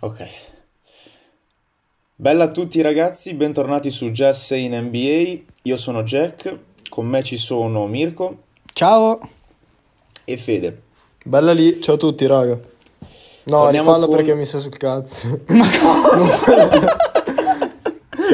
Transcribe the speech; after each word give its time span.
Ok. 0.00 0.24
Bella 2.14 2.44
a 2.44 2.50
tutti 2.50 2.80
ragazzi, 2.80 3.34
bentornati 3.34 3.90
su 3.90 4.10
Jazz 4.10 4.50
in 4.50 4.76
NBA. 4.76 5.40
Io 5.62 5.76
sono 5.76 6.02
Jack, 6.02 6.56
con 6.88 7.06
me 7.06 7.22
ci 7.22 7.36
sono 7.36 7.86
Mirko 7.86 8.38
Ciao! 8.72 9.18
e 10.24 10.36
Fede. 10.36 10.82
Bella 11.24 11.52
lì, 11.52 11.80
ciao 11.80 11.94
a 11.94 11.98
tutti, 11.98 12.26
raga. 12.26 12.58
No, 13.44 13.62
Torniamo 13.62 13.88
rifalla 13.88 14.06
con- 14.06 14.16
perché 14.16 14.34
mi 14.34 14.44
sta 14.44 14.58
sul 14.58 14.76
cazzo. 14.76 15.40
Ma 15.48 15.66
cosa? 15.68 16.96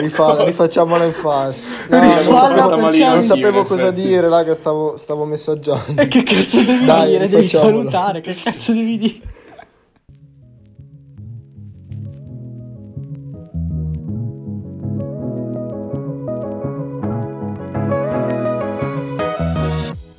Rifalla, 0.01 0.43
rifacciamola 0.45 1.05
in 1.05 1.13
fast. 1.13 1.63
No, 1.89 2.77
non 2.77 3.23
sapevo, 3.23 3.65
cosa 3.65 3.89
effetti. 3.89 4.03
dire, 4.03 4.29
raga, 4.29 4.55
stavo, 4.55 4.97
stavo 4.97 5.25
messaggiando. 5.25 6.01
E 6.03 6.09
che 6.09 6.23
cazzo 6.25 6.63
devi 6.63 6.85
Dai, 6.85 7.11
dire? 7.11 7.29
Devi 7.29 7.47
salutare, 7.47 8.21
che 8.21 8.35
cazzo 8.35 8.73
devi 8.73 8.99
dire? 8.99 9.21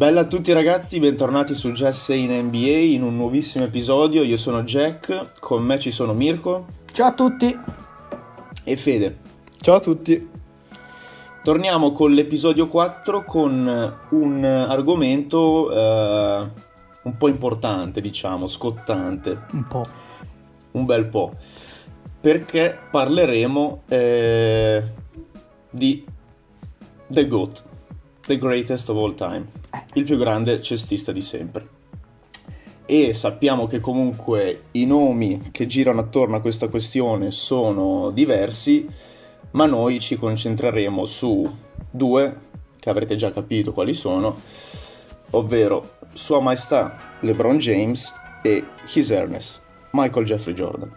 Bella 0.06 0.20
a 0.20 0.26
tutti 0.26 0.54
ragazzi, 0.54 1.00
bentornati 1.00 1.56
su 1.56 1.72
Jazz 1.72 2.10
in 2.10 2.32
NBA 2.32 2.94
in 2.94 3.02
un 3.02 3.16
nuovissimo 3.16 3.66
episodio. 3.66 4.22
Io 4.22 4.38
sono 4.38 4.62
Jack, 4.62 5.40
con 5.40 5.64
me 5.64 5.80
ci 5.80 5.90
sono 5.90 6.14
Mirko 6.14 6.68
Ciao 6.92 7.08
a 7.08 7.14
tutti! 7.14 7.58
e 8.64 8.78
Fede. 8.78 9.18
Ciao 9.60 9.78
a 9.78 9.80
tutti. 9.80 10.30
Torniamo 11.44 11.92
con 11.92 12.12
l'episodio 12.12 12.68
4 12.68 13.24
con 13.24 13.98
un 14.10 14.44
argomento 14.44 15.72
eh, 15.72 16.50
un 17.02 17.18
po' 17.18 17.28
importante, 17.28 18.00
diciamo, 18.00 18.46
scottante. 18.46 19.46
Un 19.54 19.66
po'. 19.66 19.84
un 20.74 20.86
bel 20.86 21.08
po', 21.08 21.34
perché 22.22 22.78
parleremo 22.92 23.82
eh, 23.88 24.84
di 25.72 26.06
The 27.08 27.28
GOAT, 27.28 27.64
The 28.26 28.38
Greatest 28.40 28.90
of 28.90 28.98
All 28.98 29.14
Time, 29.14 29.46
il 29.94 30.04
più 30.04 30.18
grande 30.18 30.60
cestista 30.60 31.12
di 31.12 31.22
sempre. 31.22 31.68
E 32.88 33.14
sappiamo 33.14 33.68
che 33.68 33.80
comunque 33.80 34.64
i 34.72 34.86
nomi 34.86 35.50
che 35.52 35.68
girano 35.68 36.02
attorno 36.02 36.36
a 36.36 36.42
questa 36.42 36.68
questione 36.68 37.30
sono 37.30 38.10
diversi, 38.10 38.88
ma 39.52 39.66
noi 39.66 40.00
ci 40.00 40.16
concentreremo 40.16 41.06
su 41.06 41.44
due, 41.90 42.40
che 42.80 42.90
avrete 42.90 43.16
già 43.16 43.32
capito 43.32 43.74
quali 43.74 43.94
sono, 43.94 44.40
ovvero 45.32 45.88
Sua 46.14 46.40
Maestà 46.40 47.18
LeBron 47.20 47.58
James 47.60 48.12
e 48.42 48.64
His 48.94 49.12
Ernest 49.12 49.62
Michael 49.92 50.26
Jeffrey 50.26 50.54
Jordan. 50.54 50.92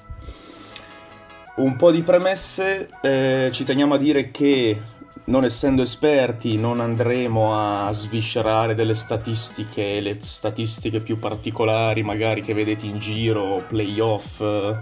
Un 1.56 1.76
po' 1.76 1.90
di 1.90 2.02
premesse, 2.02 2.88
eh, 3.02 3.50
ci 3.52 3.64
teniamo 3.64 3.94
a 3.94 3.98
dire 3.98 4.30
che 4.30 4.80
non 5.28 5.44
essendo 5.44 5.82
esperti 5.82 6.56
non 6.56 6.80
andremo 6.80 7.52
a 7.54 7.92
sviscerare 7.92 8.74
delle 8.74 8.94
statistiche, 8.94 10.00
le 10.00 10.18
statistiche 10.20 11.00
più 11.00 11.18
particolari 11.18 12.02
magari 12.02 12.40
che 12.40 12.54
vedete 12.54 12.86
in 12.86 12.98
giro, 12.98 13.62
playoff, 13.66 14.40
eh, 14.40 14.78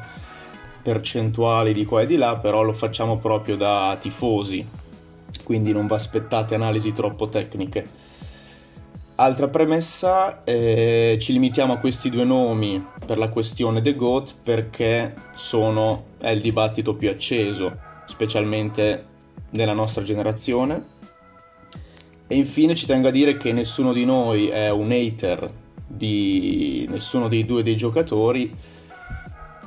percentuali 0.82 1.72
di 1.72 1.84
qua 1.84 2.02
e 2.02 2.06
di 2.06 2.16
là, 2.16 2.36
però 2.36 2.62
lo 2.62 2.72
facciamo 2.72 3.18
proprio 3.18 3.56
da 3.56 3.96
tifosi, 4.00 4.64
quindi 5.42 5.72
non 5.72 5.88
vi 5.88 5.94
aspettate 5.94 6.54
analisi 6.54 6.92
troppo 6.92 7.26
tecniche. 7.26 7.84
Altra 9.16 9.48
premessa, 9.48 10.44
eh, 10.44 11.18
ci 11.20 11.32
limitiamo 11.32 11.72
a 11.72 11.78
questi 11.78 12.08
due 12.08 12.24
nomi 12.24 12.84
per 13.04 13.18
la 13.18 13.30
questione 13.30 13.82
The 13.82 13.96
GOAT 13.96 14.34
perché 14.44 15.12
sono, 15.34 16.04
è 16.18 16.28
il 16.28 16.40
dibattito 16.40 16.94
più 16.94 17.08
acceso, 17.08 17.76
specialmente 18.04 19.14
nella 19.50 19.72
nostra 19.72 20.02
generazione. 20.02 20.94
E 22.26 22.34
infine 22.34 22.74
ci 22.74 22.86
tengo 22.86 23.08
a 23.08 23.12
dire 23.12 23.36
che 23.36 23.52
nessuno 23.52 23.92
di 23.92 24.04
noi 24.04 24.48
è 24.48 24.70
un 24.70 24.90
hater 24.90 25.50
di 25.86 26.86
nessuno 26.90 27.28
dei 27.28 27.44
due 27.44 27.62
dei 27.62 27.76
giocatori. 27.76 28.52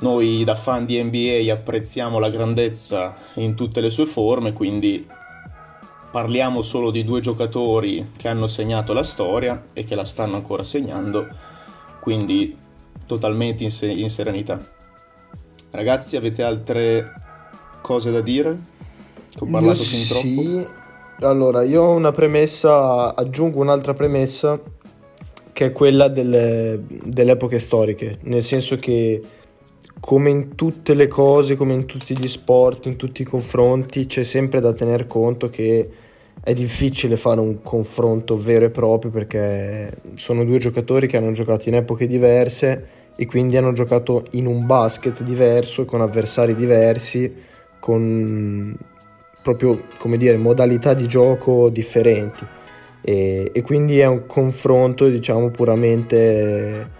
Noi 0.00 0.44
da 0.44 0.54
fan 0.54 0.86
di 0.86 1.02
NBA 1.02 1.52
apprezziamo 1.52 2.18
la 2.18 2.30
grandezza 2.30 3.14
in 3.34 3.54
tutte 3.54 3.80
le 3.80 3.90
sue 3.90 4.06
forme, 4.06 4.52
quindi 4.52 5.06
parliamo 6.10 6.62
solo 6.62 6.90
di 6.90 7.04
due 7.04 7.20
giocatori 7.20 8.12
che 8.16 8.28
hanno 8.28 8.46
segnato 8.46 8.92
la 8.92 9.02
storia 9.02 9.68
e 9.72 9.84
che 9.84 9.94
la 9.94 10.04
stanno 10.04 10.36
ancora 10.36 10.64
segnando, 10.64 11.28
quindi 12.00 12.56
totalmente 13.06 13.64
in, 13.64 13.70
se- 13.70 13.90
in 13.90 14.10
serenità. 14.10 14.58
Ragazzi, 15.70 16.16
avete 16.16 16.42
altre 16.42 17.12
cose 17.80 18.10
da 18.10 18.20
dire? 18.20 18.58
Ho 19.38 19.46
Io 19.46 19.50
parlato 19.50 19.82
fin 19.84 20.06
troppo? 20.06 20.26
sì. 20.26 20.66
Allora, 21.22 21.62
io 21.62 21.82
ho 21.82 21.94
una 21.94 22.12
premessa, 22.12 23.14
aggiungo 23.14 23.60
un'altra 23.60 23.92
premessa 23.92 24.58
che 25.52 25.66
è 25.66 25.72
quella 25.72 26.08
delle, 26.08 26.80
delle 26.86 27.32
epoche 27.32 27.58
storiche, 27.58 28.18
nel 28.22 28.42
senso 28.42 28.76
che 28.76 29.20
come 30.00 30.30
in 30.30 30.54
tutte 30.54 30.94
le 30.94 31.08
cose, 31.08 31.56
come 31.56 31.74
in 31.74 31.84
tutti 31.84 32.18
gli 32.18 32.26
sport, 32.26 32.86
in 32.86 32.96
tutti 32.96 33.20
i 33.20 33.26
confronti, 33.26 34.06
c'è 34.06 34.22
sempre 34.22 34.60
da 34.60 34.72
tener 34.72 35.06
conto 35.06 35.50
che 35.50 35.90
è 36.42 36.54
difficile 36.54 37.18
fare 37.18 37.40
un 37.40 37.60
confronto 37.60 38.38
vero 38.38 38.64
e 38.64 38.70
proprio 38.70 39.10
perché 39.10 40.00
sono 40.14 40.42
due 40.44 40.56
giocatori 40.56 41.06
che 41.06 41.18
hanno 41.18 41.32
giocato 41.32 41.68
in 41.68 41.74
epoche 41.74 42.06
diverse 42.06 42.86
e 43.14 43.26
quindi 43.26 43.58
hanno 43.58 43.72
giocato 43.72 44.24
in 44.30 44.46
un 44.46 44.64
basket 44.64 45.22
diverso, 45.22 45.84
con 45.84 46.00
avversari 46.00 46.54
diversi, 46.54 47.30
con 47.78 48.74
proprio 49.42 49.84
come 49.98 50.16
dire 50.16 50.36
modalità 50.36 50.94
di 50.94 51.06
gioco 51.06 51.68
differenti 51.70 52.46
e, 53.00 53.50
e 53.54 53.62
quindi 53.62 53.98
è 53.98 54.06
un 54.06 54.26
confronto 54.26 55.08
diciamo 55.08 55.48
puramente 55.50 56.90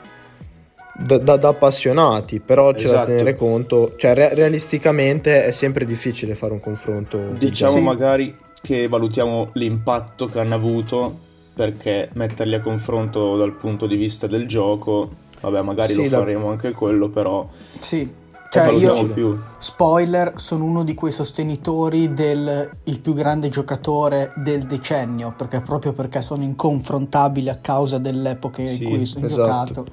da, 0.95 1.19
da- 1.19 1.37
da 1.37 1.49
appassionati 1.49 2.41
però 2.41 2.73
c'è 2.73 2.87
da 2.89 2.93
Esatto. 2.95 3.07
tenere 3.09 3.35
conto 3.37 3.95
cioè 3.97 4.15
re- 4.15 4.35
realisticamente 4.35 5.45
è 5.45 5.51
sempre 5.51 5.85
difficile 5.85 6.35
fare 6.35 6.53
un 6.53 6.61
confronto 6.61 7.19
Diciamo 7.39 7.73
Sì. 7.77 7.81
magari 7.81 8.37
che 8.63 8.89
valutiamo 8.89 9.51
l'impatto 9.55 10.27
che 10.27 10.39
hanno 10.41 10.55
avuto 10.55 11.19
perché 11.55 12.09
metterli 12.15 12.55
a 12.55 12.61
confronto 12.61 13.37
dal 13.37 13.53
punto 13.55 13.87
di 13.87 13.97
vista 13.97 14.27
del 14.27 14.47
gioco, 14.47 15.11
vabbè 15.41 15.61
magari 15.63 15.93
Sì, 15.93 16.03
lo 16.05 16.09
da- 16.09 16.19
faremo 16.19 16.49
anche 16.51 16.71
quello, 16.73 17.09
però 17.11 17.47
Sì. 17.81 18.09
Cioè, 18.51 18.65
Cioè, 18.65 18.73
io, 18.75 19.05
più. 19.07 19.39
spoiler, 19.59 20.33
sono 20.37 20.65
uno 20.65 20.83
di 20.83 20.93
quei 20.95 21.13
sostenitori 21.13 22.13
del 22.13 22.69
il 22.85 22.99
più 22.99 23.15
grande 23.15 23.49
giocatore 23.49 24.33
del 24.35 24.65
decennio, 24.65 25.33
perché 25.37 25.61
proprio 25.61 25.93
perché 25.93 26.21
sono 26.21 26.43
inconfrontabili 26.43 27.49
a 27.49 27.59
causa 27.61 27.99
delle 27.99 28.31
epoche 28.31 28.67
Sì, 28.67 28.83
in 28.83 28.89
cui 28.91 29.07
sono 29.07 29.27
esatto. 29.27 29.67
giocato. 29.73 29.87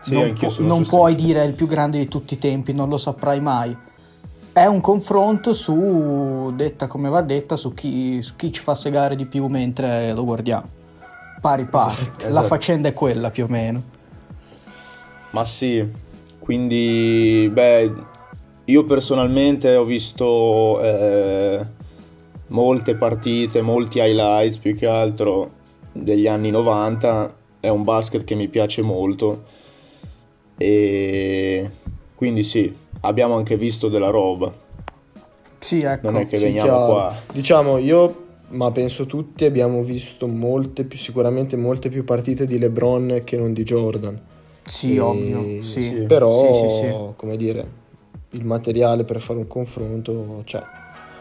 Sì, 0.00 0.12
non 0.14 0.32
pu- 0.32 0.48
sono 0.48 0.68
non 0.68 0.86
puoi 0.86 1.16
dire 1.16 1.42
è 1.42 1.44
il 1.44 1.54
più 1.54 1.66
grande 1.66 1.98
di 1.98 2.06
tutti 2.06 2.34
i 2.34 2.38
tempi, 2.38 2.72
non 2.72 2.88
lo 2.88 2.98
saprai 2.98 3.40
mai. 3.40 3.76
È 4.52 4.64
un 4.64 4.80
confronto 4.80 5.52
su, 5.52 6.52
detta 6.54 6.86
come 6.86 7.08
va 7.08 7.20
detta, 7.22 7.56
su 7.56 7.74
chi, 7.74 8.22
su 8.22 8.36
chi 8.36 8.52
ci 8.52 8.60
fa 8.60 8.76
segare 8.76 9.16
di 9.16 9.26
più 9.26 9.46
mentre 9.48 10.12
lo 10.12 10.24
guardiamo. 10.24 10.66
Pari 11.40 11.64
pari. 11.64 11.94
Esatto, 12.00 12.22
La 12.22 12.28
esatto. 12.28 12.46
faccenda 12.46 12.88
è 12.88 12.92
quella 12.94 13.30
più 13.30 13.42
o 13.44 13.48
meno. 13.48 13.82
Ma 15.30 15.44
sì, 15.44 15.84
quindi 16.48 17.46
beh, 17.52 17.92
io 18.64 18.84
personalmente 18.86 19.76
ho 19.76 19.84
visto 19.84 20.80
eh, 20.80 21.60
molte 22.46 22.94
partite, 22.94 23.60
molti 23.60 23.98
highlights 23.98 24.56
più 24.56 24.74
che 24.74 24.86
altro 24.86 25.50
degli 25.92 26.26
anni 26.26 26.48
90, 26.48 27.36
è 27.60 27.68
un 27.68 27.82
basket 27.82 28.24
che 28.24 28.34
mi 28.34 28.48
piace 28.48 28.80
molto 28.80 29.44
e 30.56 31.70
quindi 32.14 32.42
sì, 32.44 32.74
abbiamo 33.00 33.36
anche 33.36 33.58
visto 33.58 33.88
della 33.90 34.08
roba, 34.08 34.50
Sì, 35.58 35.80
ecco. 35.80 36.10
non 36.10 36.22
è 36.22 36.26
che 36.26 36.38
Sì, 36.38 36.44
veniamo 36.44 36.70
chiaro. 36.70 36.92
qua. 36.92 37.14
diciamo 37.30 37.76
io 37.76 38.24
ma 38.52 38.72
penso 38.72 39.04
tutti 39.04 39.44
abbiamo 39.44 39.82
visto 39.82 40.26
molte 40.26 40.84
più 40.84 40.96
sicuramente 40.96 41.56
molte 41.56 41.90
più 41.90 42.04
partite 42.04 42.46
di 42.46 42.58
LeBron 42.58 43.20
che 43.22 43.36
non 43.36 43.52
di 43.52 43.62
Jordan 43.64 44.18
Sì, 44.68 44.94
E- 44.96 45.00
ovvio. 45.00 45.40
Sì. 45.40 45.62
sì. 45.62 45.90
però 46.06 46.28
Sì, 46.28 46.68
sì, 46.68 46.86
sì. 46.86 46.94
come 47.16 47.36
dire 47.36 47.66
il 48.30 48.44
materiale 48.44 49.04
per 49.04 49.20
fare 49.20 49.38
un 49.38 49.46
confronto 49.46 50.42
c'è 50.44 50.62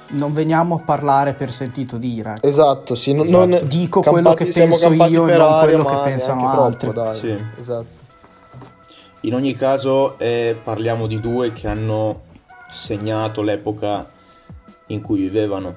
Non 0.10 0.34
veniamo 0.34 0.76
a 0.76 0.80
parlare 0.80 1.34
per 1.34 1.52
sentito 1.52 1.98
dire. 1.98 2.32
ecco. 2.36 2.48
Esatto, 2.48 2.96
sì, 2.96 3.14
non, 3.14 3.28
Esatto. 3.28 3.46
non- 3.46 3.60
Dico 3.68 4.02
quello 4.02 4.34
che 4.34 4.46
penso 4.46 4.80
campati 4.88 5.12
io 5.12 5.28
e 5.28 5.38
non 5.38 5.60
quello 5.62 5.86
che 5.86 5.96
pensano 6.04 6.50
altri. 6.50 6.92
Troppo, 6.92 7.10
dai. 7.10 7.18
Sì. 7.20 7.44
Esatto. 7.58 8.06
In 9.22 9.34
ogni 9.34 9.54
caso 9.54 10.18
eh, 10.20 10.56
parliamo 10.62 11.08
di 11.08 11.20
due 11.20 11.52
che 11.52 11.68
hanno 11.68 12.22
segnato 12.72 13.42
l'epoca 13.42 14.10
in 14.88 15.02
cui 15.02 15.20
vivevano. 15.20 15.74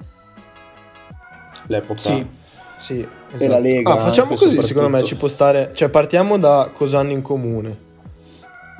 L'epoca 1.67 1.99
Sì. 2.01 2.27
Sì, 2.79 3.09
E 3.38 3.47
la 3.49 3.59
Lega 3.59 3.93
Ah, 3.94 3.99
facciamo 4.00 4.35
così, 4.35 4.61
secondo 4.62 4.88
me 4.88 5.05
ci 5.05 5.17
può 5.17 5.29
stare, 5.29 5.71
cioè 5.75 5.88
partiamo 5.88 6.38
da 6.38 6.71
cosa 6.73 6.99
hanno 6.99 7.12
in 7.12 7.23
comune 7.23 7.88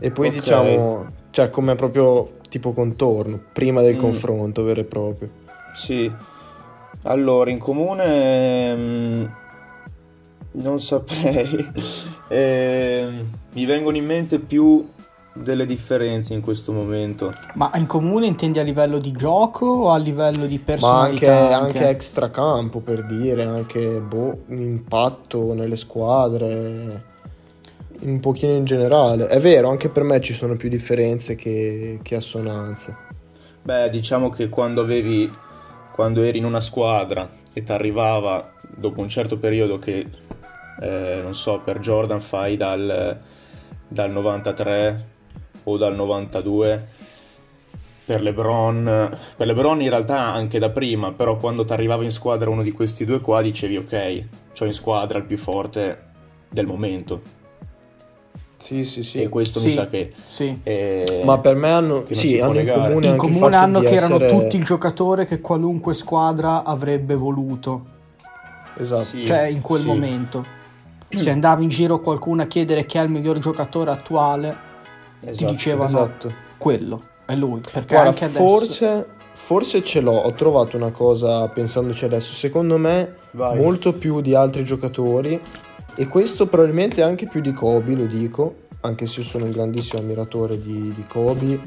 e 0.00 0.11
poi 0.11 0.29
Ok. 0.29 0.32
diciamo, 0.35 1.06
cioè 1.31 1.50
come 1.50 1.75
proprio 1.76 2.38
tipo 2.49 2.73
contorno, 2.73 3.41
prima 3.52 3.81
del 3.81 3.94
Mm. 3.97 3.99
confronto 3.99 4.62
vero 4.64 4.81
e 4.81 4.85
proprio. 4.85 5.29
Sì, 5.75 6.11
allora 7.05 7.50
in 7.50 7.58
comune 7.58 8.75
mm, 8.76 9.25
non 10.53 10.81
saprei, 10.81 11.69
Ehm, 12.29 13.26
mi 13.55 13.64
vengono 13.64 13.96
in 13.96 14.06
mente 14.06 14.38
più 14.38 14.87
delle 15.32 15.67
differenze 15.67 16.35
in 16.35 16.41
questo 16.41 16.73
momento. 16.73 17.32
Ma 17.55 17.71
in 17.75 17.87
comune 17.87 18.27
intendi 18.27 18.59
a 18.59 18.62
livello 18.62 18.99
di 18.99 19.12
gioco 19.12 19.67
o 19.67 19.91
a 19.91 19.99
livello 19.99 20.47
di 20.47 20.61
Ma 20.65 21.00
anche, 21.00 21.27
personalità? 21.27 21.59
anche 21.59 21.88
extra 21.88 22.31
campo 22.31 22.81
per 22.81 23.05
dire, 23.06 23.44
anche 23.44 24.00
boh, 24.00 24.44
impatto 24.49 25.55
nelle 25.55 25.77
squadre, 25.77 27.05
un 28.00 28.21
pochino 28.21 28.55
in 28.55 28.65
generale. 28.65 29.29
È 29.29 29.38
vero, 29.38 29.69
anche 29.71 29.88
per 29.88 30.03
me 30.03 30.21
ci 30.21 30.32
sono 30.32 30.56
più 30.56 30.69
differenze 30.69 31.37
che, 31.37 32.00
che 32.03 32.15
assonanze. 32.17 33.09
Beh, 33.62 33.91
diciamo 33.91 34.31
che 34.31 34.49
quando 34.49 34.81
avevi, 34.81 35.31
quando 35.93 36.23
eri 36.23 36.38
in 36.38 36.44
una 36.44 36.61
squadra 36.61 37.29
e 37.53 37.62
ti 37.62 37.73
arrivava 37.73 38.53
dopo 38.62 39.00
un 39.00 39.09
certo 39.09 39.38
periodo 39.38 39.79
che, 39.79 40.06
eh, 40.81 41.21
non 41.23 41.35
so, 41.35 41.61
per 41.62 41.79
Jordan 41.79 42.21
fai 42.21 42.56
dal, 42.56 43.21
dal 43.87 44.11
93 44.11 45.19
o 45.65 45.77
dal 45.77 45.95
92, 45.95 46.87
per 48.05 48.23
LeBron, 48.23 49.19
per 49.37 49.47
LeBron 49.47 49.81
in 49.83 49.89
realtà 49.89 50.33
anche 50.33 50.59
da 50.59 50.71
prima, 50.71 51.12
però 51.12 51.37
quando 51.37 51.65
ti 51.65 51.73
arrivava 51.73 52.03
in 52.03 52.11
squadra 52.11 52.51
uno 52.51 52.62
di 52.62 52.73
questi 52.73 53.05
due 53.05 53.21
qua 53.21 53.41
dicevi 53.41 53.77
ok, 53.77 54.25
c'ho 54.59 54.65
in 54.65 54.73
squadra 54.73 55.19
il 55.19 55.25
più 55.25 55.37
forte 55.39 56.03
del 56.49 56.67
momento. 56.67 57.21
Sì, 58.57 58.85
sì, 58.85 59.03
sì. 59.03 59.21
E 59.23 59.29
questo 59.29 59.59
Sì. 59.59 59.67
mi 59.69 59.73
sa 59.73 59.87
che... 59.89 60.12
Sì. 60.29 60.59
eh, 60.62 61.23
Ma 61.25 61.39
per 61.39 61.57
me 61.57 61.71
hanno, 61.71 62.05
sì, 62.11 62.39
hanno 62.39 62.59
in 62.59 62.69
comune 62.69 63.06
In 63.06 63.13
anche 63.13 63.27
il 63.27 63.33
comune 63.33 63.41
fatto 63.41 63.56
hanno 63.56 63.81
di 63.81 63.87
che 63.87 63.95
erano 63.95 64.15
essere- 64.17 64.29
tutti 64.29 64.56
il 64.56 64.65
giocatore 64.65 65.25
che 65.27 65.41
qualunque 65.41 65.95
squadra 65.95 66.63
avrebbe 66.65 67.15
voluto, 67.15 67.85
Esatto. 68.77 69.03
Sì, 69.05 69.25
cioè 69.25 69.47
in 69.47 69.61
quel 69.61 69.81
sì. 69.81 69.87
momento. 69.87 70.45
Se 71.09 71.29
andava 71.31 71.63
in 71.63 71.69
giro 71.69 72.01
qualcuno 72.01 72.43
a 72.43 72.47
chiedere 72.47 72.87
chi 72.87 72.99
è 72.99 73.03
il 73.03 73.11
miglior 73.11 73.39
giocatore 73.41 73.91
attuale, 73.91 74.56
ti 75.20 75.28
Esatto. 75.28 75.52
dicevano 75.52 75.88
Esatto. 75.88 76.34
quello, 76.58 77.02
è 77.26 77.34
lui. 77.34 77.61
Perché 77.61 77.94
Guarda, 77.94 78.08
anche 78.11 78.25
adesso... 78.25 78.38
forse, 78.43 79.06
forse 79.32 79.82
ce 79.82 80.00
l'ho, 80.00 80.17
ho 80.17 80.32
trovato 80.32 80.76
una 80.76 80.90
cosa 80.90 81.46
pensandoci 81.49 82.05
adesso, 82.05 82.32
secondo 82.32 82.76
me 82.78 83.17
Vai. 83.32 83.56
molto 83.56 83.93
più 83.93 84.20
di 84.20 84.34
altri 84.34 84.64
giocatori 84.64 85.40
e 85.94 86.06
questo 86.06 86.46
probabilmente 86.46 87.02
anche 87.02 87.26
più 87.26 87.40
di 87.40 87.52
Kobe, 87.52 87.94
lo 87.94 88.06
dico, 88.06 88.55
anche 88.81 89.06
se 89.06 89.20
io 89.20 89.26
sono 89.26 89.44
un 89.44 89.50
grandissimo 89.50 90.00
ammiratore 90.00 90.61
di, 90.61 90.93
di 90.94 91.05
Kobe 91.06 91.58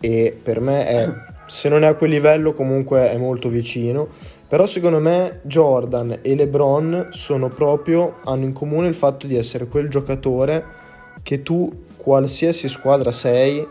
e 0.00 0.38
per 0.40 0.60
me 0.60 0.86
è, 0.86 1.08
se 1.46 1.68
non 1.68 1.84
è 1.84 1.86
a 1.86 1.94
quel 1.94 2.10
livello 2.10 2.52
comunque 2.52 3.10
è 3.10 3.16
molto 3.16 3.48
vicino, 3.48 4.08
però 4.46 4.66
secondo 4.66 4.98
me 4.98 5.40
Jordan 5.42 6.18
e 6.20 6.34
LeBron 6.34 7.08
sono 7.10 7.48
proprio, 7.48 8.16
hanno 8.24 8.44
in 8.44 8.52
comune 8.52 8.88
il 8.88 8.94
fatto 8.94 9.26
di 9.26 9.36
essere 9.36 9.66
quel 9.66 9.88
giocatore 9.88 10.80
che 11.22 11.42
tu 11.42 11.72
qualsiasi 12.02 12.68
squadra 12.68 13.12
sei 13.12 13.66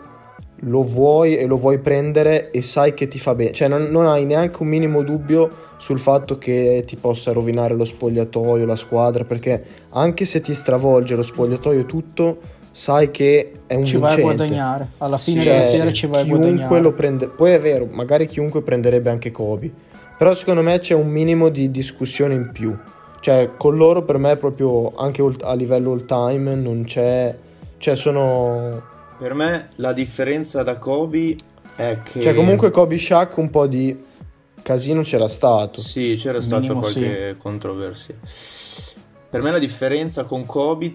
lo 0.64 0.84
vuoi 0.84 1.38
e 1.38 1.48
lo 1.48 1.58
vuoi 1.58 1.80
prendere 1.80 2.52
e 2.52 2.62
sai 2.62 2.94
che 2.94 3.08
ti 3.08 3.18
fa 3.20 3.34
bene, 3.34 3.52
cioè 3.52 3.68
non, 3.68 3.84
non 3.90 4.06
hai 4.06 4.26
neanche 4.26 4.62
un 4.62 4.68
minimo 4.68 5.02
dubbio 5.02 5.50
sul 5.78 6.00
fatto 6.00 6.38
che 6.38 6.84
ti 6.86 6.96
possa 6.98 7.32
rovinare 7.32 7.74
lo 7.74 7.84
spogliatoio, 7.84 8.66
la 8.68 8.76
squadra, 8.76 9.24
perché 9.24 9.64
anche 9.90 10.26
se 10.26 10.40
ti 10.40 10.54
stravolge 10.54 11.16
lo 11.16 11.24
spogliatoio 11.24 11.86
tutto, 11.88 12.38
sai 12.72 13.10
che 13.10 13.52
è 13.66 13.74
un 13.74 13.86
ci 13.86 13.98
vai 13.98 14.12
a 14.12 14.16
vincente. 14.16 14.36
guadagnare. 14.36 14.88
Alla 15.00 15.18
fine 15.18 15.42
Sì, 15.42 15.48
della 15.48 15.62
Cioè, 15.62 15.70
fiera 15.72 15.92
ci 15.92 16.06
vai 16.08 16.22
a 16.22 16.24
chiunque 16.26 16.48
guadagnare. 16.48 16.82
lo 16.82 16.92
prende, 16.94 17.28
poi 17.28 17.52
è 17.54 17.60
vero, 17.60 17.88
magari 17.92 18.28
chiunque 18.28 18.62
prenderebbe 18.62 19.10
anche 19.10 19.32
Kobe, 19.32 19.72
però 20.16 20.32
secondo 20.36 20.62
me 20.62 20.78
c'è 20.80 20.94
un 20.94 21.08
minimo 21.10 21.50
di 21.50 21.72
discussione 21.72 22.36
in 22.36 22.52
più. 22.54 22.78
Cioè, 23.20 23.52
con 23.58 23.76
loro 23.76 24.04
per 24.04 24.18
me 24.20 24.36
proprio 24.36 24.94
anche 24.96 25.24
a 25.42 25.54
livello 25.56 25.92
all 25.92 26.06
time 26.06 26.54
non 26.54 26.84
c'è 26.86 27.36
cioè 27.82 27.96
sono 27.96 28.82
Per 29.18 29.34
me 29.34 29.70
la 29.78 29.92
differenza 29.92 30.62
da 30.62 30.78
Kobe 30.78 31.36
è 31.76 31.98
che... 32.04 32.22
cioè 32.22 32.36
comunque 32.36 32.70
Kobe 32.70 32.98
Shaq 32.98 33.38
un 33.38 33.50
po' 33.50 33.66
di 33.66 33.98
casino 34.62 35.02
c'era 35.02 35.28
stato. 35.28 35.82
Sì, 35.82 36.16
c'era 36.20 36.40
stata 36.42 36.62
Minimo 36.62 36.80
qualche 36.80 37.36
controversia. 37.40 38.16
Per 39.30 39.42
me 39.42 39.52
la 39.52 39.58
differenza 39.58 40.26
con 40.26 40.46
Kobe, 40.46 40.94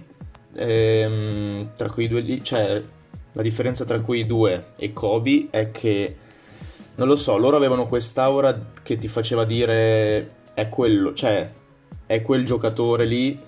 ehm, 0.55 1.71
tra 1.75 1.91
quei 1.91 2.07
due 2.07 2.21
lì, 2.21 2.43
cioè 2.45 2.81
la 3.33 3.43
differenza 3.43 3.85
tra 3.85 4.01
quei 4.01 4.25
due 4.25 4.73
e 4.77 4.93
Kobe 4.93 5.49
è 5.51 5.73
che, 5.73 6.17
non 6.95 7.09
lo 7.09 7.17
so, 7.17 7.37
loro 7.37 7.57
avevano 7.57 7.89
quest'aura 7.89 8.71
che 8.83 8.97
ti 8.97 9.09
faceva 9.09 9.45
dire 9.45 10.35
è 10.55 10.69
quello, 10.69 11.13
cioè 11.15 11.51
è 12.07 12.23
quel 12.23 12.45
giocatore 12.45 13.05
lì, 13.05 13.39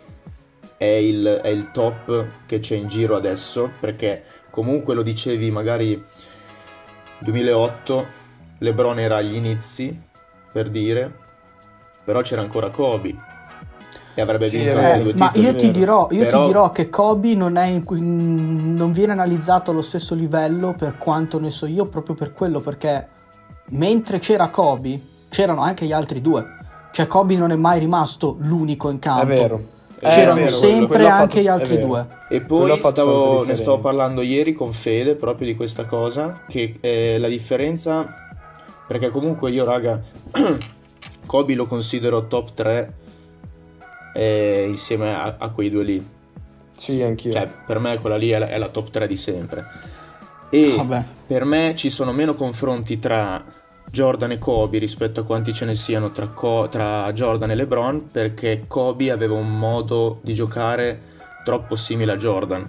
è 0.76 0.84
il, 0.84 1.24
è 1.42 1.48
il 1.48 1.70
top 1.70 2.26
che 2.46 2.58
c'è 2.60 2.76
in 2.76 2.88
giro 2.88 3.16
adesso, 3.16 3.70
perché 3.80 4.24
comunque 4.50 4.94
lo 4.94 5.02
dicevi 5.02 5.50
magari 5.50 6.02
2008, 7.20 8.06
LeBron 8.58 8.98
era 8.98 9.16
agli 9.16 9.34
inizi, 9.34 9.96
per 10.52 10.68
dire, 10.68 11.12
però 12.04 12.20
c'era 12.22 12.40
ancora 12.42 12.70
Kobe 12.70 13.14
e 14.14 14.20
avrebbe 14.20 14.48
Sì, 14.48 14.58
vinto 14.58 14.72
è 14.72 14.76
anche 14.78 14.88
vero. 14.90 15.02
due 15.02 15.12
Eh, 15.12 15.16
ma 15.16 15.26
titoli. 15.30 15.46
io 15.46 15.54
ti 15.56 15.70
dirò, 15.70 16.08
io 16.10 16.24
Però- 16.24 16.40
ti 16.40 16.46
dirò 16.46 16.70
che 16.70 16.88
Kobe 16.90 17.34
non, 17.34 17.56
è 17.56 17.66
in 17.66 17.84
cui- 17.84 18.00
non 18.00 18.90
viene 18.92 19.12
analizzato 19.12 19.70
allo 19.70 19.82
stesso 19.82 20.14
livello 20.14 20.74
per 20.76 20.96
quanto 20.98 21.38
ne 21.38 21.50
so 21.50 21.66
io, 21.66 21.86
proprio 21.86 22.14
per 22.14 22.32
quello, 22.32 22.60
perché 22.60 23.06
mentre 23.70 24.18
c'era 24.18 24.48
Kobe, 24.48 25.00
c'erano 25.28 25.60
anche 25.60 25.84
gli 25.86 25.92
altri 25.92 26.20
due. 26.20 26.56
Cioè 26.90 27.06
Kobe 27.06 27.36
non 27.36 27.50
è 27.52 27.56
mai 27.56 27.78
rimasto 27.78 28.36
l'unico 28.40 28.88
in 28.90 28.96
È 28.96 29.00
campo. 29.00 29.26
vero. 29.26 29.60
Eh, 30.00 30.08
C'erano 30.08 30.34
vero, 30.34 30.48
sempre 30.48 30.86
quello 30.86 31.08
anche 31.08 31.42
gli 31.42 31.48
altri 31.48 31.78
due. 31.78 32.06
E 32.28 32.40
poi 32.40 32.78
stavo- 32.78 33.44
ne 33.44 33.56
stavo 33.56 33.80
parlando 33.80 34.22
ieri 34.22 34.52
con 34.52 34.72
Fede 34.72 35.16
proprio 35.16 35.48
di 35.48 35.56
questa 35.56 35.86
cosa, 35.86 36.42
che 36.46 36.76
eh, 36.80 37.18
la 37.18 37.28
differenza, 37.28 38.06
perché 38.86 39.10
comunque 39.10 39.50
io 39.50 39.64
raga, 39.64 40.00
Kobe 41.26 41.54
lo 41.54 41.66
considero 41.66 42.26
top 42.26 42.54
3 42.54 42.94
eh, 44.14 44.66
insieme 44.68 45.14
a, 45.14 45.36
a 45.38 45.48
quei 45.50 45.68
due 45.70 45.84
lì. 45.84 46.06
Sì, 46.76 47.02
anch'io. 47.02 47.32
Cioè, 47.32 47.48
per 47.66 47.80
me 47.80 47.98
quella 47.98 48.16
lì 48.16 48.30
è 48.30 48.38
la, 48.38 48.48
è 48.48 48.56
la 48.56 48.68
top 48.68 48.90
3 48.90 49.06
di 49.08 49.16
sempre. 49.16 49.66
E 50.48 50.74
Vabbè. 50.76 51.02
per 51.26 51.44
me 51.44 51.74
ci 51.76 51.90
sono 51.90 52.12
meno 52.12 52.34
confronti 52.34 52.98
tra 52.98 53.44
Jordan 53.90 54.32
e 54.32 54.38
Kobe 54.38 54.78
rispetto 54.78 55.20
a 55.20 55.24
quanti 55.24 55.52
ce 55.52 55.64
ne 55.64 55.74
siano 55.74 56.10
tra, 56.10 56.28
Co- 56.28 56.68
tra 56.70 57.10
Jordan 57.12 57.50
e 57.50 57.54
LeBron, 57.54 58.06
perché 58.12 58.64
Kobe 58.66 59.10
aveva 59.10 59.34
un 59.34 59.58
modo 59.58 60.20
di 60.22 60.34
giocare 60.34 61.00
troppo 61.44 61.76
simile 61.76 62.12
a 62.12 62.16
Jordan. 62.16 62.68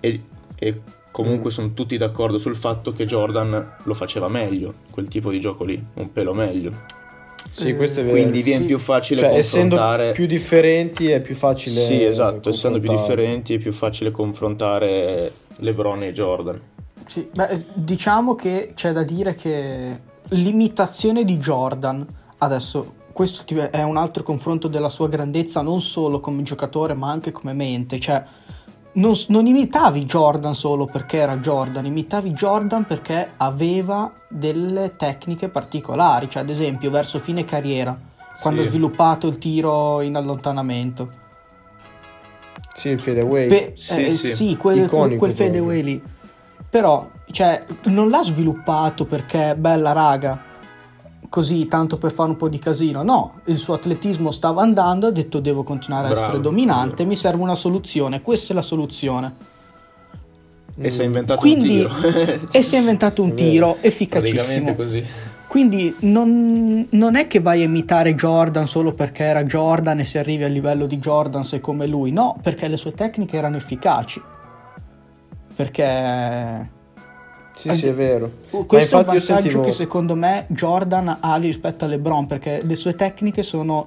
E, 0.00 0.22
e 0.56 0.80
comunque 1.10 1.50
sono 1.50 1.74
tutti 1.74 1.96
d'accordo 1.96 2.38
sul 2.38 2.56
fatto 2.56 2.92
che 2.92 3.04
Jordan 3.04 3.76
lo 3.82 3.94
faceva 3.94 4.28
meglio, 4.28 4.74
quel 4.90 5.08
tipo 5.08 5.30
di 5.30 5.40
gioco 5.40 5.64
lì, 5.64 5.82
un 5.94 6.12
pelo 6.12 6.32
meglio. 6.32 6.70
sì, 7.50 7.74
questo 7.74 8.00
è 8.00 8.04
vero. 8.04 8.16
Quindi 8.16 8.42
viene 8.42 8.62
sì. 8.62 8.66
più 8.66 8.78
facile 8.78 9.20
cioè, 9.20 9.34
essendo 9.34 9.76
confrontare... 9.76 10.12
più 10.12 10.26
differenti 10.26 11.10
è 11.10 11.20
più 11.20 11.34
facile 11.34 11.80
Sì, 11.80 12.02
esatto, 12.02 12.50
essendo 12.50 12.78
più 12.78 12.90
differenti 12.90 13.54
è 13.54 13.58
più 13.58 13.72
facile 13.72 14.10
confrontare 14.10 15.32
LeBron 15.56 16.04
e 16.04 16.12
Jordan. 16.12 16.60
Sì, 17.06 17.28
beh, 17.32 17.66
diciamo 17.74 18.34
che 18.34 18.72
c'è 18.74 18.92
da 18.92 19.02
dire 19.02 19.34
che 19.34 20.00
l'imitazione 20.28 21.24
di 21.24 21.38
Jordan, 21.38 22.06
adesso 22.38 22.94
questo 23.12 23.44
è 23.70 23.82
un 23.82 23.96
altro 23.96 24.22
confronto 24.22 24.68
della 24.68 24.88
sua 24.88 25.08
grandezza 25.08 25.60
non 25.60 25.80
solo 25.80 26.20
come 26.20 26.42
giocatore 26.42 26.94
ma 26.94 27.10
anche 27.10 27.32
come 27.32 27.52
mente, 27.52 27.98
cioè 27.98 28.22
non, 28.92 29.14
non 29.28 29.46
imitavi 29.46 30.04
Jordan 30.04 30.54
solo 30.54 30.84
perché 30.86 31.18
era 31.18 31.36
Jordan, 31.36 31.86
imitavi 31.86 32.30
Jordan 32.30 32.84
perché 32.84 33.32
aveva 33.36 34.12
delle 34.28 34.96
tecniche 34.96 35.48
particolari, 35.48 36.28
cioè 36.30 36.42
ad 36.42 36.50
esempio 36.50 36.90
verso 36.90 37.18
fine 37.18 37.44
carriera, 37.44 37.98
quando 38.40 38.60
ha 38.60 38.64
Sì. 38.64 38.70
sviluppato 38.70 39.26
il 39.26 39.38
tiro 39.38 40.00
in 40.00 40.16
allontanamento. 40.16 41.08
Sì, 42.74 42.90
il 42.90 43.00
fadeaway. 43.00 43.48
Pe- 43.48 43.74
Sì, 43.76 44.04
eh, 44.06 44.16
sì. 44.16 44.34
sì, 44.34 44.56
quel, 44.56 44.78
Iconico 44.84 45.18
quel 45.18 45.32
fadeaway 45.32 45.82
lì. 45.82 46.02
Però, 46.70 47.10
cioè, 47.32 47.64
non 47.84 48.08
l'ha 48.10 48.22
sviluppato 48.22 49.04
perché 49.04 49.56
bella 49.58 49.92
raga, 49.92 50.40
così 51.28 51.66
tanto 51.66 51.98
per 51.98 52.12
fare 52.12 52.30
un 52.30 52.36
po' 52.36 52.48
di 52.48 52.58
casino. 52.58 53.02
No, 53.02 53.40
il 53.46 53.58
suo 53.58 53.74
atletismo 53.74 54.30
stava 54.30 54.62
andando, 54.62 55.08
ha 55.08 55.10
detto 55.10 55.40
devo 55.40 55.64
continuare 55.64 56.06
a 56.06 56.10
Bravo, 56.10 56.24
essere 56.26 56.40
dominante, 56.40 56.96
vero. 56.96 57.08
mi 57.08 57.16
serve 57.16 57.42
una 57.42 57.54
soluzione, 57.56 58.22
questa 58.22 58.52
è 58.52 58.56
la 58.56 58.62
soluzione. 58.62 59.34
E 60.82 60.90
si 60.90 61.02
è 61.02 61.04
inventato 61.04 61.40
Quindi, 61.40 61.80
un 61.82 61.90
tiro. 62.00 62.38
e 62.52 62.62
si 62.62 62.76
è 62.76 62.78
inventato 62.78 63.22
un 63.22 63.30
È 63.30 63.34
tiro 63.34 63.76
efficacissimo. 63.80 64.74
così. 64.74 65.04
Quindi 65.46 65.94
non, 66.00 66.86
non 66.90 67.16
è 67.16 67.26
che 67.26 67.40
vai 67.40 67.62
a 67.62 67.64
imitare 67.64 68.14
Jordan 68.14 68.68
solo 68.68 68.92
perché 68.92 69.24
era 69.24 69.42
Jordan 69.42 69.98
e 69.98 70.04
se 70.04 70.20
arrivi 70.20 70.44
al 70.44 70.52
livello 70.52 70.86
di 70.86 70.98
Jordan 70.98 71.44
sei 71.44 71.58
come 71.58 71.88
lui, 71.88 72.12
no, 72.12 72.38
perché 72.40 72.68
le 72.68 72.76
sue 72.76 72.92
tecniche 72.92 73.36
erano 73.36 73.56
efficaci. 73.56 74.22
Perché 75.54 76.70
Sì, 77.54 77.74
sì, 77.74 77.86
è 77.88 77.94
vero. 77.94 78.30
Questo 78.66 78.96
è 78.96 78.98
un 79.00 79.04
vantaggio 79.04 79.20
sentivo- 79.20 79.60
che 79.62 79.72
secondo 79.72 80.14
me 80.14 80.46
Jordan 80.48 81.18
ha 81.20 81.36
rispetto 81.36 81.84
a 81.84 81.88
LeBron 81.88 82.26
perché 82.26 82.60
le 82.62 82.74
sue 82.74 82.94
tecniche 82.94 83.42
sono... 83.42 83.86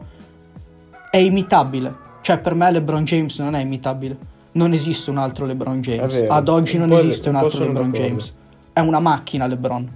è 1.09 1.17
imitabile. 1.17 2.01
Cioè 2.21 2.37
per 2.39 2.53
me 2.55 2.71
LeBron 2.71 3.03
James 3.03 3.37
non 3.39 3.55
è 3.55 3.61
imitabile. 3.61 4.15
Non 4.53 4.71
esiste 4.73 5.09
un 5.09 5.17
altro 5.17 5.45
LeBron 5.45 5.81
James. 5.81 6.13
Vero. 6.19 6.33
Ad 6.33 6.47
oggi 6.47 6.77
non 6.77 6.91
esiste 6.91 7.29
un 7.29 7.35
altro 7.35 7.59
LeBron 7.65 7.91
d'accordo. 7.91 7.97
James. 8.07 8.33
È 8.71 8.79
una 8.79 8.99
macchina 8.99 9.47
LeBron. 9.47 9.91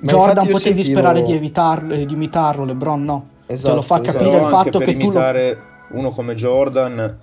Ma 0.00 0.10
Jordan 0.12 0.46
potevi 0.48 0.82
sentivo- 0.82 0.98
sperare 0.98 1.22
di, 1.22 1.32
evitarlo, 1.32 1.94
di 1.96 2.12
imitarlo, 2.12 2.64
LeBron 2.64 3.02
no. 3.04 3.26
Te 3.46 3.54
Esatto, 3.54 3.74
lo 3.76 3.82
fa 3.82 4.00
esatto. 4.00 4.12
capire 4.12 4.30
Però 4.30 4.42
il 4.42 4.48
fatto 4.50 4.78
che 4.78 4.92
tu 4.92 4.98
lo... 4.98 5.04
imitare 5.04 5.58
uno 5.92 6.10
come 6.10 6.34
Jordan, 6.34 7.18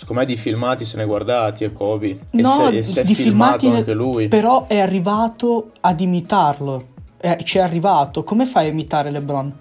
secondo 0.00 0.22
me 0.22 0.26
di 0.26 0.36
filmati 0.36 0.84
se 0.86 0.96
ne 0.96 1.04
guardati 1.04 1.64
e 1.64 1.72
Kobe. 1.72 2.08
E 2.08 2.40
No, 2.40 2.68
se, 2.82 2.98
e 2.98 3.00
è 3.02 3.04
di 3.04 3.14
filmati 3.14 3.66
anche 3.68 3.92
lui. 3.92 4.28
però 4.28 4.66
è 4.66 4.78
arrivato 4.78 5.72
ad 5.80 6.00
imitarlo. 6.00 6.86
Eh, 7.20 7.38
ci 7.44 7.58
è 7.58 7.60
arrivato. 7.60 8.24
Come 8.24 8.46
fai 8.46 8.66
a 8.66 8.70
imitare 8.70 9.10
LeBron? 9.10 9.52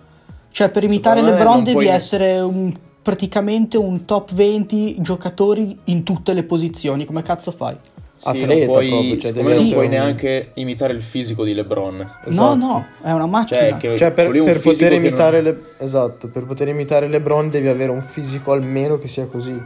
Cioè, 0.51 0.69
per 0.69 0.83
imitare 0.85 1.19
Secondo 1.19 1.37
LeBron 1.37 1.63
devi 1.63 1.71
puoi- 1.73 1.87
essere 1.87 2.39
un- 2.39 2.73
praticamente 3.01 3.75
un 3.77 4.05
top 4.05 4.33
20 4.33 4.95
giocatori 4.99 5.77
in 5.85 6.03
tutte 6.03 6.33
le 6.33 6.43
posizioni. 6.43 7.03
Come 7.05 7.21
cazzo 7.21 7.51
fai? 7.51 7.75
Sì, 8.15 8.27
atleta 8.27 8.53
non 8.55 8.65
puoi, 8.65 8.87
proprio, 8.89 9.17
cioè, 9.17 9.31
me 9.31 9.55
non 9.55 9.69
puoi 9.71 9.85
un- 9.85 9.91
neanche 9.91 10.51
imitare 10.55 10.91
il 10.93 11.01
fisico 11.01 11.43
di 11.45 11.53
LeBron. 11.53 12.11
Esatto. 12.25 12.55
No, 12.55 12.65
no, 12.67 12.85
è 13.01 13.11
una 13.11 13.25
macchina. 13.27 13.59
Cioè, 13.59 13.77
che 13.77 13.95
Cioè, 13.97 14.11
per, 14.11 14.29
è 14.29 14.43
per 14.43 14.59
poter 14.59 14.89
che 14.89 14.95
non- 14.97 15.05
imitare 15.05 15.41
le... 15.41 15.57
esatto, 15.79 16.27
per 16.29 16.45
poter 16.45 16.67
imitare 16.69 17.07
LeBron 17.07 17.49
devi 17.49 17.67
avere 17.69 17.91
un 17.91 18.01
fisico 18.01 18.51
almeno 18.51 18.97
che 18.97 19.07
sia 19.07 19.25
così, 19.25 19.57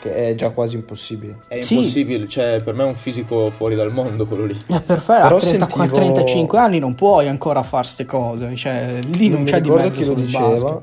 che 0.00 0.14
è 0.14 0.34
già 0.34 0.50
quasi 0.50 0.74
impossibile. 0.76 1.36
È 1.46 1.60
Sì. 1.60 1.76
impossibile, 1.76 2.26
cioè 2.26 2.60
per 2.64 2.74
me 2.74 2.84
è 2.84 2.86
un 2.86 2.94
fisico 2.94 3.50
fuori 3.50 3.74
dal 3.74 3.92
mondo 3.92 4.26
quello 4.26 4.44
lì. 4.46 4.56
È 4.66 4.80
perfetto, 4.80 5.22
Però 5.22 5.36
a 5.36 5.40
34, 5.40 5.76
sentivo- 5.76 5.94
35 6.14 6.58
anni 6.58 6.78
non 6.78 6.94
puoi 6.94 7.28
ancora 7.28 7.62
fare 7.62 7.86
ste 7.86 8.04
cose. 8.06 8.54
Cioè, 8.56 8.98
lì 9.12 9.28
non, 9.28 9.42
non 9.42 9.50
c'è 9.52 9.60
di 9.60 9.70
mezzo 9.70 10.00
chi 10.00 10.06
lo 10.06 10.14
diceva, 10.14 10.48
basket. 10.48 10.80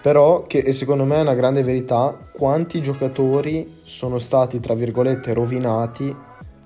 però 0.00 0.42
che 0.42 0.58
e 0.58 0.72
secondo 0.72 1.04
me 1.04 1.16
è 1.16 1.20
una 1.20 1.34
grande 1.34 1.62
verità, 1.62 2.16
quanti 2.32 2.80
giocatori 2.80 3.80
sono 3.84 4.18
stati, 4.18 4.60
tra 4.60 4.74
virgolette, 4.74 5.32
rovinati 5.34 6.14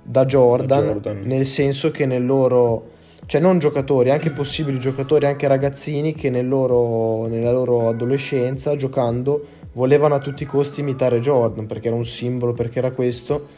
da 0.03 0.25
Jordan, 0.25 0.67
Da 0.87 0.93
Jordan. 0.93 1.21
nel 1.25 1.47
senso 1.47 1.91
che 1.91 2.07
nel 2.07 2.25
loro... 2.25 2.99
Cioè 3.27 3.41
non 3.41 3.61
giocatori, 3.61 4.11
anche 4.11 4.31
possibili 4.31 4.81
giocatori, 4.81 5.25
anche 5.27 5.47
ragazzini 5.47 6.15
che 6.15 6.31
nel 6.31 6.49
loro- 6.49 7.29
nella 7.29 7.53
loro 7.53 7.89
adolescenza, 7.89 8.75
giocando, 8.75 9.45
volevano 9.73 10.15
a 10.15 10.19
tutti 10.19 10.43
i 10.43 10.47
costi 10.47 10.81
imitare 10.81 11.21
Jordan, 11.21 11.67
perché 11.67 11.89
era 11.89 11.97
un 11.97 12.05
simbolo, 12.05 12.53
perché 12.53 12.79
era 12.79 12.91
questo. 12.91 13.49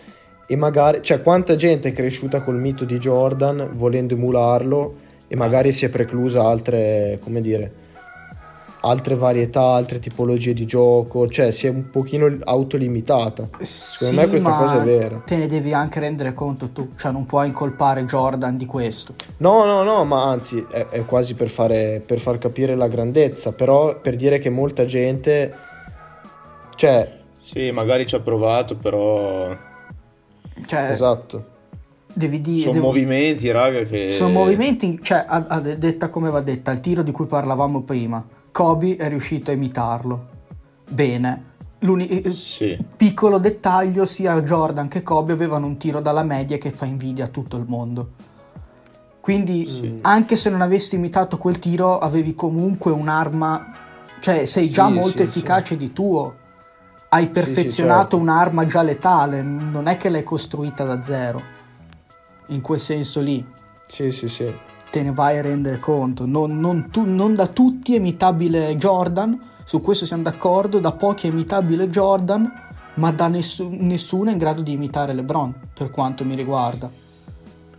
E 0.47 0.57
magari, 0.57 1.01
cioè 1.03 1.23
quanta 1.23 1.57
gente 1.57 1.89
è 1.89 1.93
cresciuta 1.93 2.43
col 2.43 2.57
mito 2.57 2.85
di 2.85 2.99
Jordan 2.99 3.71
volendo 3.73 4.15
emularlo 4.15 4.95
e 5.29 5.37
magari 5.37 5.73
si 5.73 5.85
è 5.85 5.89
preclusa 5.89 6.43
altre, 6.43 7.19
come 7.23 7.41
dire, 7.41 7.73
altre 8.83 9.15
varietà, 9.15 9.63
altre 9.63 9.99
tipologie 9.99 10.53
di 10.53 10.67
gioco, 10.67 11.27
cioè 11.29 11.51
si 11.51 11.67
è 11.67 11.71
un 11.71 11.91
pochino 11.91 12.37
autolimitata. 12.45 13.49
Secondo 13.61 14.21
me 14.21 14.29
questa 14.29 14.53
cosa 14.53 14.81
è 14.81 14.85
vera. 14.85 15.23
Te 15.25 15.37
ne 15.37 15.47
devi 15.47 15.73
anche 15.73 16.01
rendere 16.01 16.35
conto 16.35 16.71
tu, 16.71 16.91
cioè 16.97 17.13
non 17.13 17.27
puoi 17.27 17.49
incolpare 17.49 18.05
Jordan 18.05 18.57
di 18.57 18.67
questo. 18.67 19.15
No, 19.39 19.65
no, 19.65 19.83
no, 19.83 20.05
ma 20.05 20.29
anzi 20.29 20.65
è, 20.71 20.89
è 20.89 21.05
quasi 21.05 21.35
per, 21.35 21.49
fare, 21.49 22.03
per 22.05 22.21
far 22.21 22.39
capire 22.39 22.75
la 22.75 22.89
grandezza, 22.89 23.53
però 23.53 24.01
per 24.01 24.17
dire 24.17 24.39
che 24.39 24.51
molta 24.51 24.85
gente, 24.85 25.71
cioè, 26.83 27.19
Sì, 27.45 27.71
magari 27.71 28.07
ci 28.07 28.17
ha 28.17 28.21
provato, 28.21 28.75
però 28.77 29.57
Cioè, 30.67 30.91
esatto, 30.91 31.45
devi 32.13 32.41
dire... 32.41 32.61
sono 32.63 32.73
devo- 32.73 32.87
movimenti, 32.87 33.51
raga, 33.53 33.83
che... 33.83 34.09
sono 34.11 34.31
movimenti, 34.33 34.99
cioè, 35.01 35.25
a- 35.29 35.45
a- 35.49 35.61
detta 35.61 36.09
come 36.09 36.29
va 36.31 36.41
detta, 36.41 36.73
il 36.73 36.81
tiro 36.81 37.03
di 37.03 37.13
cui 37.13 37.27
parlavamo 37.27 37.83
prima, 37.83 38.25
Kobe 38.51 38.97
è 38.97 39.09
riuscito 39.09 39.53
a 39.53 39.55
imitarlo. 39.55 40.27
Bene. 40.91 41.51
L'uni- 41.81 42.33
Sì, 42.35 42.77
piccolo 42.97 43.39
dettaglio, 43.39 44.05
sia 44.05 44.41
Jordan 44.41 44.89
che 44.89 45.03
Kobe 45.05 45.33
avevano 45.33 45.67
un 45.67 45.77
tiro 45.77 46.01
dalla 46.01 46.23
media 46.25 46.59
che 46.59 46.71
fa 46.71 46.85
invidia 46.85 47.25
a 47.27 47.29
tutto 47.29 47.57
il 47.57 47.65
mondo. 47.69 48.11
Quindi, 49.21 49.67
Sì. 49.67 49.99
anche 50.03 50.35
se 50.35 50.51
non 50.51 50.63
avessi 50.63 50.97
imitato 50.97 51.39
quel 51.39 51.59
tiro, 51.61 51.99
avevi 52.01 52.35
comunque 52.35 52.91
un'arma, 52.91 53.73
cioè 54.21 54.45
sei 54.47 54.69
già 54.69 54.87
Sì, 54.89 54.93
molto 54.93 55.17
sì, 55.19 55.23
efficace 55.23 55.77
di 55.77 55.93
tuo. 55.93 56.41
Hai 57.15 57.29
perfezionato 57.29 58.01
certo. 58.01 58.17
un'arma 58.17 58.65
già 58.65 58.81
letale, 58.81 59.43
non 59.43 59.87
è 59.87 59.99
che 59.99 60.09
l'hai 60.09 60.23
costruita 60.25 60.85
da 60.85 61.03
zero. 61.03 61.43
In 62.47 62.63
quel 62.63 62.81
senso 62.81 63.21
lì, 63.21 63.45
sì, 63.87 64.11
sì, 64.11 64.29
sì. 64.29 64.51
te 64.91 65.03
ne 65.03 65.13
vai 65.13 65.37
a 65.37 65.43
rendere 65.43 65.79
conto. 65.79 66.25
Non, 66.25 66.59
non 66.59 66.89
tu- 66.91 67.05
non 67.05 67.35
da 67.35 67.49
tutti 67.49 67.93
è 67.93 67.99
imitabile 67.99 68.75
Jordan, 68.79 69.39
su 69.65 69.83
questo 69.83 70.07
siamo 70.07 70.23
d'accordo, 70.23 70.79
da 70.79 70.93
pochi 70.93 71.27
è 71.29 71.31
imitabile 71.31 71.87
Jordan, 71.87 72.51
ma 72.95 73.11
da 73.13 73.29
nessu- 73.29 73.69
nessuno 73.71 74.31
è 74.31 74.33
in 74.33 74.39
grado 74.39 74.63
di 74.63 74.73
imitare 74.73 75.13
LeBron, 75.13 75.55
per 75.75 75.91
quanto 75.91 76.25
mi 76.25 76.35
riguarda. 76.35 76.91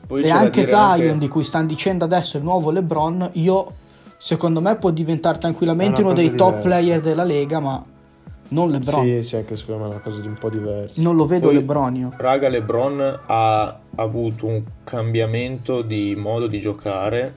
poi 0.06 0.22
e 0.22 0.30
anche 0.30 0.62
Zion, 0.62 0.80
anche- 0.80 1.18
di 1.18 1.28
cui 1.28 1.44
stanno 1.44 1.66
dicendo 1.66 2.06
adesso 2.06 2.38
il 2.38 2.44
nuovo 2.44 2.70
LeBron, 2.70 3.30
io 3.34 3.72
secondo 4.20 4.62
me 4.62 4.76
può 4.76 4.92
diventare 4.92 5.40
tranquillamente 5.40 6.02
uno 6.02 6.14
dei 6.14 6.36
top 6.36 6.58
diversa. 6.58 6.62
player 6.68 7.02
della 7.02 7.24
Lega, 7.24 7.60
ma 7.60 7.84
non 8.50 8.70
LeBron. 8.72 9.04
Sì, 9.06 9.24
sì, 9.24 9.36
anche 9.38 9.56
secondo 9.56 9.84
me 9.84 9.90
è 9.90 9.94
una 9.94 10.02
cosa 10.04 10.20
di 10.22 10.28
un 10.28 10.36
po' 10.36 10.50
diversa. 10.50 11.02
Non 11.02 11.16
lo 11.16 11.26
vedo 11.26 11.48
Poi- 11.48 11.56
LeBron 11.56 11.96
io. 11.96 12.14
Raga, 12.18 12.48
LeBron 12.50 13.20
ha 13.26 13.80
avuto 13.96 14.46
un 14.48 14.62
cambiamento 14.84 15.82
di 15.82 16.16
modo 16.16 16.48
di 16.48 16.60
giocare 16.60 17.36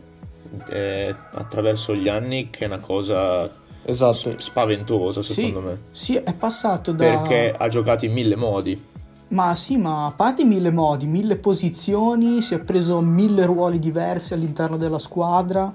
eh, 0.68 1.14
attraverso 1.32 1.94
gli 1.94 2.08
anni 2.08 2.50
che 2.50 2.64
è 2.64 2.66
una 2.66 2.80
cosa 2.80 3.48
Esatto. 3.84 4.38
spaventosa 4.38 5.22
Sì, 5.22 5.32
secondo 5.32 5.60
me. 5.60 5.78
sì, 5.92 6.16
è 6.16 6.32
passato 6.34 6.92
da... 6.92 7.04
Perché 7.04 7.54
ha 7.56 7.68
giocato 7.68 8.04
in 8.04 8.12
mille 8.12 8.36
modi. 8.36 8.84
Ma 9.28 9.54
sì, 9.56 9.76
ma 9.76 10.04
a 10.06 10.12
parte 10.14 10.44
mille 10.44 10.70
modi, 10.70 11.06
mille 11.06 11.36
posizioni, 11.36 12.42
si 12.42 12.54
è 12.54 12.60
preso 12.60 13.00
mille 13.00 13.44
ruoli 13.44 13.78
diversi 13.80 14.34
all'interno 14.34 14.76
della 14.76 14.98
squadra. 14.98 15.72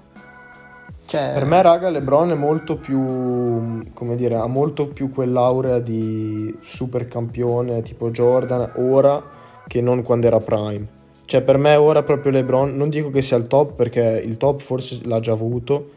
Cioè, 1.12 1.32
Per 1.34 1.44
me, 1.44 1.62
raga, 1.62 1.90
LeBron 1.90 2.32
è 2.32 2.36
molto 2.36 2.78
più, 2.78 3.84
come 3.94 4.16
dire, 4.16 4.36
ha 4.36 4.48
molto 4.48 4.88
più 4.88 5.12
quell'aurea 5.12 5.80
di 5.80 6.58
super 6.64 7.10
campione 7.10 7.82
tipo 7.82 8.12
Jordan 8.12 8.72
ora 8.78 9.22
che 9.68 9.82
non 9.82 10.04
quando 10.04 10.28
era 10.28 10.40
prime. 10.40 10.88
Cioè, 11.26 11.42
per 11.42 11.58
me 11.58 11.76
ora 11.76 12.02
proprio 12.04 12.32
LeBron, 12.32 12.78
non 12.78 12.88
dico 12.88 13.10
che 13.10 13.22
sia 13.22 13.36
il 13.36 13.48
top 13.48 13.74
perché 13.74 14.22
il 14.24 14.38
top 14.38 14.62
forse 14.62 15.02
l'ha 15.04 15.20
già 15.20 15.34
avuto, 15.34 15.90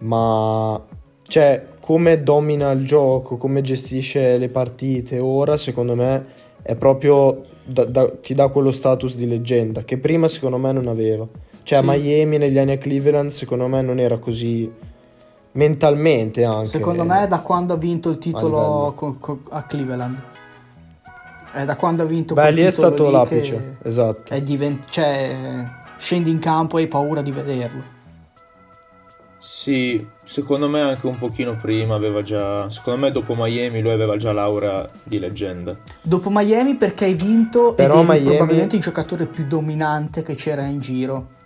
ma 0.00 0.78
cioè, 1.26 1.64
come 1.80 2.22
domina 2.22 2.70
il 2.72 2.84
gioco, 2.84 3.38
come 3.38 3.62
gestisce 3.62 4.36
le 4.36 4.50
partite 4.50 5.18
ora, 5.18 5.56
secondo 5.56 5.94
me 5.94 6.26
è 6.60 6.74
proprio 6.74 7.40
da- 7.64 7.86
da- 7.86 8.10
ti 8.10 8.34
dà 8.34 8.48
quello 8.48 8.72
status 8.72 9.16
di 9.16 9.26
leggenda 9.26 9.82
che 9.82 9.96
prima 9.96 10.28
secondo 10.28 10.58
me 10.58 10.72
non 10.72 10.88
aveva. 10.88 11.26
Cioè, 11.68 11.80
Sì. 11.80 11.84
Miami 11.84 12.38
negli 12.38 12.56
anni 12.56 12.72
a 12.72 12.78
Cleveland, 12.78 13.28
secondo 13.28 13.66
me 13.66 13.82
non 13.82 13.98
era 13.98 14.16
così 14.16 14.72
mentalmente 15.52 16.42
anche. 16.42 16.64
secondo 16.64 17.04
me 17.04 17.24
è 17.24 17.26
da 17.26 17.40
quando 17.40 17.74
ha 17.74 17.76
vinto 17.76 18.08
il 18.08 18.16
titolo 18.16 18.94
co- 18.96 19.16
co- 19.20 19.40
a 19.50 19.64
Cleveland. 19.64 20.18
È 21.52 21.64
da 21.66 21.76
quando 21.76 22.04
ha 22.04 22.06
vinto 22.06 22.32
Beh, 22.32 22.40
quel 22.40 22.54
lì 22.54 22.62
è 22.62 22.70
stato 22.70 23.04
lì 23.04 23.12
l'apice, 23.12 23.76
esatto. 23.82 24.32
È 24.32 24.40
divent- 24.40 24.88
cioè, 24.88 25.66
scendi 25.98 26.30
in 26.30 26.38
campo 26.38 26.78
e 26.78 26.82
hai 26.82 26.88
paura 26.88 27.20
di 27.20 27.32
vederlo. 27.32 27.82
Sì, 29.38 30.06
secondo 30.24 30.68
me 30.70 30.80
anche 30.80 31.06
un 31.06 31.18
pochino 31.18 31.54
prima 31.56 31.94
aveva 31.94 32.22
già... 32.22 32.70
Secondo 32.70 33.00
me 33.00 33.10
dopo 33.12 33.34
Miami 33.36 33.82
lui 33.82 33.90
aveva 33.90 34.16
già 34.16 34.32
l'aura 34.32 34.88
di 35.02 35.18
leggenda. 35.18 35.76
Dopo 36.00 36.30
Miami 36.30 36.76
perché 36.76 37.04
hai 37.04 37.14
vinto 37.14 37.74
Però 37.74 38.00
ed 38.00 38.08
eri 38.08 38.20
Miami- 38.20 38.36
probabilmente 38.36 38.76
il 38.76 38.82
giocatore 38.82 39.26
più 39.26 39.46
dominante 39.46 40.22
che 40.22 40.34
c'era 40.34 40.62
in 40.64 40.78
giro. 40.78 41.36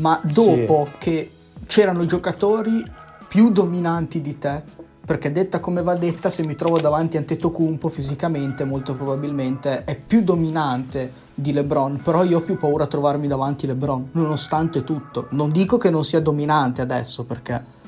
Ma 0.00 0.18
dopo 0.24 0.88
che 0.98 1.30
c'erano 1.66 2.06
giocatori 2.06 2.82
più 3.28 3.52
dominanti 3.52 4.22
di 4.22 4.38
te, 4.38 4.62
perché 5.04 5.30
detta 5.30 5.60
come 5.60 5.82
va 5.82 5.94
detta, 5.94 6.30
se 6.30 6.42
mi 6.42 6.54
trovo 6.54 6.80
davanti 6.80 7.16
a 7.16 7.20
Antetokounmpo 7.20 7.88
fisicamente 7.88 8.64
molto 8.64 8.94
probabilmente 8.94 9.84
è 9.84 9.94
più 9.94 10.22
dominante 10.22 11.12
di 11.34 11.52
LeBron, 11.52 12.00
però 12.02 12.24
io 12.24 12.38
ho 12.38 12.40
più 12.42 12.56
paura 12.56 12.84
a 12.84 12.86
trovarmi 12.86 13.26
davanti 13.26 13.66
LeBron, 13.66 14.08
nonostante 14.12 14.84
tutto. 14.84 15.26
Non 15.30 15.50
dico 15.50 15.76
che 15.76 15.90
non 15.90 16.02
sia 16.02 16.20
dominante 16.20 16.80
adesso, 16.80 17.24
perché 17.24 17.78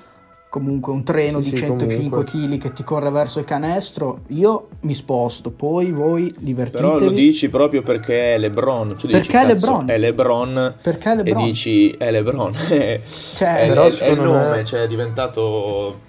comunque 0.52 0.92
un 0.92 1.02
treno 1.02 1.40
Sì, 1.40 1.48
di 1.52 1.56
sì, 1.56 1.62
105 1.62 2.24
comunque. 2.24 2.24
kg 2.58 2.60
che 2.60 2.72
ti 2.74 2.84
corre 2.84 3.08
verso 3.10 3.38
il 3.38 3.46
canestro, 3.46 4.20
io 4.26 4.68
mi 4.80 4.92
sposto, 4.92 5.50
poi 5.50 5.92
voi 5.92 6.30
divertitevi. 6.36 6.88
Però 6.92 6.98
lo 7.06 7.10
dici 7.10 7.48
proprio 7.48 7.80
perché 7.80 8.34
è 8.34 8.38
LeBron. 8.38 8.96
Tu 8.98 9.06
dici, 9.06 9.18
Perché 9.18 9.28
è 9.28 9.32
"Cazzo, 9.32 9.46
LeBron." 9.54 9.90
È 9.90 9.96
LeBron. 9.98 10.74
Perché 10.82 11.12
è 11.12 11.16
LeBron? 11.16 11.42
E 11.42 11.44
dici, 11.46 11.90
è 11.92 12.10
LeBron. 12.10 12.52
Cioè, 13.34 13.60
è, 13.62 13.68
Però 13.68 13.84
è- 13.86 13.96
è 13.96 14.08
il 14.10 14.20
nome, 14.20 14.48
me- 14.50 14.64
cioè 14.66 14.82
è 14.82 14.86
diventato 14.86 16.00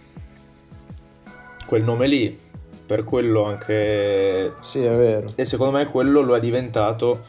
quel 1.65 1.83
nome 1.83 2.07
lì. 2.07 2.37
Per 2.85 3.05
quello 3.05 3.45
anche... 3.45 4.55
Sì, 4.59 4.83
è 4.83 4.89
vero. 4.93 5.27
E 5.35 5.45
secondo 5.45 5.77
me 5.77 5.85
quello 5.87 6.19
lo 6.19 6.35
è 6.35 6.39
diventato 6.41 7.23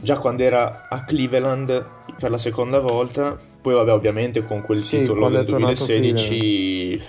già 0.00 0.16
quando 0.18 0.42
era 0.42 0.86
a 0.88 1.04
Cleveland 1.04 1.84
per 2.18 2.30
la 2.30 2.38
seconda 2.38 2.80
volta, 2.80 3.38
poi 3.64 3.72
vabbè 3.72 3.92
ovviamente 3.92 4.44
con 4.44 4.60
quel 4.60 4.80
Sì, 4.80 4.98
titolo 4.98 5.30
del 5.30 5.40
è 5.40 5.44
tornato 5.46 5.84
a 5.84 5.86
2016 5.86 7.02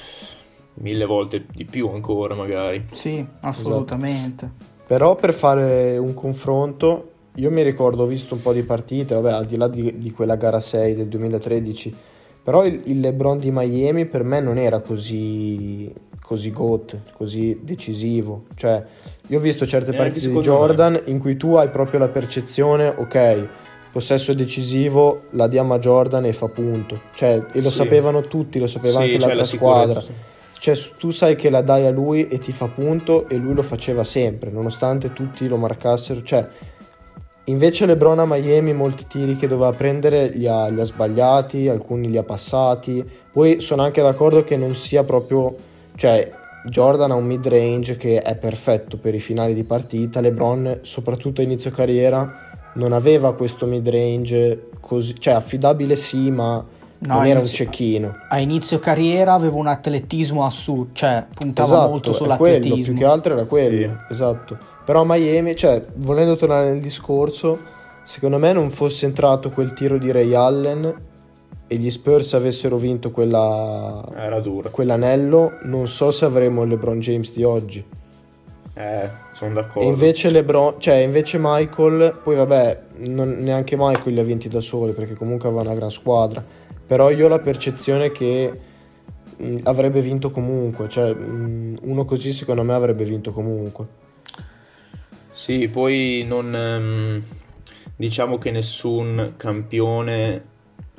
mille 0.76 1.06
volte 1.06 1.46
di 1.54 1.66
più 1.66 1.90
ancora 1.90 2.34
magari. 2.34 2.86
Sì, 2.94 3.26
assolutamente. 3.42 4.50
Però 4.88 5.16
per 5.16 5.34
fare 5.34 5.98
un 5.98 6.14
confronto, 6.14 7.10
io 7.36 7.52
mi 7.52 7.62
ricordo, 7.62 8.04
ho 8.04 8.06
visto 8.06 8.36
un 8.36 8.42
po' 8.42 8.54
di 8.54 8.64
partite, 8.64 9.16
vabbè, 9.16 9.32
al 9.34 9.46
di 9.46 9.58
là 9.58 9.68
di, 9.68 9.98
di 9.98 10.12
quella 10.12 10.36
gara 10.38 10.62
6 10.62 10.96
del 10.96 11.10
2013, 11.10 11.94
però 12.42 12.66
il, 12.66 12.80
il 12.86 13.02
LeBron 13.02 13.38
di 13.38 13.52
Miami 13.52 14.06
per 14.06 14.24
me 14.24 14.40
non 14.40 14.58
era 14.58 14.80
così, 14.80 15.92
così 16.22 16.52
GOAT, 16.52 17.02
così 17.18 17.60
decisivo. 17.64 18.46
Cioè, 18.56 18.82
io 19.28 19.40
ho 19.40 19.42
visto 19.42 19.66
certe 19.66 19.92
partite 19.92 20.20
di 20.20 20.26
secondo 20.28 20.52
me. 20.52 20.56
Jordan 20.56 21.02
in 21.08 21.20
cui 21.20 21.36
tu 21.36 21.56
hai 21.56 21.68
proprio 21.68 22.00
la 22.00 22.08
percezione, 22.10 22.88
ok, 22.88 23.48
possesso 23.96 24.34
decisivo, 24.34 25.28
la 25.30 25.48
diamo 25.48 25.74
a 25.74 25.80
Jordan 25.80 26.26
e 26.26 26.34
fa 26.34 26.50
punto. 26.50 27.00
Cioè, 27.14 27.46
e 27.54 27.62
lo 27.62 27.70
Sì. 27.70 27.78
sapevano 27.78 28.24
tutti, 28.24 28.60
lo 28.60 28.68
sapeva 28.68 29.00
Sì, 29.00 29.06
anche 29.06 29.20
l'altra 29.20 29.38
la 29.38 29.46
squadra. 29.46 30.04
Cioè, 30.60 30.78
tu 30.98 31.12
sai 31.12 31.38
che 31.38 31.50
la 31.50 31.62
dai 31.62 31.86
a 31.86 31.92
lui 31.92 32.28
e 32.28 32.38
ti 32.40 32.52
fa 32.52 32.68
punto 32.68 33.26
e 33.30 33.38
lui 33.38 33.54
lo 33.54 33.62
faceva 33.62 34.04
sempre, 34.04 34.52
nonostante 34.52 35.14
tutti 35.14 35.48
lo 35.48 35.56
marcassero. 35.56 36.24
Cioè, 36.24 36.46
invece 37.46 37.86
LeBron 37.86 38.20
a 38.20 38.26
Miami 38.26 38.74
molti 38.74 39.08
tiri 39.08 39.38
che 39.38 39.48
doveva 39.48 39.72
prendere 39.72 40.28
li 40.28 40.46
ha, 40.46 40.68
li 40.68 40.82
ha 40.82 40.84
sbagliati, 40.84 41.70
alcuni 41.70 42.10
li 42.10 42.18
ha 42.18 42.24
passati. 42.24 43.02
Poi 43.32 43.62
sono 43.62 43.82
anche 43.82 44.02
d'accordo 44.02 44.44
che 44.44 44.58
non 44.58 44.76
sia 44.76 45.06
proprio... 45.06 45.56
Cioè, 45.96 46.30
Jordan 46.66 47.12
ha 47.12 47.16
un 47.16 47.26
mid 47.26 47.48
range 47.48 47.96
che 47.96 48.22
è 48.22 48.36
perfetto 48.36 48.98
per 48.98 49.14
i 49.16 49.20
finali 49.20 49.54
di 49.54 49.64
partita. 49.64 50.20
LeBron, 50.20 50.80
soprattutto 50.82 51.40
a 51.40 51.44
inizio 51.44 51.70
carriera, 51.72 52.45
non 52.76 52.94
aveva 52.94 53.34
questo 53.34 53.66
mid 53.66 53.88
range 53.88 54.70
così... 54.80 55.20
Cioè, 55.20 55.34
affidabile 55.34 55.96
sì, 55.96 56.32
ma 56.32 56.64
No, 56.98 57.16
non 57.16 57.26
era 57.26 57.40
un 57.40 57.46
cecchino. 57.46 58.16
A 58.30 58.40
inizio 58.40 58.80
carriera 58.80 59.34
avevo 59.34 59.58
un 59.58 59.68
atletismo 59.68 60.46
assurdo, 60.46 60.90
cioè 60.94 61.26
puntava 61.34 61.68
Esatto, 61.68 61.90
molto 61.90 62.12
è 62.12 62.14
quello, 62.16 62.34
sull'atletismo. 62.36 62.84
più 62.84 62.94
che 62.96 63.04
altro 63.06 63.34
era 63.34 63.44
quello, 63.44 63.88
Sì. 63.90 63.96
esatto. 64.14 64.58
Però 64.86 65.02
a 65.02 65.06
Miami, 65.06 65.56
cioè, 65.56 65.86
volendo 65.96 66.36
tornare 66.36 66.70
nel 66.72 66.80
discorso, 66.82 67.60
secondo 68.04 68.38
me 68.40 68.54
non 68.54 68.72
fosse 68.72 69.06
entrato 69.06 69.50
quel 69.52 69.74
tiro 69.74 69.98
di 69.98 70.12
Ray 70.12 70.34
Allen 70.34 71.02
e 71.68 71.76
gli 71.76 71.90
Spurs 71.90 72.34
avessero 72.34 72.78
vinto 72.78 73.12
quella, 73.12 74.04
Era 74.16 74.40
dura. 74.40 74.70
quell'anello, 74.70 75.58
non 75.64 75.88
so 75.88 76.12
se 76.12 76.26
avremo 76.26 76.64
il 76.64 76.70
LeBron 76.70 77.00
James 77.00 77.34
di 77.34 77.44
oggi. 77.44 77.86
Eh, 78.78 79.10
sono 79.32 79.54
E 79.54 79.54
d'accordo. 79.54 79.90
invece 79.90 80.30
LeBron, 80.30 80.76
cioè 80.80 80.96
invece 80.96 81.38
Michael, 81.40 82.20
poi 82.22 82.36
vabbè, 82.36 82.84
non- 83.08 83.38
neanche 83.40 83.76
Michael 83.78 84.14
li 84.14 84.20
ha 84.20 84.24
vinti 84.24 84.50
da 84.50 84.62
soli 84.62 84.92
perché 84.92 85.14
comunque 85.16 85.48
aveva 85.48 85.64
una 85.64 85.74
gran 85.74 85.92
squadra. 85.92 86.44
Però 86.88 87.10
io 87.10 87.26
ho 87.26 87.30
la 87.30 87.40
percezione 87.40 88.12
che 88.12 88.52
mh, 89.38 89.58
avrebbe 89.64 90.02
vinto 90.02 90.30
comunque, 90.32 90.90
cioè 90.90 91.14
mh, 91.14 91.80
uno 91.84 92.06
così 92.06 92.34
secondo 92.34 92.64
me 92.64 92.74
avrebbe 92.74 93.06
vinto 93.06 93.32
comunque. 93.32 93.88
Sì, 95.32 95.68
poi 95.68 96.26
non 96.28 96.54
ehm, 96.56 97.24
diciamo 97.96 98.38
che 98.38 98.52
nessun 98.52 99.34
campione, 99.38 100.44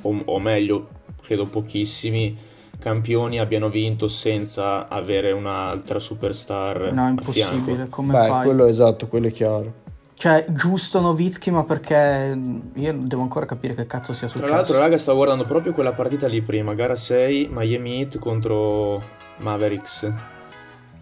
o, 0.03 0.21
o 0.25 0.39
meglio, 0.39 0.87
credo 1.21 1.45
pochissimi 1.45 2.37
campioni 2.87 3.39
abbiano 3.39 3.69
vinto 3.69 4.07
senza 4.07 4.87
avere 4.87 5.31
un'altra 5.31 5.99
superstar 5.99 6.91
No, 6.93 7.07
impossibile, 7.09 7.87
come 7.89 8.13
Beh, 8.13 8.27
fai? 8.27 8.45
quello 8.45 8.65
è 8.65 8.69
esatto, 8.69 9.07
quello 9.07 9.27
è 9.27 9.31
chiaro. 9.31 9.85
Cioè, 10.13 10.45
giusto 10.49 10.99
Novitsky, 10.99 11.51
ma 11.51 11.63
perché 11.63 12.35
io 12.73 12.93
devo 12.97 13.21
ancora 13.21 13.45
capire 13.45 13.75
che 13.75 13.85
cazzo 13.85 14.13
sia 14.13 14.27
Tra 14.27 14.37
successo. 14.37 14.53
l'altro, 14.55 14.79
raga, 14.79 14.97
stavo 14.97 15.17
guardando 15.17 15.45
proprio 15.45 15.73
quella 15.73 15.93
partita 15.93 16.25
lì 16.27 16.41
prima, 16.41 16.73
gara 16.73 16.95
6, 16.95 17.49
Miami 17.51 17.99
Heat 17.99 18.17
contro 18.17 19.01
Mavericks. 19.37 20.11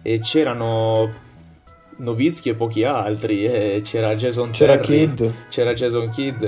E 0.02 0.18
c'erano 0.20 1.10
Novitsky 1.96 2.50
e 2.50 2.54
pochi 2.56 2.84
altri, 2.84 3.46
e 3.46 3.80
c'era 3.82 4.14
Jason 4.16 4.50
C'era 4.50 4.76
Terry, 4.76 5.14
Kid, 5.14 5.32
c'era 5.48 5.72
Jason 5.72 6.10
Kidd. 6.10 6.44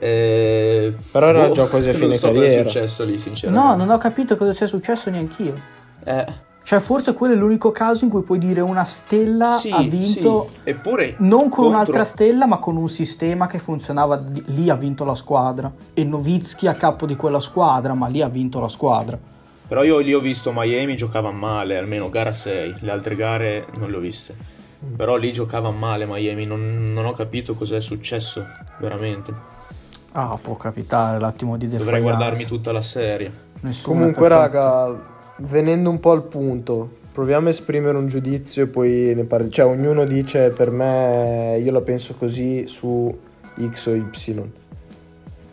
Eh, 0.00 0.94
Però 1.10 1.28
era 1.28 1.48
boh, 1.48 1.52
già 1.54 1.66
quasi 1.66 1.88
a 1.90 1.92
fine 1.94 2.06
non 2.08 2.16
so 2.16 2.28
cosa 2.28 2.40
carriera. 2.40 2.60
è 2.62 2.64
successo 2.64 3.04
lì, 3.04 3.18
sinceramente. 3.18 3.66
no, 3.68 3.76
non 3.76 3.90
ho 3.90 3.98
capito 3.98 4.36
cosa 4.36 4.52
sia 4.52 4.66
successo 4.66 5.10
neanch'io. 5.10 5.54
Eh, 6.04 6.26
Cioè, 6.62 6.80
forse 6.80 7.14
quello 7.14 7.34
è 7.34 7.36
l'unico 7.36 7.72
caso 7.72 8.04
in 8.04 8.10
cui 8.10 8.22
puoi 8.22 8.38
dire 8.38 8.60
una 8.60 8.84
stella 8.84 9.56
sì, 9.58 9.70
ha 9.70 9.80
vinto 9.80 10.50
sì. 10.52 10.70
Eppure 10.70 11.14
non 11.18 11.40
con 11.42 11.48
contro- 11.50 11.68
un'altra 11.68 12.04
stella, 12.04 12.46
ma 12.46 12.58
con 12.58 12.76
un 12.76 12.88
sistema 12.88 13.46
che 13.46 13.58
funzionava. 13.58 14.22
Lì 14.46 14.68
ha 14.70 14.74
vinto 14.76 15.04
la 15.04 15.14
squadra. 15.14 15.72
E 15.94 16.04
Novitsky 16.04 16.66
a 16.66 16.74
capo 16.74 17.06
di 17.06 17.16
quella 17.16 17.40
squadra, 17.40 17.94
ma 17.94 18.06
lì 18.08 18.20
ha 18.20 18.28
vinto 18.28 18.60
la 18.60 18.68
squadra. 18.68 19.18
Però 19.68 19.82
io 19.82 19.98
lì 19.98 20.14
ho 20.14 20.20
visto 20.20 20.50
Miami 20.54 20.96
giocava 20.96 21.30
male, 21.30 21.76
almeno 21.76 22.08
gara 22.08 22.32
6, 22.32 22.76
le 22.80 22.90
altre 22.90 23.14
gare 23.16 23.66
non 23.78 23.90
le 23.90 23.96
ho 23.96 24.00
viste. 24.00 24.34
Però 24.96 25.16
lì 25.16 25.32
giocava 25.32 25.70
male 25.70 26.06
Miami, 26.06 26.46
non, 26.46 26.92
non 26.92 27.04
ho 27.04 27.12
capito 27.12 27.54
cos'è 27.54 27.80
successo, 27.80 28.46
veramente. 28.78 29.56
Ah, 30.20 30.36
può 30.42 30.56
capitare 30.56 31.20
l'attimo 31.20 31.56
di 31.56 31.68
Dovrei 31.68 32.00
defaiarsi. 32.00 32.02
guardarmi 32.16 32.44
tutta 32.44 32.72
la 32.72 32.82
serie. 32.82 33.30
Nessuno 33.60 33.96
Comunque, 33.96 34.26
raga, 34.26 34.92
venendo 35.36 35.90
un 35.90 36.00
po' 36.00 36.10
al 36.10 36.24
punto, 36.24 36.96
proviamo 37.12 37.46
a 37.46 37.50
esprimere 37.50 37.96
un 37.96 38.08
giudizio 38.08 38.64
e 38.64 38.66
poi 38.66 39.12
ne 39.14 39.22
parliamo. 39.22 39.52
Cioè, 39.52 39.64
ognuno 39.66 40.04
dice 40.04 40.48
per 40.50 40.72
me, 40.72 41.60
io 41.62 41.70
la 41.70 41.82
penso 41.82 42.14
così 42.14 42.66
su 42.66 43.16
X 43.70 43.86
o 43.86 43.94
Y. 43.94 44.42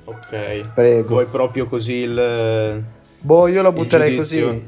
Ok. 0.06 0.62
Prego. 0.73 1.08
Vuoi 1.10 1.25
proprio 1.25 1.67
così 1.67 1.93
il... 1.97 2.84
Boh, 3.19 3.47
io 3.47 3.62
la 3.62 3.71
butterei 3.71 4.15
così. 4.15 4.67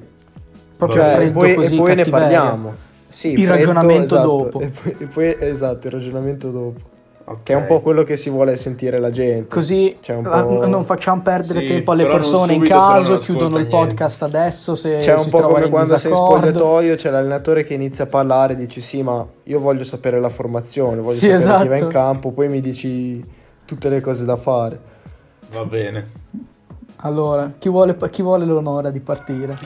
Proprio 0.78 1.02
Cioè, 1.02 1.22
e 1.26 1.30
poi, 1.32 1.56
così, 1.56 1.74
e 1.74 1.78
poi 1.78 1.96
ne 1.96 2.06
parliamo. 2.06 2.74
Sì, 3.08 3.30
Il 3.30 3.34
freddo, 3.46 3.52
ragionamento 3.52 4.04
esatto. 4.04 4.28
dopo. 4.28 4.60
E 4.60 4.68
poi, 4.68 4.96
e 5.00 5.06
poi- 5.08 5.36
esatto, 5.40 5.88
il 5.88 5.94
ragionamento 5.94 6.52
dopo. 6.52 6.96
Ok. 7.30 7.44
Che 7.44 7.52
è 7.52 7.56
un 7.58 7.66
po' 7.66 7.82
quello 7.82 8.04
che 8.04 8.16
si 8.16 8.30
vuole 8.30 8.56
sentire 8.56 9.00
la 9.00 9.12
gente. 9.12 9.50
Così 9.54 9.98
un 10.08 10.26
ah, 10.28 10.44
po'- 10.44 10.66
non 10.66 10.86
facciamo 10.86 11.22
perdere 11.22 11.60
Sì, 11.60 11.68
tempo 11.68 11.92
alle 11.92 12.06
persone 12.08 12.54
in 12.54 12.64
caso, 12.64 13.18
chiudono 13.18 13.58
il 13.58 13.66
ascolta 13.66 13.76
niente. 13.76 13.96
podcast 13.96 14.24
adesso 14.24 14.76
se 14.76 14.98
C'è 15.00 15.12
un 15.12 15.20
si 15.20 15.30
po' 15.32 15.42
come 15.42 15.68
quando 15.70 15.98
sei 15.98 16.10
in 16.10 16.16
disaccordo. 16.16 16.46
spogliatoio, 16.46 16.96
c'è 16.96 17.10
l'allenatore 17.10 17.66
che 17.66 17.74
inizia 17.74 18.06
a 18.06 18.08
parlare, 18.08 18.56
dici 18.56 18.80
sì, 18.80 19.04
ma 19.04 19.26
io 19.44 19.60
voglio 19.60 19.84
sapere 19.84 20.22
la 20.22 20.30
formazione, 20.30 21.02
voglio 21.02 21.18
Sì, 21.18 21.28
sapere 21.38 21.38
chi 21.64 21.68
va 21.68 21.76
esatto. 21.76 21.84
in 21.84 21.90
campo, 21.90 22.32
poi 22.32 22.48
mi 22.48 22.62
dici 22.62 23.22
tutte 23.66 23.90
le 23.90 24.00
cose 24.00 24.24
da 24.24 24.38
fare. 24.38 24.80
Va 25.52 25.66
bene. 25.66 26.10
Allora, 27.02 27.52
chi 27.60 27.68
vuole, 27.68 27.98
chi 28.10 28.22
vuole 28.22 28.46
l'onore 28.46 28.90
di 28.90 29.02
partire? 29.02 29.58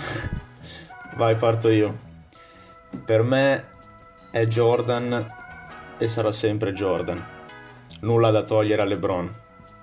Vai, 1.16 1.36
parto 1.36 1.70
io. 1.70 1.94
Per 3.06 3.22
me 3.22 3.64
è 4.32 4.48
Jordan 4.48 5.26
e 6.00 6.08
sarà 6.08 6.32
sempre 6.32 6.72
Jordan. 6.74 7.24
Nulla 8.02 8.32
da 8.32 8.44
togliere 8.44 8.82
a 8.82 8.86
LeBron. 8.86 9.30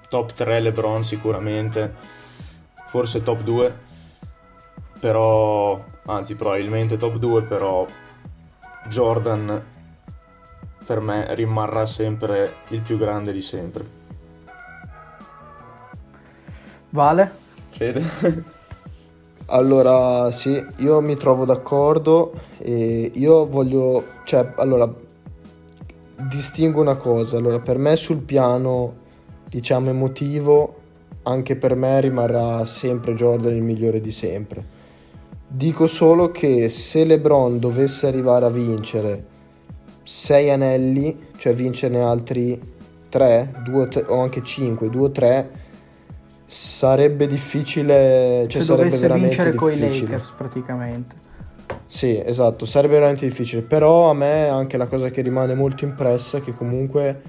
Top 0.09 0.33
3 0.33 0.61
LeBron 0.61 1.05
sicuramente. 1.05 1.95
Forse 2.87 3.21
top 3.21 3.41
2. 3.41 3.77
Però, 5.01 5.83
anzi 6.07 6.35
probabilmente 6.35 6.97
top 6.97 7.17
2, 7.17 7.43
però 7.43 7.87
Jordan 8.89 9.65
per 10.87 11.01
me 11.01 11.35
rimarrà 11.35 11.85
sempre 11.85 12.55
il 12.69 12.81
più 12.81 12.97
grande 12.97 13.33
di 13.33 13.43
sempre. 13.43 13.87
Vale? 16.91 17.33
Fede? 17.71 18.47
Allora, 19.51 20.31
sì, 20.31 20.63
io 20.77 21.01
mi 21.01 21.17
trovo 21.17 21.47
d'accordo 21.47 22.33
e 22.59 23.11
io 23.15 23.47
voglio, 23.47 24.05
cioè, 24.25 24.53
allora, 24.57 24.93
distingo 26.27 26.81
una 26.81 26.97
cosa, 26.97 27.37
allora, 27.37 27.61
per 27.61 27.79
me 27.79 27.97
sul 27.97 28.23
piano, 28.23 28.95
diciamo, 29.49 29.91
emotivo, 29.91 30.77
anche 31.23 31.57
per 31.57 31.75
me 31.75 32.01
rimarrà 32.01 32.65
sempre 32.65 33.15
Jordan 33.15 33.55
il 33.55 33.63
migliore 33.63 34.01
di 34.01 34.11
sempre. 34.11 34.77
Dico 35.47 35.87
solo 35.87 36.31
che 36.31 36.69
se 36.69 37.05
LeBron 37.05 37.59
dovesse 37.59 38.07
arrivare 38.07 38.47
a 38.47 38.51
vincere 38.51 39.25
6 40.03 40.51
anelli, 40.51 41.29
cioè 41.37 41.55
vincerne 41.55 42.01
altri 42.01 42.61
3, 43.09 43.63
o 44.09 44.21
anche 44.21 44.43
5, 44.43 44.91
2 44.91 45.03
o 45.03 45.11
3, 45.11 45.51
sarebbe 46.45 47.27
difficile, 47.27 48.47
cioè 48.49 48.61
Se 48.61 48.67
sarebbe 48.67 48.85
dovesse 48.91 49.13
vincere 49.13 49.55
coi 49.55 49.77
difficile. 49.77 50.11
Lakers 50.13 50.33
praticamente. 50.37 51.27
Sì, 51.87 52.21
esatto, 52.23 52.67
sarebbe 52.67 52.95
veramente 52.95 53.27
difficile, 53.27 53.63
però 53.63 54.11
a 54.11 54.15
me 54.15 54.49
anche 54.49 54.77
la 54.77 54.87
cosa 54.87 55.11
che 55.11 55.23
rimane 55.23 55.55
molto 55.55 55.85
impressa 55.85 56.39
è 56.39 56.43
che 56.43 56.55
comunque 56.55 57.23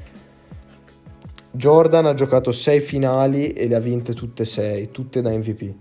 Jordan 1.51 2.05
ha 2.05 2.13
giocato 2.13 2.51
6 2.51 2.79
finali 2.79 3.53
e 3.53 3.67
le 3.67 3.75
ha 3.75 3.79
vinte 3.79 4.13
tutte 4.13 4.45
6, 4.45 4.91
tutte 4.91 5.21
da 5.21 5.31
MVP. 5.31 5.73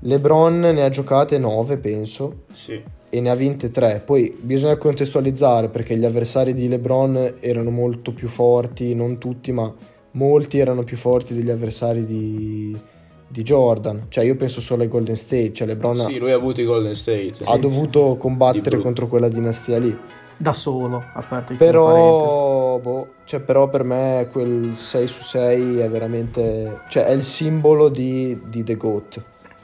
LeBron 0.00 0.60
ne 0.60 0.82
ha 0.82 0.88
giocate 0.88 1.38
9, 1.38 1.78
penso, 1.78 2.44
sì. 2.52 2.82
e 3.08 3.20
ne 3.20 3.30
ha 3.30 3.34
vinte 3.34 3.70
3. 3.70 4.02
Poi 4.04 4.36
bisogna 4.40 4.76
contestualizzare 4.76 5.68
perché 5.68 5.96
gli 5.96 6.04
avversari 6.04 6.54
di 6.54 6.68
LeBron 6.68 7.34
erano 7.40 7.70
molto 7.70 8.12
più 8.12 8.28
forti, 8.28 8.94
non 8.94 9.18
tutti, 9.18 9.52
ma 9.52 9.72
molti 10.12 10.58
erano 10.58 10.82
più 10.82 10.96
forti 10.96 11.34
degli 11.34 11.50
avversari 11.50 12.04
di, 12.04 12.76
di 13.28 13.42
Jordan. 13.42 14.06
Cioè, 14.08 14.24
io 14.24 14.36
penso 14.36 14.60
solo 14.60 14.82
ai 14.82 14.88
Golden 14.88 15.16
State. 15.16 15.52
Cioè, 15.52 15.66
LeBron 15.66 16.06
Sì, 16.06 16.18
lui 16.18 16.32
ha 16.32 16.36
avuto 16.36 16.60
i 16.60 16.64
Golden 16.64 16.94
State. 16.94 17.34
ha 17.44 17.56
dovuto 17.58 18.12
Di 18.12 18.18
combattere 18.18 18.78
contro 18.78 19.08
quella 19.08 19.28
dinastia 19.28 19.78
lì. 19.78 19.96
Da 20.38 20.52
solo, 20.52 21.02
aperto 21.14 21.54
e 21.54 21.56
chiuso 21.56 21.56
parentesi. 21.56 21.56
Però, 21.56 22.78
boh, 22.78 23.08
cioè, 23.24 23.40
però 23.40 23.68
per 23.68 23.84
me 23.84 24.28
quel 24.30 24.74
6 24.76 25.08
su 25.08 25.22
6 25.22 25.78
è 25.78 25.88
veramente. 25.88 26.82
cioè, 26.88 27.04
è 27.04 27.12
il 27.12 27.24
simbolo 27.24 27.88
di, 27.88 28.38
di 28.46 28.62
The 28.62 28.76
GOAT. 28.76 29.22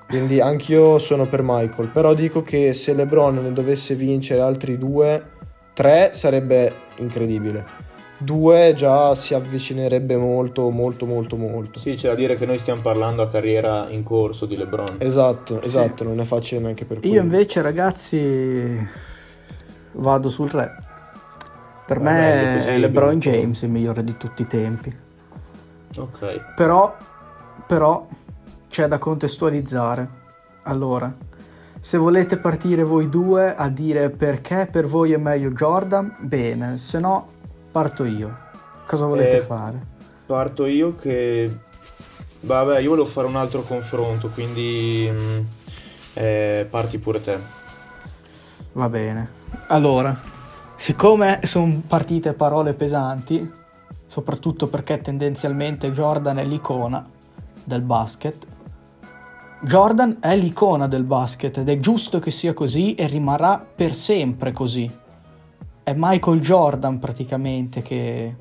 Quindi 0.09 0.41
anch'io 0.41 0.99
sono 0.99 1.27
per 1.27 1.41
Michael. 1.43 1.89
Però 1.89 2.15
dico 2.15 2.43
che 2.43 2.75
se 2.75 2.95
LeBron 2.95 3.35
ne 3.43 3.53
dovesse 3.53 3.95
vincere 3.95 4.41
altri 4.41 4.77
due, 4.79 5.23
tre 5.73 6.11
sarebbe 6.13 6.73
incredibile. 6.97 7.65
Due 8.23 8.73
già 8.75 9.15
si 9.15 9.35
avvicinerebbe 9.35 10.17
molto, 10.17 10.69
molto, 10.71 11.07
molto, 11.07 11.37
molto. 11.37 11.79
Sì, 11.79 11.95
c'è 11.95 12.09
da 12.09 12.15
dire 12.15 12.35
che 12.37 12.47
noi 12.47 12.59
stiamo 12.59 12.81
parlando 12.81 13.23
a 13.23 13.29
carriera 13.29 13.89
in 13.89 14.03
corso 14.03 14.47
di 14.47 14.57
LeBron. 14.57 14.97
Esatto, 14.99 15.59
Sì. 15.61 15.67
esatto, 15.67 16.05
non 16.05 16.21
è 16.21 16.25
facile 16.25 16.61
neanche 16.61 16.85
per 16.85 16.99
Io 16.99 17.03
quello. 17.09 17.23
invece, 17.23 17.63
ragazzi, 17.63 18.89
vado 19.93 20.29
sul 20.29 20.51
re. 20.51 20.77
Per 21.87 21.99
Va 22.01 22.11
me 22.11 22.67
è 22.67 22.79
LeBron 22.79 23.19
James 23.19 23.63
il 23.63 23.71
migliore 23.71 24.05
di 24.05 24.17
tutti 24.17 24.43
i 24.43 24.47
tempi. 24.47 24.95
Ok. 25.99 26.55
Però, 26.55 26.97
però 27.67 28.07
c'è 28.69 28.87
da 28.87 28.99
contestualizzare. 28.99 30.09
Allora, 30.65 31.13
se 31.81 31.99
volete 31.99 32.37
partire 32.37 32.85
voi 32.85 33.09
due 33.09 33.55
a 33.55 33.69
dire 33.69 34.11
perché 34.11 34.69
per 34.71 34.87
voi 34.87 35.13
è 35.13 35.17
meglio 35.17 35.51
Jordan, 35.51 36.17
bene, 36.21 36.79
se 36.79 36.99
no 37.01 37.27
parto 37.73 38.05
io. 38.05 38.39
Cosa 38.87 39.07
volete 39.07 39.39
Eh, 39.39 39.41
fare? 39.41 39.87
Parto 40.27 40.67
io 40.67 40.95
che... 40.95 41.51
Vabbè, 42.41 42.79
io 42.81 42.91
volevo 42.91 43.07
fare 43.07 43.27
un 43.27 43.37
altro 43.37 43.63
confronto, 43.63 44.29
quindi... 44.29 45.09
mm, 45.11 45.41
eh, 46.15 46.67
parti 46.71 46.99
pure 46.99 47.23
te. 47.23 47.39
Va 48.73 48.89
bene. 48.89 49.31
Allora, 49.69 50.19
siccome 50.77 51.41
sono 51.45 51.83
partite 51.87 52.35
parole 52.35 52.75
pesanti, 52.75 53.51
soprattutto 54.07 54.67
perché 54.69 55.01
tendenzialmente 55.01 55.91
Jordan 55.93 56.39
è 56.39 56.45
l'icona 56.45 57.07
del 57.65 57.83
basket, 57.83 58.47
Jordan 59.63 60.19
è 60.21 60.35
l'icona 60.37 60.89
del 60.89 61.05
basket 61.05 61.59
ed 61.59 61.69
è 61.69 61.79
giusto 61.79 62.19
che 62.19 62.31
sia 62.31 62.53
così 62.53 62.95
e 62.95 63.07
rimarrà 63.07 63.59
per 63.59 63.95
sempre 63.95 64.53
così. 64.53 64.91
È 65.83 65.93
Michael 65.97 66.41
Jordan 66.41 66.99
praticamente 66.99 67.83
che... 67.83 68.37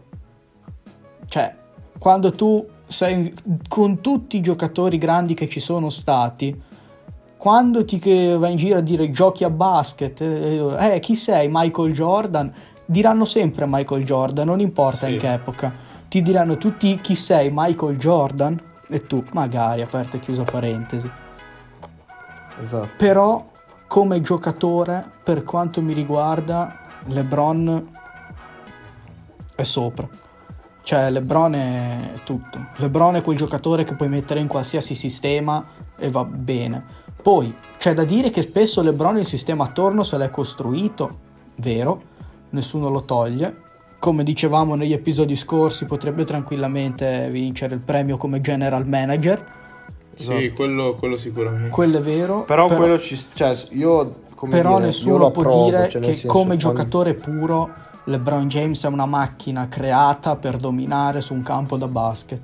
Cioè, 1.25 1.55
quando 1.97 2.31
tu 2.31 2.65
sei 2.87 3.33
con 3.67 4.01
tutti 4.01 4.37
i 4.37 4.41
giocatori 4.41 4.97
grandi 4.97 5.33
che 5.33 5.47
ci 5.47 5.59
sono 5.59 5.89
stati, 5.89 6.61
quando 7.37 7.85
ti 7.85 7.99
vai 8.37 8.51
in 8.51 8.57
giro 8.57 8.77
a 8.77 8.81
dire 8.81 9.09
giochi 9.09 9.43
a 9.43 9.49
basket, 9.49 10.21
eh, 10.21 10.93
eh, 10.93 10.99
chi 10.99 11.15
sei 11.15 11.47
Michael 11.49 11.93
Jordan? 11.93 12.53
Diranno 12.85 13.25
sempre 13.25 13.65
Michael 13.67 14.03
Jordan, 14.03 14.45
non 14.45 14.59
importa 14.59 15.07
Sì. 15.07 15.13
in 15.13 15.19
che 15.19 15.33
epoca. 15.33 15.73
Ti 16.07 16.21
diranno 16.21 16.57
tutti 16.57 16.99
chi 17.01 17.15
sei 17.15 17.49
Michael 17.51 17.97
Jordan? 17.97 18.61
E 18.89 19.07
tu, 19.07 19.23
magari, 19.31 19.81
aperta 19.81 20.17
e 20.17 20.19
chiusa 20.19 20.43
parentesi. 20.43 21.09
Esatto. 22.59 22.89
Però, 22.97 23.49
come 23.87 24.19
giocatore, 24.19 25.03
per 25.23 25.43
quanto 25.43 25.81
mi 25.81 25.93
riguarda, 25.93 26.79
LeBron 27.07 27.89
è 29.55 29.63
sopra. 29.63 30.07
Cioè, 30.83 31.11
LeBron 31.11 31.53
è 31.53 32.13
tutto. 32.23 32.67
LeBron 32.77 33.15
è 33.15 33.21
quel 33.21 33.37
giocatore 33.37 33.83
che 33.83 33.95
puoi 33.95 34.09
mettere 34.09 34.39
in 34.39 34.47
qualsiasi 34.47 34.95
sistema 34.95 35.63
e 35.97 36.09
va 36.09 36.25
bene. 36.25 36.83
Poi, 37.21 37.53
c'è 37.77 37.93
da 37.93 38.03
dire 38.03 38.31
che 38.31 38.41
spesso 38.41 38.81
LeBron 38.81 39.17
il 39.17 39.25
sistema 39.25 39.65
attorno 39.65 40.03
se 40.03 40.17
l'è 40.17 40.31
costruito, 40.31 41.19
vero, 41.57 42.01
nessuno 42.49 42.89
lo 42.89 43.03
toglie. 43.03 43.69
Come 43.99 44.23
dicevamo 44.23 44.73
negli 44.73 44.93
episodi 44.93 45.35
scorsi, 45.35 45.85
potrebbe 45.85 46.25
tranquillamente 46.25 47.29
vincere 47.29 47.75
il 47.75 47.81
premio 47.81 48.17
come 48.17 48.41
general 48.41 48.87
manager. 48.87 49.59
Esatto. 50.17 50.39
Sì, 50.39 50.51
quello, 50.51 50.95
quello 50.95 51.17
sicuramente. 51.17 51.69
Quello 51.69 51.99
è 51.99 52.01
vero. 52.01 52.41
Però, 52.41 52.65
quello 52.67 52.99
ci... 52.99 53.19
Cioè, 53.33 53.55
io... 53.69 54.29
Però 54.49 54.75
dire, 54.75 54.85
nessuno 54.85 55.31
può 55.31 55.41
approvo, 55.43 55.65
dire 55.65 55.89
cioè, 55.89 56.01
che 56.01 56.25
come 56.25 56.45
quando- 56.45 56.55
giocatore 56.57 57.13
puro 57.13 57.69
LeBron 58.05 58.47
James 58.47 58.83
è 58.83 58.87
una 58.87 59.05
macchina 59.05 59.67
creata 59.67 60.35
per 60.35 60.57
dominare 60.57 61.21
su 61.21 61.33
un 61.33 61.43
campo 61.43 61.77
da 61.77 61.87
basket, 61.87 62.41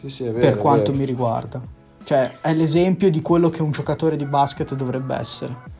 Sì, 0.00 0.08
sì, 0.08 0.24
è 0.24 0.32
vero, 0.32 0.40
per 0.40 0.56
quanto 0.58 0.92
mi 0.92 1.04
riguarda. 1.04 1.60
Cioè, 2.04 2.38
è 2.40 2.52
l'esempio 2.54 3.10
di 3.10 3.22
quello 3.22 3.48
che 3.50 3.62
un 3.62 3.70
giocatore 3.70 4.16
di 4.16 4.24
basket 4.24 4.74
dovrebbe 4.74 5.14
essere. 5.16 5.70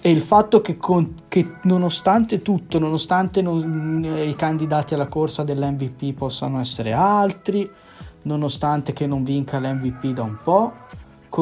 E 0.00 0.10
il 0.10 0.20
fatto 0.20 0.60
che, 0.60 0.76
con- 0.76 1.14
che 1.26 1.54
nonostante 1.62 2.40
tutto, 2.42 2.78
nonostante 2.78 3.42
non- 3.42 4.04
i 4.04 4.34
candidati 4.36 4.94
alla 4.94 5.08
corsa 5.08 5.42
dell'MVP 5.42 6.12
possano 6.14 6.60
essere 6.60 6.92
altri, 6.92 7.68
nonostante 8.22 8.92
che 8.92 9.06
non 9.08 9.24
vinca 9.24 9.58
l'MVP 9.58 10.12
da 10.12 10.22
un 10.22 10.36
po', 10.40 10.72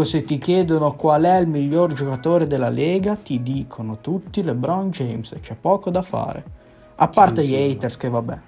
se 0.03 0.23
ti 0.23 0.39
chiedono 0.39 0.95
qual 0.95 1.23
è 1.25 1.37
il 1.39 1.47
miglior 1.47 1.93
giocatore 1.93 2.47
della 2.47 2.69
Lega, 2.69 3.15
ti 3.17 3.43
dicono 3.43 3.99
tutti 4.01 4.43
LeBron 4.43 4.91
James, 4.91 5.35
c'è 5.41 5.57
poco 5.57 5.91
da 5.91 6.03
fare. 6.03 6.45
A 6.97 7.09
parte 7.09 7.43
Sì, 7.43 7.49
gli 7.49 7.55
sì. 7.55 7.71
haters 7.71 7.97
che 7.97 8.09
vabbè, 8.09 8.39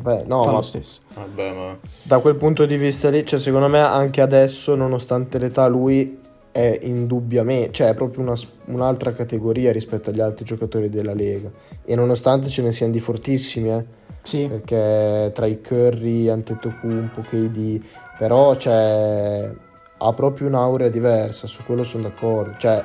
Vabbè, 0.00 0.24
no, 0.26 0.42
fa 0.42 0.52
ma 0.52 0.56
lo 0.56 0.62
stesso. 0.62 1.00
Vabbè, 1.14 1.52
ma... 1.52 1.78
da 2.02 2.18
quel 2.20 2.36
punto 2.36 2.66
di 2.66 2.76
vista 2.76 3.10
lì, 3.10 3.24
cioè, 3.26 3.38
secondo 3.38 3.68
me 3.68 3.80
anche 3.80 4.20
adesso, 4.20 4.74
nonostante 4.76 5.38
l'età, 5.38 5.66
lui 5.66 6.18
è 6.52 6.78
indubbiamente, 6.82 7.72
cioè 7.72 7.88
è 7.90 7.94
proprio 7.94 8.22
una 8.22 8.34
un'altra 8.66 9.12
categoria 9.12 9.72
rispetto 9.72 10.10
agli 10.10 10.20
altri 10.20 10.44
giocatori 10.44 10.88
della 10.88 11.14
Lega. 11.14 11.50
E 11.84 11.94
nonostante 11.94 12.48
ce 12.48 12.62
ne 12.62 12.72
siano 12.72 12.92
di 12.92 13.00
fortissimi, 13.00 13.70
eh, 13.72 13.84
Sì, 14.22 14.46
perché 14.48 15.32
tra 15.34 15.46
i 15.46 15.60
Curry, 15.60 16.28
Antetokounmpo, 16.28 17.22
KD, 17.22 17.82
però 18.18 18.54
cioè, 18.56 19.52
ha 19.98 20.12
proprio 20.12 20.46
un'aurea 20.46 20.88
diversa, 20.88 21.46
su 21.46 21.64
quello 21.64 21.84
sono 21.84 22.04
d'accordo. 22.04 22.54
Cioè, 22.58 22.84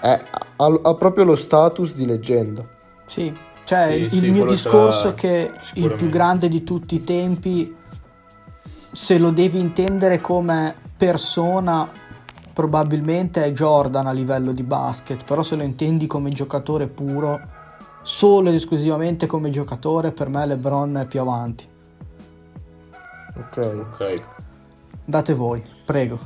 è- 0.00 0.22
ha, 0.56 0.80
ha 0.82 0.94
proprio 0.94 1.24
lo 1.24 1.36
status 1.36 1.94
di 1.94 2.06
leggenda. 2.06 2.66
Sì, 3.06 3.32
cioè 3.64 3.92
Sì, 3.92 4.02
il 4.02 4.08
sì, 4.08 4.30
mio 4.30 4.44
discorso 4.44 5.08
è 5.08 5.14
che 5.14 5.52
il 5.74 5.92
più 5.94 6.08
grande 6.08 6.48
di 6.48 6.64
tutti 6.64 6.96
i 6.96 7.04
tempi, 7.04 7.74
se 8.92 9.18
lo 9.18 9.30
devi 9.30 9.58
intendere 9.58 10.20
come 10.20 10.74
persona, 10.96 11.88
probabilmente 12.52 13.44
è 13.44 13.52
Jordan 13.52 14.06
a 14.06 14.12
livello 14.12 14.52
di 14.52 14.62
basket, 14.62 15.24
però 15.24 15.42
se 15.42 15.56
lo 15.56 15.62
intendi 15.62 16.06
come 16.06 16.30
giocatore 16.30 16.88
puro, 16.88 17.40
solo 18.02 18.48
ed 18.48 18.54
esclusivamente 18.56 19.26
come 19.26 19.50
giocatore, 19.50 20.10
per 20.10 20.28
me 20.28 20.46
LeBron 20.46 20.96
è 20.98 21.06
più 21.06 21.20
avanti. 21.20 21.68
Ok. 23.36 23.56
Ok. 23.58 24.22
Date 25.10 25.34
voi, 25.34 25.60
prego. 25.84 26.20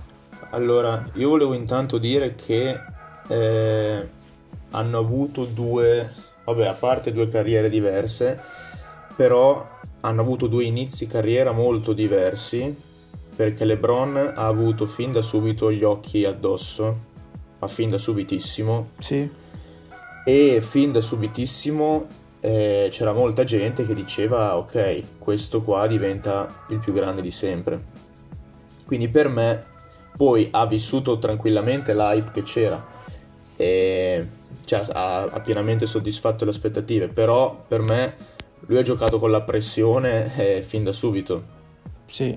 Allora, 0.50 1.08
io 1.14 1.30
volevo 1.30 1.54
intanto 1.54 1.96
dire 1.96 2.34
che 2.34 2.78
eh, 3.28 4.08
hanno 4.72 4.98
avuto 4.98 5.46
due, 5.46 6.12
vabbè, 6.44 6.66
a 6.66 6.74
parte 6.74 7.10
due 7.10 7.26
carriere 7.28 7.70
diverse, 7.70 8.38
però 9.16 9.66
hanno 10.00 10.20
avuto 10.20 10.48
due 10.48 10.64
inizi 10.64 11.06
carriera 11.06 11.52
molto 11.52 11.94
diversi, 11.94 12.78
perché 13.34 13.64
LeBron 13.64 14.32
ha 14.34 14.46
avuto 14.46 14.84
fin 14.84 15.12
da 15.12 15.22
subito 15.22 15.72
gli 15.72 15.82
occhi 15.82 16.26
addosso, 16.26 16.98
ma 17.60 17.68
fin 17.68 17.88
da 17.88 17.96
subitissimo, 17.96 18.90
Sì, 18.98 19.30
e 20.26 20.60
fin 20.60 20.92
da 20.92 21.00
subitissimo 21.00 22.06
eh, 22.40 22.88
c'era 22.90 23.14
molta 23.14 23.44
gente 23.44 23.86
che 23.86 23.94
diceva 23.94 24.58
ok, 24.58 25.18
questo 25.18 25.62
qua 25.62 25.86
diventa 25.86 26.46
il 26.68 26.80
più 26.80 26.92
grande 26.92 27.22
di 27.22 27.30
sempre. 27.30 28.12
Quindi 28.84 29.08
per 29.08 29.28
me 29.28 29.64
poi 30.16 30.48
ha 30.50 30.66
vissuto 30.66 31.18
tranquillamente 31.18 31.94
l'hype 31.94 32.30
che 32.32 32.42
c'era 32.42 32.84
e 33.56 34.26
cioè, 34.64 34.82
ha, 34.92 35.22
ha 35.24 35.40
pienamente 35.40 35.86
soddisfatto 35.86 36.44
le 36.44 36.50
aspettative, 36.50 37.08
però 37.08 37.64
per 37.66 37.80
me 37.80 38.14
lui 38.66 38.78
ha 38.78 38.82
giocato 38.82 39.18
con 39.18 39.30
la 39.30 39.42
pressione 39.42 40.32
eh, 40.36 40.62
fin 40.62 40.84
da 40.84 40.92
subito. 40.92 41.42
sì, 42.06 42.36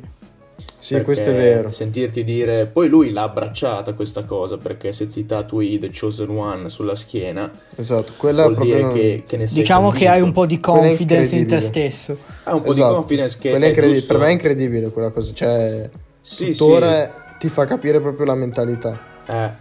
Sì, 0.79 0.93
Perché 0.93 1.05
questo 1.05 1.29
è 1.31 1.33
vero. 1.33 1.69
Sentirti 1.69 2.23
dire, 2.23 2.65
poi 2.67 2.87
lui 2.87 3.11
l'ha 3.11 3.23
abbracciata 3.23 3.93
questa 3.93 4.23
cosa, 4.23 4.57
perché 4.57 4.91
se 4.91 5.07
ti 5.07 5.25
tatui 5.25 5.79
The 5.79 5.89
Chosen 5.89 6.29
One 6.29 6.69
sulla 6.69 6.95
schiena, 6.95 7.49
Esatto, 7.75 8.13
quella 8.17 8.43
vuol 8.43 8.57
dire 8.57 8.81
non- 8.81 8.93
che, 8.93 9.23
che 9.25 9.37
ne 9.37 9.47
sei 9.47 9.61
diciamo 9.61 9.91
che 9.91 10.07
hai 10.07 10.21
un 10.21 10.31
po' 10.31 10.45
di 10.45 10.59
confidence 10.59 11.35
in 11.35 11.47
te 11.47 11.59
stesso. 11.61 12.17
Ha 12.43 12.53
un 12.55 12.61
po' 12.61 12.71
Esatto, 12.71 12.89
di 12.89 12.99
confidence 12.99 13.37
che 13.39 13.51
è 13.51 13.71
è. 13.71 14.03
Per 14.05 14.17
me 14.17 14.27
è 14.27 14.31
incredibile 14.31 14.89
quella 14.89 15.09
cosa, 15.09 15.33
cioè 15.33 15.89
Sì, 16.27 16.51
tuttora 16.51 17.07
ti 17.39 17.47
fa 17.47 17.63
capire 17.63 18.01
proprio 18.01 18.25
la 18.25 18.35
mentalità. 18.35 18.99
sì. 19.23 19.31
Eh. 19.31 19.51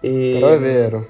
E- 0.00 0.38
Però 0.40 0.48
è 0.48 0.58
vero. 0.58 1.06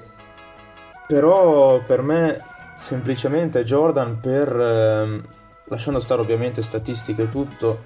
Però 1.07 1.81
per 1.83 2.03
me 2.03 2.39
semplicemente 2.75 3.63
Jordan 3.63 4.19
per, 4.19 4.55
ehm, 4.55 5.27
lasciando 5.65 5.99
stare 5.99 6.21
ovviamente 6.21 6.61
statistiche 6.61 7.23
e 7.23 7.29
tutto, 7.29 7.83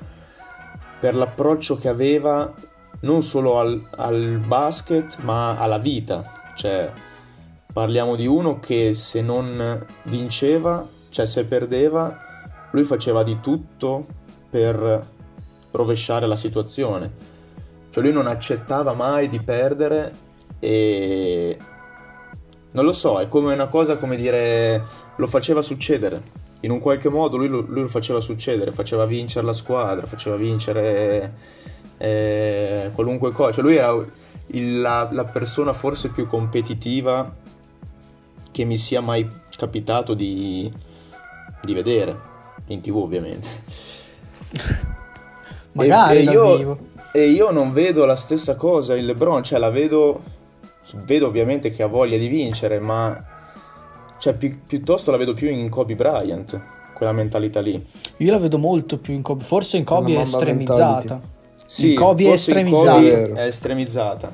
per 1.00 1.16
l'approccio 1.16 1.78
che 1.78 1.88
aveva 1.88 2.52
non 3.02 3.24
solo 3.24 3.60
al, 3.60 3.82
al 3.96 4.42
basket 4.46 5.20
ma 5.20 5.58
alla 5.58 5.78
vita. 5.78 6.30
Cioè, 6.56 6.92
parliamo 7.72 8.18
di 8.18 8.28
uno 8.28 8.60
che 8.60 8.94
se 8.94 9.22
non 9.22 9.86
vinceva, 10.04 10.86
cioè 11.08 11.26
se 11.26 11.46
perdeva, 11.46 12.20
lui 12.72 12.84
faceva 12.84 13.24
di 13.24 13.40
tutto 13.40 14.06
per 14.50 15.12
rovesciare 15.74 16.26
la 16.28 16.38
situazione. 16.38 17.12
Cioè 17.90 18.04
lui 18.04 18.14
non 18.14 18.28
accettava 18.28 18.94
mai 18.94 19.28
di 19.28 19.40
perdere 19.40 20.12
e 20.60 21.58
non 22.72 22.86
lo 22.86 22.94
so, 22.94 23.20
è 23.20 23.28
come 23.28 23.54
una 23.54 23.68
cosa 23.68 23.98
come 23.98 24.16
dire 24.16 24.84
lo 25.16 25.28
faceva 25.28 25.62
succedere. 25.62 26.42
In 26.62 26.72
un 26.72 26.80
qualche 26.80 27.10
modo 27.10 27.38
lui, 27.38 27.50
lui 27.50 27.82
lo 27.82 27.88
faceva 27.88 28.22
succedere, 28.22 28.72
faceva 28.72 29.06
vincere 29.06 29.46
la 29.46 29.54
squadra, 29.54 30.06
faceva 30.06 30.38
vincere 30.38 31.34
eh, 31.98 32.90
qualunque 32.94 33.32
cosa. 33.32 33.52
Cioè 33.52 33.64
lui 33.64 33.76
era 33.76 33.94
il, 34.48 34.80
la, 34.80 35.10
la 35.12 35.26
persona 35.26 35.74
forse 35.74 36.10
più 36.10 36.28
competitiva 36.28 37.36
che 38.50 38.64
mi 38.64 38.78
sia 38.78 39.02
mai 39.02 39.28
capitato 39.56 40.14
di, 40.14 40.72
di 41.62 41.74
vedere, 41.74 42.18
in 42.68 42.82
tv 42.82 42.96
ovviamente. 42.96 43.48
Magari 45.74 46.18
e, 46.18 46.20
e, 46.22 46.32
io, 46.32 46.58
vivo. 46.58 46.78
e 47.12 47.30
io 47.30 47.52
non 47.52 47.72
vedo 47.72 48.06
la 48.06 48.16
stessa 48.16 48.56
cosa 48.56 48.96
in 48.96 49.06
LeBron, 49.06 49.44
cioè 49.44 49.60
la 49.60 49.70
vedo, 49.70 50.22
vedo 51.06 51.28
ovviamente 51.28 51.72
che 51.72 51.84
ha 51.84 51.88
voglia 51.88 52.18
di 52.18 52.28
vincere, 52.28 52.80
ma 52.80 53.24
cioè, 54.24 54.34
pi- 54.36 54.58
piuttosto 54.66 55.12
la 55.12 55.18
vedo 55.18 55.34
più 55.34 55.50
in 55.50 55.70
Kobe 55.70 55.96
Bryant, 55.96 56.62
quella 56.94 57.12
mentalità 57.12 57.60
lì. 57.60 57.86
Io 58.18 58.32
la 58.32 58.38
vedo 58.38 58.58
molto 58.58 58.98
più 58.98 59.14
in 59.14 59.22
Kobe, 59.22 59.44
forse 59.44 59.78
in 59.78 59.84
Kobe 59.84 60.16
è 60.16 60.20
estremizzata. 60.20 60.96
mentality. 60.96 61.28
Sì, 61.66 61.90
in 61.90 61.96
Kobe 61.98 62.24
è 62.26 62.32
estremizzata. 62.32 62.94
Kobe 62.94 63.34
è 63.34 63.46
estremizzata. 63.46 64.32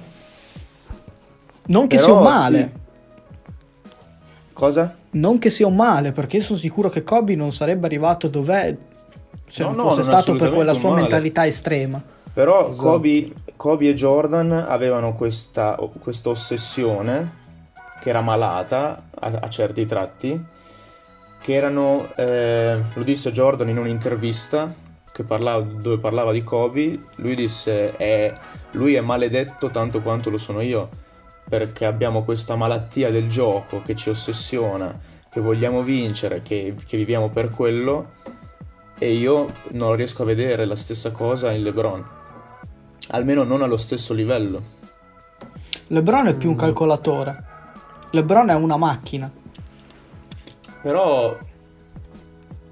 Non 1.66 1.88
che 1.88 1.96
Però, 1.96 2.06
sia 2.08 2.14
un 2.14 2.24
male. 2.24 2.72
Cosa? 4.54 4.96
Non 5.12 5.40
che 5.40 5.50
sia 5.50 5.66
un 5.66 5.76
male, 5.76 6.12
perché 6.12 6.38
io 6.38 6.44
sono 6.44 6.60
sicuro 6.60 6.90
che 6.90 7.04
Kobe 7.04 7.34
non 7.34 7.52
sarebbe 7.52 7.86
arrivato 7.86 8.28
dov'è 8.28 8.76
se 9.46 9.64
No, 9.64 9.70
non 9.70 9.78
no, 9.78 9.84
fosse 9.90 10.02
non 10.02 10.10
è 10.10 10.22
stato 10.22 10.36
per 10.36 10.52
quella 10.52 10.74
sua 10.74 10.90
male. 10.90 11.02
mentalità 11.02 11.46
estrema. 11.46 12.02
Però 12.34 12.62
Esatto. 12.70 12.76
Kobe, 12.76 13.34
Kobe 13.56 13.90
e 13.90 13.94
Jordan 13.94 14.52
avevano 14.52 15.14
questa, 15.16 15.78
questa 16.00 16.30
ossessione 16.30 17.38
che 18.00 18.10
era 18.10 18.22
malata 18.22 19.10
a, 19.20 19.40
a 19.42 19.50
certi 19.50 19.86
tratti, 19.86 20.42
che 21.42 21.54
erano, 21.54 22.10
eh, 22.16 22.82
lo 22.94 23.04
disse 23.04 23.32
Jordan 23.32 23.70
in 23.70 23.78
un'intervista 23.78 24.74
che 25.12 25.24
parlava- 25.24 25.66
dove 25.66 25.98
parlava 25.98 26.32
di 26.32 26.44
Kobe, 26.44 26.98
lui 27.16 27.36
disse 27.36 27.96
è, 27.98 28.32
lui 28.72 28.94
è 28.94 29.02
maledetto 29.02 29.70
tanto 29.70 30.02
quanto 30.02 30.30
lo 30.30 30.38
sono 30.38 30.62
io, 30.62 30.88
perché 31.50 31.86
abbiamo 31.86 32.24
questa 32.24 32.56
malattia 32.56 33.10
del 33.10 33.28
gioco 33.28 33.82
che 33.82 33.96
ci 33.96 34.10
ossessiona, 34.10 34.98
che 35.30 35.42
vogliamo 35.42 35.82
vincere, 35.82 36.42
che, 36.42 36.76
che 36.88 36.96
viviamo 36.96 37.30
per 37.30 37.50
quello, 37.50 38.12
e 39.00 39.14
io 39.14 39.48
non 39.72 39.96
riesco 39.96 40.22
a 40.22 40.26
vedere 40.26 40.66
la 40.66 40.76
stessa 40.76 41.12
cosa 41.12 41.52
in 41.52 41.64
LeBron. 41.64 42.06
Almeno 43.10 43.44
non 43.44 43.62
allo 43.64 43.78
stesso 43.78 44.14
livello. 44.14 44.62
LeBron 45.88 46.28
è 46.28 46.34
Mm. 46.34 46.38
più 46.38 46.50
un 46.50 46.56
calcolatore. 46.56 47.44
LeBron 48.12 48.50
è 48.50 48.54
una 48.56 48.78
macchina. 48.78 49.32
Però 50.82 51.38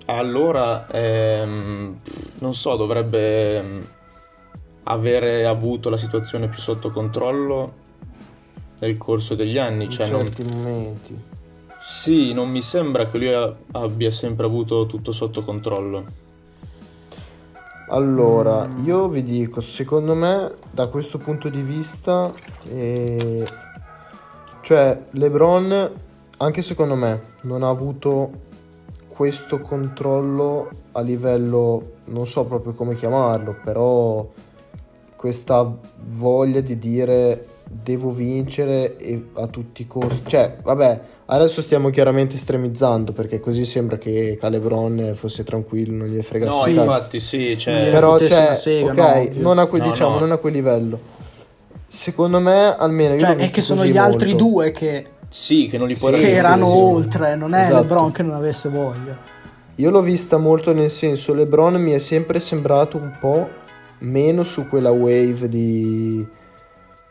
allora 0.06 0.88
ehm, 0.90 2.00
non 2.40 2.54
so, 2.54 2.76
dovrebbe 2.76 3.58
ehm, 3.58 3.88
avere 4.84 5.46
avuto 5.46 5.90
la 5.90 5.98
situazione 5.98 6.48
più 6.48 6.60
sotto 6.60 6.92
controllo 6.92 7.74
nel 8.80 8.98
corso 8.98 9.34
degli 9.36 9.58
anni. 9.58 9.86
in 9.86 9.90
Cioè, 9.90 10.10
non- 10.10 10.22
certi 10.22 10.44
momenti. 10.44 11.22
Sì, 11.90 12.34
non 12.34 12.50
mi 12.50 12.62
sembra 12.62 13.08
che 13.08 13.18
lui 13.18 13.56
abbia 13.72 14.12
sempre 14.12 14.46
avuto 14.46 14.86
tutto 14.88 15.14
sotto 15.14 15.42
controllo. 15.42 16.04
Allora, 17.88 18.68
io 18.84 19.08
vi 19.08 19.24
dico, 19.24 19.62
secondo 19.62 20.14
me, 20.14 20.56
da 20.70 20.88
questo 20.88 21.18
punto 21.18 21.48
di 21.48 21.62
vista, 21.62 22.30
eh, 22.66 23.48
cioè 24.60 25.02
LeBron, 25.12 25.92
anche 26.36 26.62
secondo 26.62 26.96
me, 26.96 27.22
non 27.44 27.64
ha 27.64 27.70
avuto 27.70 28.32
questo 29.08 29.62
controllo 29.62 30.70
a 30.92 31.00
livello, 31.00 31.94
non 32.06 32.28
so 32.28 32.44
proprio 32.44 32.74
come 32.74 32.96
chiamarlo, 32.96 33.56
però 33.64 34.28
questa 35.16 35.74
voglia 36.08 36.60
di 36.60 36.78
dire 36.78 37.48
devo 37.64 38.12
vincere 38.12 38.98
a 39.36 39.48
tutti 39.48 39.84
i 39.84 39.88
costi. 39.88 40.30
Cioè, 40.30 40.58
vabbè, 40.62 41.16
adesso 41.28 41.62
stiamo 41.62 41.90
chiaramente 41.90 42.36
estremizzando 42.36 43.12
perché 43.12 43.40
così 43.40 43.66
sembra 43.66 43.98
che 43.98 44.38
Calebron 44.40 45.12
fosse 45.14 45.44
tranquillo, 45.44 45.96
non 45.96 46.08
gli 46.08 46.22
frega 46.22 46.46
No, 46.48 46.66
infatti, 46.68 47.20
sì, 47.20 47.58
cioè, 47.58 47.90
Però 47.92 48.18
cioè, 48.18 48.56
sega, 48.56 48.92
ok, 48.92 49.30
no, 49.36 49.42
non 49.42 49.60
a 49.60 49.66
quel, 49.68 49.82
No, 49.82 49.90
diciamo, 49.90 50.14
no. 50.16 50.20
non 50.20 50.32
a 50.32 50.38
quel 50.38 50.54
livello. 50.54 51.00
Secondo 51.88 52.40
me, 52.40 52.76
almeno 52.76 53.14
io 53.14 53.20
Cioè, 53.22 53.36
l'ho 53.36 53.42
è 53.42 53.50
che 53.50 53.62
sono 53.62 53.86
gli 53.86 53.98
altri 53.98 54.30
molto. 54.32 54.44
due 54.44 54.72
che, 54.72 55.06
sì, 55.30 55.68
che 55.68 55.78
non 55.78 55.88
li 55.88 55.96
puoi 55.96 56.14
Sì, 56.14 56.20
che 56.20 56.28
sì, 56.30 56.34
erano 56.36 56.66
sì. 56.66 56.72
oltre, 56.74 57.36
non 57.36 57.54
è 57.54 57.62
Esatto. 57.62 57.82
LeBron 57.82 58.12
che 58.12 58.24
non 58.24 58.36
avesse 58.36 58.70
voglia. 58.70 59.18
Io 59.76 59.90
l'ho 59.92 60.02
vista 60.02 60.38
molto 60.38 60.74
nel 60.74 60.90
senso, 60.90 61.34
LeBron 61.34 61.76
mi 61.76 61.92
è 61.92 62.00
sempre 62.00 62.40
sembrato 62.40 62.98
un 62.98 63.16
po' 63.20 63.48
meno 64.00 64.44
su 64.44 64.68
quella 64.68 64.92
wave 64.92 65.48
di, 65.48 66.26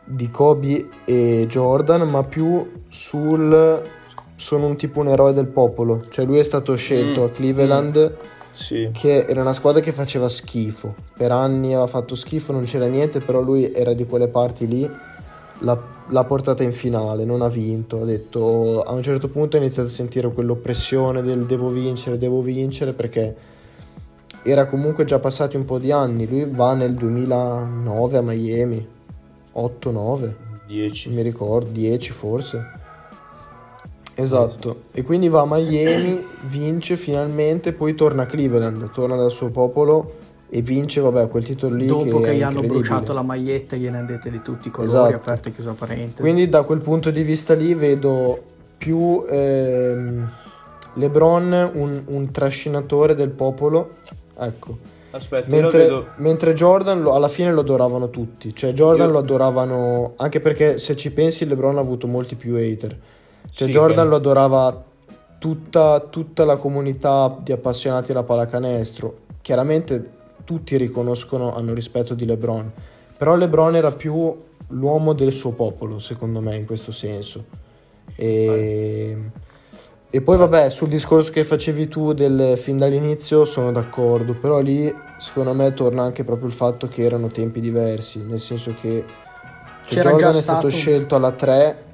di 0.04 0.30
Kobe 0.30 0.88
e 1.04 1.46
Jordan, 1.48 2.08
ma 2.08 2.22
più 2.24 2.82
sul 2.88 3.82
sono 4.36 4.66
un 4.66 4.76
tipo 4.76 5.00
un 5.00 5.08
eroe 5.08 5.32
del 5.32 5.46
popolo. 5.48 6.02
Cioè 6.08 6.24
lui 6.24 6.38
è 6.38 6.42
stato 6.44 6.74
scelto 6.76 7.22
Mm, 7.22 7.24
a 7.24 7.30
Cleveland 7.30 8.16
Sì. 8.52 8.90
che 8.92 9.24
era 9.28 9.40
una 9.40 9.52
squadra 9.52 9.80
che 9.80 9.92
faceva 9.92 10.28
schifo. 10.28 10.94
Per 11.16 11.30
anni 11.32 11.72
aveva 11.72 11.86
fatto 11.86 12.14
schifo, 12.14 12.52
non 12.52 12.64
c'era 12.64 12.86
niente, 12.86 13.20
però 13.20 13.40
lui 13.40 13.72
era 13.72 13.92
di 13.94 14.04
quelle 14.06 14.28
parti 14.28 14.66
lì, 14.66 14.88
l'ha, 15.60 15.82
l'ha 16.08 16.24
portata 16.24 16.62
in 16.62 16.72
finale, 16.72 17.24
non 17.24 17.42
ha 17.42 17.48
vinto. 17.48 18.02
Ha 18.02 18.04
detto, 18.04 18.82
a 18.82 18.92
un 18.92 19.02
certo 19.02 19.28
punto 19.28 19.56
ha 19.56 19.60
iniziato 19.60 19.88
a 19.88 19.92
sentire 19.92 20.30
quell'oppressione 20.32 21.22
del 21.22 21.44
devo 21.44 21.68
vincere, 21.70 22.18
devo 22.18 22.40
vincere, 22.42 22.92
perché 22.92 23.34
era 24.42 24.66
comunque 24.66 25.04
già 25.04 25.18
passati 25.18 25.56
un 25.56 25.64
po' 25.64 25.78
di 25.78 25.90
anni. 25.90 26.26
Lui 26.26 26.46
va 26.48 26.74
nel 26.74 26.94
2009 26.94 28.16
a 28.18 28.22
Miami, 28.22 28.86
8-9, 29.54 29.92
non 29.92 30.36
10. 30.66 31.10
mi 31.10 31.22
ricordo, 31.22 31.70
10 31.70 32.12
forse. 32.12 32.84
Esatto, 34.18 34.84
e 34.92 35.02
quindi 35.02 35.28
va 35.28 35.42
a 35.42 35.46
Miami, 35.46 36.24
vince 36.48 36.96
finalmente, 36.96 37.72
poi 37.74 37.94
torna 37.94 38.22
a 38.22 38.26
Cleveland, 38.26 38.90
torna 38.90 39.14
dal 39.14 39.30
suo 39.30 39.50
popolo 39.50 40.14
e 40.48 40.62
vince, 40.62 41.00
vabbè, 41.02 41.28
quel 41.28 41.44
titolo 41.44 41.74
lì 41.74 41.84
Dopo 41.86 42.20
che, 42.20 42.30
è 42.30 42.34
gli 42.34 42.42
hanno 42.42 42.62
bruciato 42.62 43.12
la 43.12 43.20
maglietta, 43.22 43.76
gliene 43.76 43.98
hanno 43.98 44.06
dette 44.06 44.30
di 44.30 44.40
tutti 44.40 44.68
i 44.68 44.70
colori, 44.70 44.90
Esatto. 44.90 45.14
aperta 45.16 45.48
e 45.50 45.52
chiusa 45.52 45.72
parentesi. 45.74 46.20
Quindi 46.22 46.48
da 46.48 46.62
quel 46.62 46.78
punto 46.80 47.10
di 47.10 47.22
vista 47.22 47.52
lì 47.52 47.74
vedo 47.74 48.42
più 48.78 49.22
ehm, 49.28 50.30
LeBron 50.94 51.70
un, 51.74 52.02
un 52.06 52.30
trascinatore 52.30 53.14
del 53.14 53.30
popolo, 53.30 53.96
ecco. 54.38 54.78
Aspetta, 55.10 55.48
io 55.48 55.56
lo 55.56 55.60
Mentre, 55.62 55.78
vedo... 55.82 56.06
mentre 56.16 56.54
Jordan 56.54 57.02
lo- 57.02 57.12
alla 57.12 57.28
fine 57.28 57.52
lo 57.52 57.60
adoravano 57.60 58.08
tutti, 58.08 58.54
cioè 58.54 58.72
Jordan 58.72 59.08
Io- 59.08 59.12
lo 59.12 59.18
adoravano 59.18 60.12
anche 60.16 60.40
perché 60.40 60.78
se 60.78 60.96
ci 60.96 61.10
pensi 61.12 61.46
LeBron 61.46 61.76
ha 61.76 61.80
avuto 61.80 62.06
molti 62.06 62.34
più 62.34 62.54
hater, 62.54 62.96
cioè 63.56 63.68
Sì, 63.68 63.72
Jordan 63.72 64.04
che- 64.04 64.10
lo 64.10 64.16
adorava 64.16 64.84
tutta, 65.38 66.00
tutta 66.10 66.44
la 66.44 66.56
comunità 66.56 67.34
di 67.42 67.52
appassionati 67.52 68.10
alla 68.12 68.22
pallacanestro, 68.22 69.16
chiaramente 69.40 70.10
tutti 70.44 70.76
riconoscono, 70.76 71.54
hanno 71.56 71.72
rispetto 71.72 72.12
di 72.12 72.26
LeBron, 72.26 72.70
però 73.16 73.34
LeBron 73.34 73.74
era 73.74 73.90
più 73.92 74.44
l'uomo 74.68 75.14
del 75.14 75.32
suo 75.32 75.52
popolo 75.52 75.98
secondo 76.00 76.40
me 76.40 76.54
in 76.56 76.66
questo 76.66 76.92
senso. 76.92 77.44
E, 78.14 79.16
e 80.10 80.20
poi 80.20 80.36
vabbè, 80.36 80.68
sul 80.70 80.88
discorso 80.88 81.30
che 81.32 81.42
facevi 81.44 81.88
tu 81.88 82.12
del 82.12 82.58
fin 82.58 82.76
dall'inizio 82.76 83.44
sono 83.46 83.72
d'accordo, 83.72 84.34
però 84.34 84.60
lì 84.60 84.94
secondo 85.18 85.54
me 85.54 85.72
torna 85.72 86.02
anche 86.02 86.24
proprio 86.24 86.48
il 86.48 86.52
fatto 86.54 86.88
che 86.88 87.02
erano 87.02 87.28
tempi 87.28 87.60
diversi, 87.60 88.22
nel 88.22 88.40
senso 88.40 88.74
che 88.80 89.04
C'era 89.86 90.10
Jordan 90.10 90.28
è 90.30 90.32
stato 90.32 90.42
stato- 90.42 90.68
scelto 90.68 91.14
alla 91.16 91.32
3, 91.32 91.84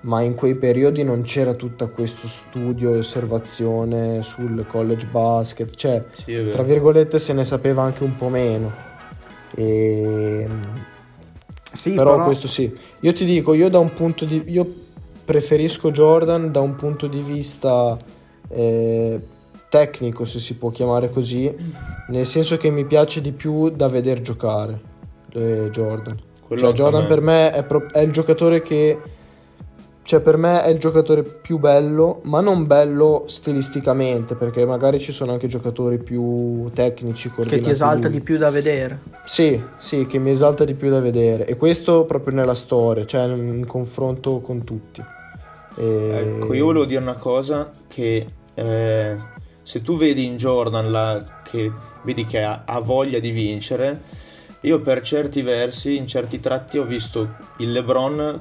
ma 0.00 0.20
in 0.22 0.34
quei 0.34 0.54
periodi 0.54 1.02
non 1.02 1.22
c'era 1.22 1.54
tutto 1.54 1.88
questo 1.90 2.28
studio 2.28 2.94
e 2.94 2.98
osservazione 2.98 4.22
sul 4.22 4.64
college 4.66 5.06
basket, 5.06 5.74
cioè 5.74 6.04
Sì, 6.24 6.48
tra 6.50 6.62
virgolette 6.62 7.18
se 7.18 7.32
ne 7.32 7.44
sapeva 7.44 7.82
anche 7.82 8.04
un 8.04 8.16
po' 8.16 8.28
meno. 8.28 8.72
E... 9.54 10.46
sì, 11.72 11.92
però, 11.92 12.12
però, 12.12 12.24
questo 12.24 12.46
sì. 12.46 12.72
Io 13.00 13.12
ti 13.12 13.24
dico, 13.24 13.54
io 13.54 13.68
da 13.68 13.78
un 13.78 13.92
punto 13.92 14.24
di 14.24 14.44
io 14.46 14.66
preferisco 15.24 15.90
Jordan 15.90 16.52
da 16.52 16.60
un 16.60 16.74
punto 16.74 17.06
di 17.06 17.20
vista 17.20 17.96
eh, 18.48 19.20
tecnico, 19.68 20.24
se 20.24 20.38
si 20.38 20.54
può 20.54 20.70
chiamare 20.70 21.10
così, 21.10 21.54
nel 22.08 22.24
senso 22.24 22.56
che 22.56 22.70
mi 22.70 22.84
piace 22.84 23.20
di 23.20 23.32
più 23.32 23.68
da 23.70 23.88
vedere 23.88 24.22
giocare 24.22 24.80
eh, 25.32 25.68
Jordan. 25.70 26.18
Quello 26.46 26.62
Cioè, 26.62 26.72
Jordan 26.72 27.02
me. 27.02 27.08
per 27.08 27.20
me 27.20 27.50
è, 27.50 27.64
pro- 27.64 27.90
è 27.90 28.00
il 28.00 28.12
giocatore 28.12 28.62
che. 28.62 28.98
Cioè, 30.08 30.20
per 30.20 30.38
me 30.38 30.62
è 30.62 30.70
il 30.70 30.78
giocatore 30.78 31.22
più 31.22 31.58
bello, 31.58 32.20
ma 32.22 32.40
non 32.40 32.66
bello 32.66 33.24
stilisticamente, 33.26 34.36
perché 34.36 34.64
magari 34.64 34.98
ci 34.98 35.12
sono 35.12 35.32
anche 35.32 35.48
giocatori 35.48 35.98
più 35.98 36.70
tecnici. 36.72 37.30
Che 37.30 37.60
ti 37.60 37.68
esalta 37.68 38.08
di 38.08 38.20
più 38.20 38.38
da 38.38 38.48
vedere. 38.48 39.00
Sì, 39.26 39.62
sì, 39.76 40.06
che 40.06 40.18
mi 40.18 40.30
esalta 40.30 40.64
di 40.64 40.72
più 40.72 40.88
da 40.88 41.00
vedere. 41.00 41.44
E 41.44 41.56
questo 41.56 42.06
proprio 42.06 42.34
nella 42.34 42.54
storia, 42.54 43.04
cioè 43.04 43.24
in 43.24 43.66
confronto 43.66 44.40
con 44.40 44.64
tutti. 44.64 45.04
E- 45.76 46.36
Ecco, 46.38 46.54
io 46.54 46.64
volevo 46.64 46.86
dire 46.86 47.02
una 47.02 47.18
cosa 47.18 47.70
che 47.86 48.26
eh, 48.54 49.16
se 49.62 49.82
tu 49.82 49.98
vedi 49.98 50.24
in 50.24 50.38
Jordan 50.38 50.90
la, 50.90 51.22
che 51.42 51.70
vedi 52.00 52.24
che 52.24 52.42
ha, 52.42 52.62
ha 52.64 52.80
voglia 52.80 53.18
di 53.18 53.30
vincere, 53.30 54.00
io 54.62 54.80
per 54.80 55.02
certi 55.02 55.42
versi, 55.42 55.98
in 55.98 56.06
certi 56.06 56.40
tratti 56.40 56.78
ho 56.78 56.84
visto 56.84 57.28
il 57.58 57.72
LeBron 57.72 58.40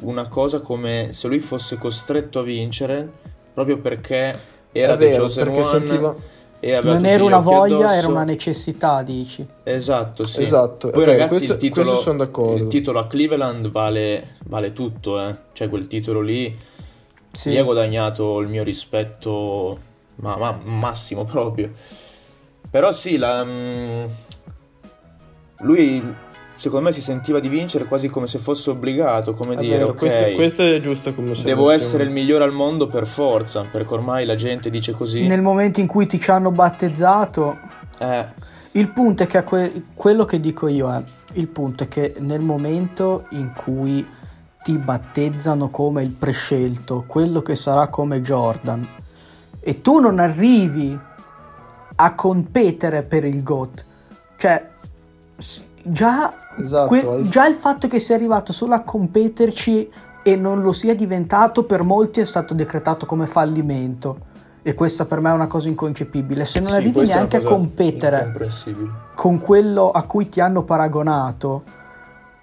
una 0.00 0.28
cosa 0.28 0.60
come 0.60 1.08
se 1.12 1.26
lui 1.28 1.38
fosse 1.40 1.76
costretto 1.78 2.40
a 2.40 2.42
vincere 2.42 3.10
proprio 3.54 3.78
perché 3.78 4.32
era 4.72 4.94
È 4.94 4.96
The 4.98 5.04
vero, 5.08 5.22
Chosen 5.22 5.44
perché 5.44 5.64
sentiva... 5.64 6.14
e 6.60 6.74
aveva 6.74 6.94
Non 6.94 7.06
era 7.06 7.24
una 7.24 7.38
voglia, 7.38 7.76
addosso. 7.76 7.94
era 7.94 8.08
una 8.08 8.24
necessità, 8.24 9.02
dici. 9.02 9.46
Esatto, 9.62 10.26
sì. 10.26 10.42
Esatto, 10.42 10.90
Poi 10.90 10.98
vero, 11.00 11.12
ragazzi 11.12 11.28
questo- 11.28 11.52
il 11.54 11.58
titolo, 11.58 11.86
questo 11.86 12.02
sono 12.02 12.18
d'accordo. 12.18 12.62
il 12.62 12.68
titolo 12.68 12.98
a 12.98 13.06
Cleveland 13.06 13.70
vale, 13.70 14.36
vale 14.44 14.72
tutto, 14.74 15.20
eh. 15.20 15.34
Cioè 15.52 15.68
quel 15.70 15.86
titolo 15.86 16.20
lì 16.20 16.54
Sì. 17.32 17.50
gli 17.50 17.56
ha 17.56 17.62
guadagnato 17.62 18.40
il 18.40 18.48
mio 18.48 18.62
rispetto 18.62 19.78
ma, 20.16 20.36
ma- 20.36 20.58
massimo 20.62 21.24
proprio. 21.24 21.70
Però 22.70 22.92
sì, 22.92 23.16
la, 23.16 23.42
mm, 23.44 24.04
lui 25.60 26.02
secondo 26.56 26.86
me 26.86 26.92
si 26.92 27.00
sentiva 27.00 27.38
di 27.38 27.48
vincere 27.48 27.84
quasi 27.84 28.08
come 28.08 28.26
se 28.26 28.38
fosse 28.38 28.70
obbligato, 28.70 29.34
come 29.34 29.54
È 29.54 29.58
dire, 29.58 29.76
vero, 29.76 29.88
ok, 29.90 29.96
questo, 29.96 30.30
questo 30.34 30.62
è 30.62 30.80
giusto 30.80 31.14
come 31.14 31.32
devo 31.42 31.70
essere 31.70 32.02
il 32.02 32.10
migliore 32.10 32.42
al 32.44 32.52
mondo 32.52 32.86
per 32.86 33.06
forza, 33.06 33.64
perché 33.70 33.92
ormai 33.94 34.26
la 34.26 34.36
gente 34.36 34.70
dice 34.70 34.92
così. 34.92 35.26
Nel 35.26 35.42
momento 35.42 35.80
in 35.80 35.86
cui 35.86 36.06
ti 36.06 36.18
ci 36.18 36.30
hanno 36.30 36.50
battezzato, 36.50 37.58
Eh, 37.98 38.26
il 38.72 38.88
punto 38.88 39.22
è 39.22 39.26
che 39.26 39.42
que- 39.42 39.82
quello 39.94 40.24
che 40.24 40.40
dico 40.40 40.66
io 40.66 40.92
è, 40.92 41.02
il 41.34 41.46
punto 41.46 41.84
è 41.84 41.88
che 41.88 42.14
nel 42.18 42.40
momento 42.40 43.26
in 43.30 43.52
cui 43.54 44.06
ti 44.62 44.76
battezzano 44.76 45.68
come 45.68 46.02
il 46.02 46.10
prescelto, 46.10 47.04
quello 47.06 47.40
che 47.40 47.54
sarà 47.54 47.86
come 47.88 48.20
Jordan, 48.20 48.86
e 49.60 49.80
tu 49.80 50.00
non 50.00 50.18
arrivi 50.18 50.98
a 51.98 52.14
competere 52.14 53.02
per 53.02 53.24
il 53.24 53.42
GOAT, 53.42 53.84
cioè 54.36 54.68
già, 55.82 56.45
Esatto, 56.58 56.88
que- 56.88 57.28
già 57.28 57.46
il 57.46 57.54
fatto 57.54 57.86
che 57.86 57.98
sia 57.98 58.14
arrivato 58.14 58.52
solo 58.52 58.74
a 58.74 58.80
competerci 58.80 59.90
e 60.22 60.36
non 60.36 60.60
lo 60.60 60.72
sia 60.72 60.94
diventato 60.94 61.64
per 61.64 61.82
molti 61.82 62.20
è 62.20 62.24
stato 62.24 62.54
decretato 62.54 63.06
come 63.06 63.26
fallimento. 63.26 64.34
E 64.62 64.74
questa 64.74 65.04
per 65.04 65.20
me 65.20 65.30
è 65.30 65.32
una 65.32 65.46
cosa 65.46 65.68
inconcepibile. 65.68 66.44
Se 66.44 66.58
non 66.58 66.70
sì, 66.70 66.74
arrivi 66.74 67.06
neanche 67.06 67.36
a 67.36 67.42
competere 67.42 68.34
con 69.14 69.38
quello 69.38 69.92
a 69.92 70.02
cui 70.02 70.28
ti 70.28 70.40
hanno 70.40 70.64
paragonato, 70.64 71.62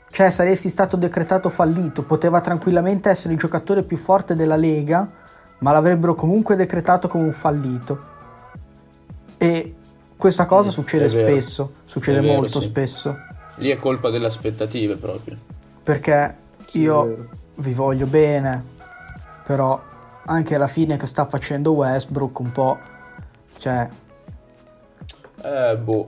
cioè 0.10 0.30
saresti 0.30 0.70
stato 0.70 0.96
decretato 0.96 1.50
fallito, 1.50 2.04
poteva 2.04 2.40
tranquillamente 2.40 3.10
essere 3.10 3.34
il 3.34 3.40
giocatore 3.40 3.84
più 3.84 3.98
forte 3.98 4.36
della 4.36 4.56
Lega, 4.56 5.06
ma 5.58 5.72
l'avrebbero 5.74 6.16
comunque 6.16 6.56
decretato 6.56 7.10
come 7.10 7.26
un 7.26 7.34
fallito. 7.34 8.12
E 9.38 9.76
questa 10.16 10.46
cosa 10.46 10.70
succede 10.70 11.10
spesso, 11.10 11.74
succede 11.84 12.22
vero, 12.22 12.36
molto 12.36 12.62
sì. 12.62 12.68
spesso, 12.68 13.18
Lì 13.56 13.70
è 13.70 13.78
colpa 13.78 14.10
delle 14.10 14.26
aspettative 14.26 14.96
proprio. 14.96 15.38
perché 15.84 16.36
Sì, 16.70 16.80
io 16.80 17.28
vi 17.56 17.74
voglio 17.74 18.06
bene, 18.08 18.64
però 19.46 19.80
anche 20.26 20.56
alla 20.56 20.68
fine 20.68 20.98
che 20.98 21.06
sta 21.08 21.26
facendo 21.26 21.72
Westbrook 21.74 22.40
un 22.40 22.52
po', 22.52 22.78
cioè 23.58 23.88
Eh, 25.44 25.78
boh. 25.78 26.08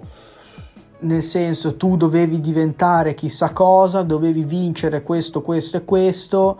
nel 0.99 1.21
senso 1.21 1.75
tu 1.75 1.97
dovevi 1.97 2.39
diventare 2.39 3.13
chissà 3.13 3.49
cosa, 3.51 4.01
dovevi 4.01 4.43
vincere 4.43 5.03
questo, 5.03 5.41
questo 5.41 5.77
e 5.77 5.83
questo, 5.85 6.57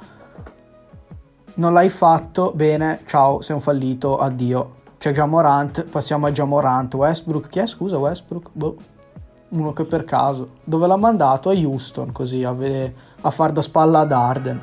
non 1.56 1.74
l'hai 1.74 1.90
fatto, 1.90 2.52
bene, 2.54 3.00
ciao, 3.06 3.42
sei 3.42 3.56
un 3.56 3.62
fallito, 3.62 4.18
addio. 4.20 4.74
C'è 4.98 5.12
già 5.12 5.26
Morant, 5.26 5.84
passiamo 5.84 6.26
a 6.26 6.32
già 6.32 6.44
Morant, 6.46 6.94
Westbrook, 6.94 7.48
chi 7.48 7.60
è 7.60 7.66
scusa 7.66 7.98
Westbrook? 7.98 8.50
Boh, 8.52 8.76
uno 9.50 9.74
che 9.74 9.86
per 9.86 10.04
caso, 10.06 10.50
dove 10.64 10.88
l'ha 10.88 10.96
mandato? 10.98 11.50
A 11.50 11.54
Houston, 11.54 12.12
così, 12.12 12.44
a, 12.44 12.52
vedere- 12.52 12.94
a 13.22 13.30
far 13.32 13.52
da 13.52 13.62
spalla 13.62 14.00
ad 14.00 14.12
Arden. 14.12 14.62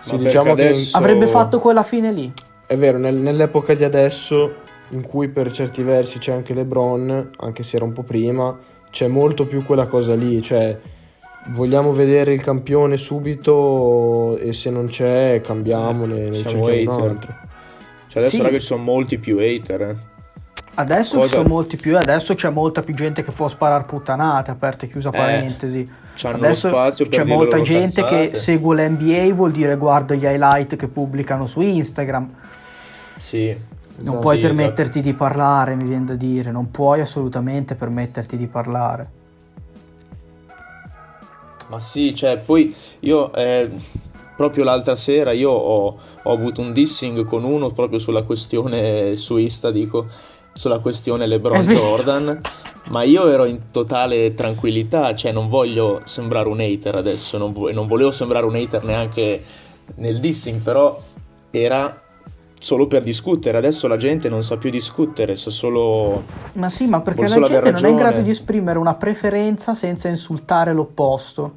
Sì, 0.00 0.16
diciamo 0.16 0.54
che 0.54 0.68
adesso- 0.68 0.96
Avrebbe 0.96 1.26
fatto 1.26 1.58
quella 1.58 1.82
fine 1.82 2.12
lì. 2.12 2.32
è 2.66 2.76
vero, 2.76 2.98
nel- 2.98 3.16
nell'epoca 3.16 3.74
di 3.74 3.82
adesso, 3.84 4.54
in 4.90 5.02
cui 5.02 5.28
per 5.28 5.50
certi 5.50 5.82
versi 5.82 6.18
c'è 6.18 6.32
anche 6.32 6.54
LeBron, 6.54 7.30
anche 7.40 7.62
se 7.62 7.76
era 7.76 7.84
un 7.84 7.92
po' 7.92 8.02
prima, 8.02 8.56
c'è 8.90 9.06
molto 9.08 9.46
più 9.46 9.64
quella 9.64 9.86
cosa 9.86 10.14
lì, 10.14 10.40
cioè 10.42 10.78
vogliamo 11.48 11.92
vedere 11.92 12.32
il 12.34 12.40
campione 12.42 12.96
subito 12.96 14.36
e 14.38 14.52
se 14.52 14.70
non 14.70 14.86
c'è 14.86 15.40
cambiamo, 15.42 16.04
ne, 16.06 16.28
ne 16.30 16.36
cerchiamo 16.36 16.66
un 16.66 16.88
altro. 17.08 17.34
Cioè 18.06 18.22
adesso 18.22 18.36
Sì. 18.36 18.42
raga 18.42 18.58
ci 18.58 18.64
sono 18.66 18.82
molti 18.82 19.18
più 19.18 19.38
hater. 19.38 19.80
eh. 19.82 19.96
Adesso 20.78 21.16
Cosa- 21.16 21.26
ci 21.28 21.34
sono 21.34 21.48
molti 21.48 21.76
più, 21.76 21.96
adesso 21.98 22.34
c'è 22.36 22.50
molta 22.50 22.82
più 22.82 22.94
gente 22.94 23.24
che 23.24 23.32
può 23.32 23.48
sparare 23.48 23.82
puttanate, 23.82 24.52
aperta 24.52 24.86
e 24.86 24.88
chiusa 24.88 25.08
Eh, 25.08 25.16
parentesi. 25.16 25.90
C'hanno 26.14 26.36
Adesso 26.36 26.68
spazio 26.68 27.08
per 27.08 27.18
c'è 27.18 27.24
molta 27.24 27.60
gente 27.60 28.00
cazzate. 28.02 28.28
che 28.28 28.36
segue 28.36 28.76
l'NBA, 28.88 29.34
vuol 29.34 29.50
dire 29.50 29.74
guardo 29.76 30.14
gli 30.14 30.24
highlight 30.24 30.76
che 30.76 30.86
pubblicano 30.86 31.46
su 31.46 31.60
Instagram. 31.62 32.32
Sì. 33.18 33.46
Non 33.48 34.00
Esatto, 34.00 34.18
puoi 34.20 34.38
permetterti 34.38 35.00
di 35.00 35.14
parlare, 35.14 35.74
mi 35.74 35.82
viene 35.82 36.04
da 36.04 36.14
dire, 36.14 36.52
non 36.52 36.70
puoi 36.70 37.00
assolutamente 37.00 37.74
permetterti 37.74 38.36
di 38.36 38.46
parlare. 38.46 39.10
Ma 41.70 41.80
sì, 41.80 42.14
cioè, 42.14 42.38
poi 42.38 42.72
io 43.00 43.32
eh, 43.34 43.68
proprio 44.36 44.62
l'altra 44.62 44.94
sera 44.94 45.32
io 45.32 45.50
ho, 45.50 45.98
ho 46.22 46.32
avuto 46.32 46.60
un 46.60 46.72
dissing 46.72 47.24
con 47.24 47.42
uno 47.42 47.70
proprio 47.72 47.98
sulla 47.98 48.22
questione 48.22 49.16
su 49.16 49.36
Insta, 49.36 49.70
dico, 49.72 50.06
sulla 50.58 50.80
questione 50.80 51.24
LeBron. 51.26 51.64
Jordan, 51.64 52.40
ma 52.88 53.04
io 53.04 53.28
ero 53.28 53.44
in 53.44 53.70
totale 53.70 54.34
tranquillità, 54.34 55.14
cioè 55.14 55.30
non 55.30 55.48
voglio 55.48 56.00
sembrare 56.04 56.48
un 56.48 56.58
hater 56.58 56.96
adesso, 56.96 57.38
non, 57.38 57.52
vo- 57.52 57.70
non 57.70 57.86
volevo 57.86 58.10
sembrare 58.10 58.44
un 58.44 58.56
hater 58.56 58.82
neanche 58.82 59.44
nel 59.94 60.18
dissing, 60.18 60.60
però 60.60 61.00
era 61.50 62.02
solo 62.58 62.88
per 62.88 63.04
discutere, 63.04 63.56
adesso 63.56 63.86
la 63.86 63.96
gente 63.96 64.28
non 64.28 64.42
sa 64.42 64.56
più 64.56 64.70
discutere, 64.70 65.36
sa 65.36 65.50
solo... 65.50 66.24
Ma 66.54 66.68
sì, 66.68 66.86
ma 66.86 67.00
perché 67.02 67.28
la 67.28 67.40
gente 67.40 67.70
non 67.70 67.84
è 67.84 67.88
in 67.90 67.96
grado 67.96 68.20
di 68.20 68.30
esprimere 68.30 68.80
una 68.80 68.94
preferenza 68.94 69.74
senza 69.74 70.08
insultare 70.08 70.72
l'opposto. 70.72 71.54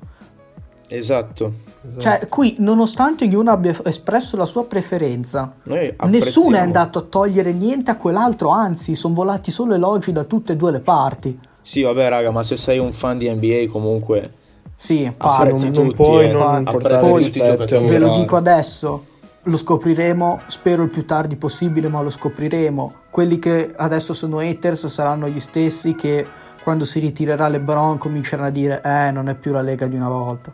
Esatto. 0.96 1.54
Esatto. 1.88 2.00
Cioè, 2.00 2.28
qui, 2.28 2.56
nonostante 2.60 3.26
ognuno 3.26 3.52
abbia 3.52 3.76
espresso 3.86 4.38
la 4.38 4.46
sua 4.46 4.66
preferenza, 4.66 5.54
Nessuno 6.04 6.58
è 6.58 6.60
andato 6.60 7.00
a 7.00 7.02
togliere 7.02 7.54
niente 7.54 7.92
a 7.92 7.96
quell'altro, 7.96 8.50
anzi, 8.50 8.96
sono 8.96 9.14
volati 9.14 9.52
solo 9.52 9.74
elogi 9.74 10.12
da 10.12 10.26
tutte 10.26 10.54
e 10.54 10.56
due 10.56 10.72
le 10.72 10.80
parti. 10.80 11.40
Sì, 11.62 11.82
vabbè, 11.82 12.10
raga, 12.10 12.32
ma 12.32 12.44
se 12.44 12.58
sei 12.58 12.78
un 12.80 12.92
fan 12.92 13.18
di 13.18 13.30
NBA 13.30 13.72
comunque 13.72 14.34
Sì, 14.76 15.12
apprezzi 15.16 15.70
non, 15.70 15.74
tutti, 15.74 15.94
puoi 15.96 16.26
eh. 16.26 16.32
non 16.32 16.64
portare 16.64 17.08
tutti 17.08 17.38
i 17.38 17.42
rispetto. 17.42 17.86
Ve 17.86 17.98
lo 17.98 18.18
dico 18.18 18.36
adesso, 18.36 19.06
lo 19.44 19.58
scopriremo, 19.58 20.42
spero 20.48 20.84
il 20.84 20.90
più 20.90 21.06
tardi 21.06 21.36
possibile, 21.36 21.88
ma 21.88 22.02
lo 22.02 22.10
scopriremo. 22.10 22.94
Quelli 23.10 23.40
che 23.40 23.74
adesso 23.76 24.14
sono 24.14 24.40
haters 24.40 24.88
saranno 24.88 25.28
gli 25.28 25.40
stessi 25.40 25.96
che 25.96 26.26
quando 26.64 26.86
si 26.86 27.00
ritirerà 27.00 27.48
LeBron 27.48 27.98
cominceranno 27.98 28.48
a 28.48 28.52
dire 28.52 28.82
eh, 28.84 29.10
non 29.12 29.30
è 29.30 29.36
più 29.36 29.52
la 29.52 29.62
Lega 29.62 29.88
di 29.88 29.96
una 29.96 30.10
volta. 30.10 30.54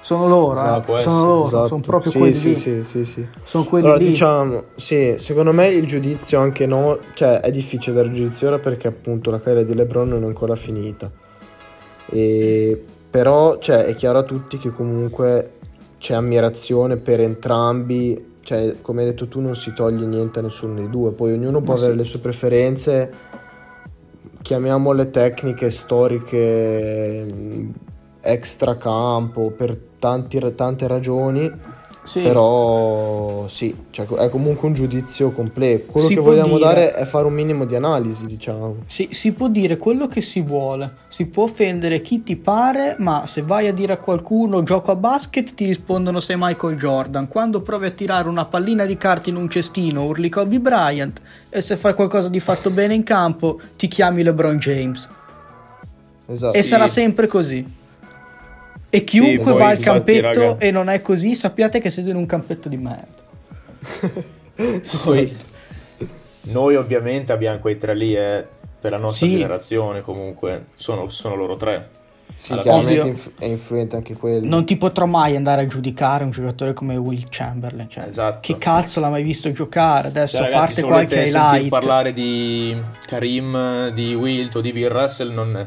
Sono 0.00 0.28
loro, 0.28 0.54
Esatto, 0.54 0.94
eh. 0.96 0.98
sono 1.00 1.24
loro, 1.24 1.46
Esatto. 1.46 1.66
sono 1.66 1.80
proprio 1.80 2.10
Sì, 2.12 2.18
quelli 2.18 2.34
sì, 2.34 2.48
lì. 2.50 2.54
sì, 2.54 2.84
sì, 2.84 3.04
sì. 3.04 3.26
Sono 3.42 3.64
quelli 3.64 3.86
Allora, 3.86 4.00
lì. 4.00 4.08
diciamo, 4.08 4.62
sì, 4.76 5.14
secondo 5.18 5.52
me 5.52 5.68
il 5.68 5.86
giudizio 5.86 6.38
anche 6.38 6.66
no, 6.66 6.98
cioè 7.14 7.40
è 7.40 7.50
difficile 7.50 7.96
dare 7.96 8.10
giudizio 8.12 8.46
ora 8.48 8.58
perché 8.58 8.86
appunto 8.88 9.30
la 9.30 9.38
carriera 9.40 9.64
di 9.66 9.74
LeBron 9.74 10.08
non 10.08 10.22
è 10.22 10.26
ancora 10.26 10.54
finita. 10.56 11.10
E, 12.10 12.82
però, 13.10 13.58
cioè, 13.58 13.84
è 13.84 13.94
chiaro 13.96 14.18
a 14.18 14.22
tutti 14.22 14.56
che 14.56 14.70
comunque 14.70 15.52
c'è 15.98 16.14
ammirazione 16.14 16.96
per 16.96 17.20
entrambi, 17.20 18.36
cioè, 18.42 18.76
come 18.80 19.02
hai 19.02 19.08
detto 19.08 19.26
tu, 19.26 19.40
non 19.40 19.56
si 19.56 19.74
toglie 19.74 20.06
niente 20.06 20.38
a 20.38 20.42
nessuno 20.42 20.74
dei 20.74 20.88
due, 20.88 21.10
poi 21.10 21.32
ognuno 21.32 21.60
può 21.60 21.74
Ma 21.74 21.78
avere 21.78 21.92
sì. 21.94 21.98
le 21.98 22.04
sue 22.04 22.18
preferenze, 22.20 23.10
chiamiamole 24.42 25.10
tecniche, 25.10 25.70
storiche, 25.70 27.26
mh, 28.22 28.28
extra 28.28 28.76
campo, 28.76 29.50
per 29.50 29.76
tanti- 29.98 30.54
tante 30.54 30.86
ragioni. 30.86 31.76
Sì. 32.08 32.22
Però 32.22 33.46
sì, 33.48 33.74
cioè, 33.90 34.06
è 34.06 34.30
comunque 34.30 34.66
un 34.66 34.72
giudizio 34.72 35.30
completo. 35.30 35.92
Quello 35.92 36.06
Si 36.06 36.14
che 36.14 36.20
vogliamo 36.20 36.56
dire- 36.56 36.64
dare 36.64 36.94
è 36.94 37.04
fare 37.04 37.26
un 37.26 37.34
minimo 37.34 37.66
di 37.66 37.74
analisi, 37.74 38.24
diciamo. 38.24 38.76
Si, 38.86 39.08
si 39.10 39.32
può 39.32 39.48
dire 39.48 39.76
quello 39.76 40.06
che 40.08 40.22
si 40.22 40.40
vuole, 40.40 40.90
si 41.08 41.26
può 41.26 41.42
offendere 41.44 42.00
chi 42.00 42.22
ti 42.22 42.36
pare, 42.36 42.96
ma 42.98 43.26
se 43.26 43.42
vai 43.42 43.66
a 43.68 43.74
dire 43.74 43.92
a 43.92 43.96
qualcuno 43.98 44.62
gioco 44.62 44.90
a 44.90 44.96
basket 44.96 45.52
ti 45.52 45.66
rispondono 45.66 46.18
sei 46.20 46.36
Michael 46.38 46.78
Jordan. 46.78 47.28
Quando 47.28 47.60
provi 47.60 47.84
a 47.84 47.90
tirare 47.90 48.26
una 48.26 48.46
pallina 48.46 48.86
di 48.86 48.96
carta 48.96 49.28
in 49.28 49.36
un 49.36 49.50
cestino 49.50 50.06
urli 50.06 50.30
Kobe 50.30 50.60
Bryant 50.60 51.20
e 51.50 51.60
se 51.60 51.76
fai 51.76 51.92
qualcosa 51.92 52.30
di 52.30 52.40
fatto 52.40 52.70
bene 52.70 52.94
in 52.94 53.02
campo 53.02 53.60
ti 53.76 53.86
chiami 53.86 54.22
LeBron 54.22 54.56
James. 54.56 55.06
Esatto. 56.24 56.56
E 56.56 56.62
Sì. 56.62 56.68
sarà 56.70 56.86
sempre 56.86 57.26
così. 57.26 57.76
E 58.90 59.04
chiunque 59.04 59.52
poi, 59.52 59.60
va 59.60 59.68
al 59.68 59.78
campetto 59.78 60.40
raga. 60.40 60.56
e 60.58 60.70
non 60.70 60.88
è 60.88 61.02
così, 61.02 61.34
sappiate 61.34 61.78
che 61.80 61.90
siete 61.90 62.10
in 62.10 62.16
un 62.16 62.26
campetto 62.26 62.68
di 62.68 62.76
merda. 62.76 63.26
Poi, 65.04 65.36
noi 66.42 66.74
ovviamente 66.74 67.32
abbiamo 67.32 67.58
quei 67.58 67.78
tre 67.78 67.94
lì, 67.94 68.14
eh, 68.14 68.44
per 68.80 68.90
la 68.92 68.98
nostra 68.98 69.26
Sì. 69.26 69.32
generazione 69.34 70.00
comunque, 70.00 70.66
sono, 70.74 71.08
sono 71.10 71.34
loro 71.36 71.56
tre. 71.56 71.90
Sì, 72.34 72.52
alla 72.52 72.62
chiaramente 72.62 73.06
inf- 73.08 73.30
è 73.38 73.44
influente 73.46 73.96
anche 73.96 74.14
quello. 74.14 74.46
Non 74.46 74.64
ti 74.64 74.76
potrò 74.76 75.06
mai 75.06 75.34
andare 75.34 75.62
a 75.62 75.66
giudicare 75.66 76.24
un 76.24 76.30
giocatore 76.30 76.72
come 76.72 76.96
Will 76.96 77.24
Chamberlain. 77.28 77.88
Cioè, 77.88 78.04
Esatto. 78.06 78.38
Che 78.40 78.58
cazzo 78.58 79.00
l'ha 79.00 79.08
mai 79.08 79.22
visto 79.22 79.50
giocare? 79.50 80.08
Adesso, 80.08 80.36
Cioè, 80.36 80.46
a 80.46 80.50
ragazzi, 80.50 80.82
parte 80.82 80.82
qualche 80.82 81.24
highlight, 81.24 81.68
parlare 81.68 82.12
di 82.12 82.80
Karim, 83.06 83.88
di 83.90 84.14
Wilt 84.14 84.54
o 84.56 84.60
di 84.60 84.72
Bill 84.72 84.88
Russell, 84.88 85.32
non, 85.32 85.66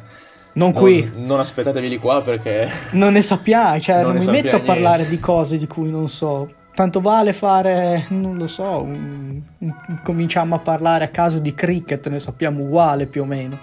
non 0.54 0.72
non- 0.72 0.74
qui. 0.74 1.12
non 1.16 1.39
aspettatevi 1.39 1.88
lì 1.89 1.97
qua 1.97 2.22
perché 2.22 2.70
Non 2.91 3.14
ne 3.14 3.22
sappiamo, 3.22 3.80
cioè 3.80 4.02
Non 4.04 4.16
non, 4.16 4.26
mi 4.26 4.32
metto 4.32 4.56
a 4.56 4.60
parlare 4.60 4.97
niente. 4.97 5.16
di 5.16 5.20
cose 5.20 5.58
di 5.58 5.68
cui 5.68 5.89
non 5.89 6.10
so. 6.10 6.49
Tanto 6.74 7.02
vale 7.02 7.34
fare, 7.34 8.06
non 8.10 8.38
lo 8.38 8.47
so, 8.47 8.82
un- 8.82 9.41
un- 9.58 9.76
cominciamo 10.04 10.56
a 10.56 10.60
parlare 10.60 11.04
a 11.04 11.10
caso 11.10 11.38
di 11.39 11.54
cricket, 11.54 12.08
ne 12.08 12.20
sappiamo 12.20 12.64
uguale 12.64 13.06
più 13.08 13.24
o 13.24 13.26
meno. 13.26 13.58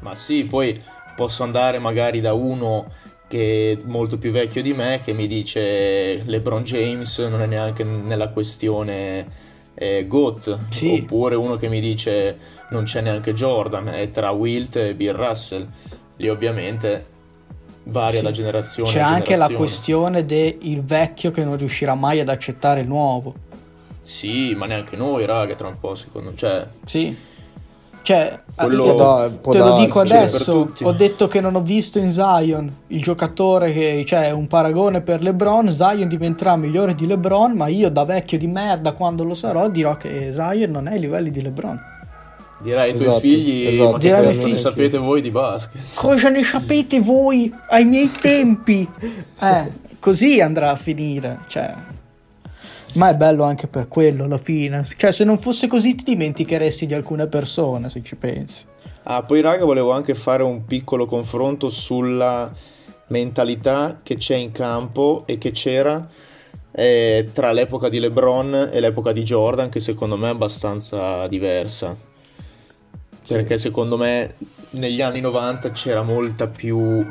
Ma 0.00 0.14
sì, 0.14 0.44
poi 0.44 0.78
posso 1.16 1.42
andare 1.44 1.78
magari 1.78 2.20
da 2.20 2.34
uno 2.34 2.90
che 3.26 3.78
è 3.78 3.86
molto 3.86 4.18
più 4.18 4.30
vecchio 4.32 4.60
di 4.62 4.74
me 4.74 5.00
che 5.02 5.12
mi 5.14 5.26
dice 5.26 6.22
LeBron 6.24 6.62
James 6.62 7.18
non 7.20 7.40
è 7.40 7.46
neanche 7.46 7.82
nella 7.84 8.28
questione 8.28 9.26
eh, 9.74 10.06
GOAT, 10.06 10.58
Sì. 10.70 11.00
oppure 11.02 11.34
uno 11.34 11.56
che 11.56 11.68
mi 11.68 11.80
dice 11.80 12.36
non 12.70 12.84
c'è 12.84 13.00
neanche 13.00 13.34
Jordan, 13.34 13.88
è 13.88 14.10
tra 14.10 14.30
Wilt 14.30 14.76
e 14.76 14.94
Bill 14.94 15.14
Russell. 15.14 15.66
Lì 16.16 16.28
ovviamente 16.28 17.06
varia 17.84 18.18
Sì. 18.20 18.24
da 18.24 18.30
generazione 18.30 18.90
C'è 18.90 19.00
anche 19.00 19.36
la 19.36 19.46
generazione. 19.48 19.56
questione 19.56 20.24
del 20.24 20.82
vecchio 20.82 21.30
che 21.30 21.44
non 21.44 21.56
riuscirà 21.56 21.94
mai 21.94 22.20
ad 22.20 22.28
accettare 22.28 22.80
il 22.80 22.86
nuovo. 22.88 23.34
Sì, 24.00 24.54
ma 24.54 24.66
neanche 24.66 24.96
noi, 24.96 25.24
raga, 25.24 25.54
tra 25.54 25.68
un 25.68 25.78
po', 25.80 25.94
secondo 25.94 26.30
me. 26.30 26.36
Cioè, 26.36 26.66
Sì. 26.84 27.16
Cioè, 28.04 28.38
Quello- 28.54 28.92
da- 28.96 29.30
può 29.40 29.50
te 29.50 29.58
lo 29.60 29.76
dico 29.78 30.00
adesso, 30.00 30.68
ho 30.82 30.92
detto 30.92 31.26
che 31.26 31.40
non 31.40 31.54
ho 31.54 31.62
visto 31.62 31.98
in 31.98 32.12
Zion 32.12 32.70
il 32.88 33.00
giocatore 33.00 33.72
che, 33.72 34.04
cioè, 34.06 34.28
un 34.30 34.46
paragone 34.46 35.00
per 35.00 35.22
LeBron, 35.22 35.70
Zion 35.70 36.06
diventerà 36.06 36.54
migliore 36.56 36.94
di 36.94 37.06
LeBron, 37.06 37.52
ma 37.52 37.68
io 37.68 37.88
da 37.90 38.04
vecchio 38.04 38.36
di 38.36 38.46
merda, 38.46 38.92
quando 38.92 39.24
lo 39.24 39.32
sarò, 39.32 39.70
dirò 39.70 39.96
che 39.96 40.28
Zion 40.32 40.70
non 40.70 40.86
è 40.86 40.92
ai 40.92 41.00
livelli 41.00 41.30
di 41.30 41.40
LeBron. 41.40 41.80
direi 42.60 42.90
ai 42.90 42.94
tuoi 42.94 43.06
Esatto, 43.06 43.20
figli, 43.20 43.66
esatto, 43.68 43.90
ma 43.92 43.98
che 43.98 44.04
Direi 44.06 44.18
ai 44.20 44.26
cazzo 44.26 44.38
miei 44.40 44.50
ne 44.52 44.58
sapete 44.58 44.98
voi 44.98 45.20
di 45.22 45.30
basket? 45.30 45.82
Cosa 45.94 46.28
ne 46.28 46.42
sapete 46.44 47.00
voi 47.00 47.54
ai 47.70 47.84
miei 47.86 48.10
tempi? 48.10 48.86
Eh, 49.40 49.70
così 49.98 50.42
andrà 50.42 50.70
a 50.70 50.76
finire, 50.76 51.38
cioè. 51.48 51.72
Ma 52.94 53.10
è 53.10 53.14
bello 53.14 53.42
anche 53.42 53.66
per 53.66 53.88
quello 53.88 54.24
alla 54.24 54.38
fine. 54.38 54.84
Cioè, 54.96 55.10
se 55.10 55.24
non 55.24 55.38
fosse 55.38 55.66
così 55.66 55.94
ti 55.94 56.04
dimenticheresti 56.04 56.86
di 56.86 56.94
alcune 56.94 57.26
persone, 57.26 57.88
se 57.88 58.02
ci 58.02 58.16
pensi. 58.16 58.64
Ah, 59.04 59.22
poi 59.22 59.40
raga, 59.40 59.64
volevo 59.64 59.90
anche 59.90 60.14
fare 60.14 60.42
un 60.42 60.64
piccolo 60.64 61.06
confronto 61.06 61.68
sulla 61.68 62.50
mentalità 63.08 64.00
che 64.02 64.16
c'è 64.16 64.36
in 64.36 64.52
campo 64.52 65.24
e 65.26 65.38
che 65.38 65.50
c'era 65.50 66.08
eh, 66.70 67.28
tra 67.32 67.52
l'epoca 67.52 67.88
di 67.88 67.98
LeBron 67.98 68.70
e 68.72 68.80
l'epoca 68.80 69.12
di 69.12 69.22
Jordan, 69.22 69.68
che 69.68 69.80
secondo 69.80 70.16
me 70.16 70.28
è 70.28 70.30
abbastanza 70.30 71.26
diversa. 71.26 71.96
Perché 73.26 73.58
secondo 73.58 73.96
me 73.96 74.34
negli 74.70 75.02
anni 75.02 75.20
90 75.20 75.70
c'era 75.72 76.02
molta 76.02 76.46
più 76.46 77.04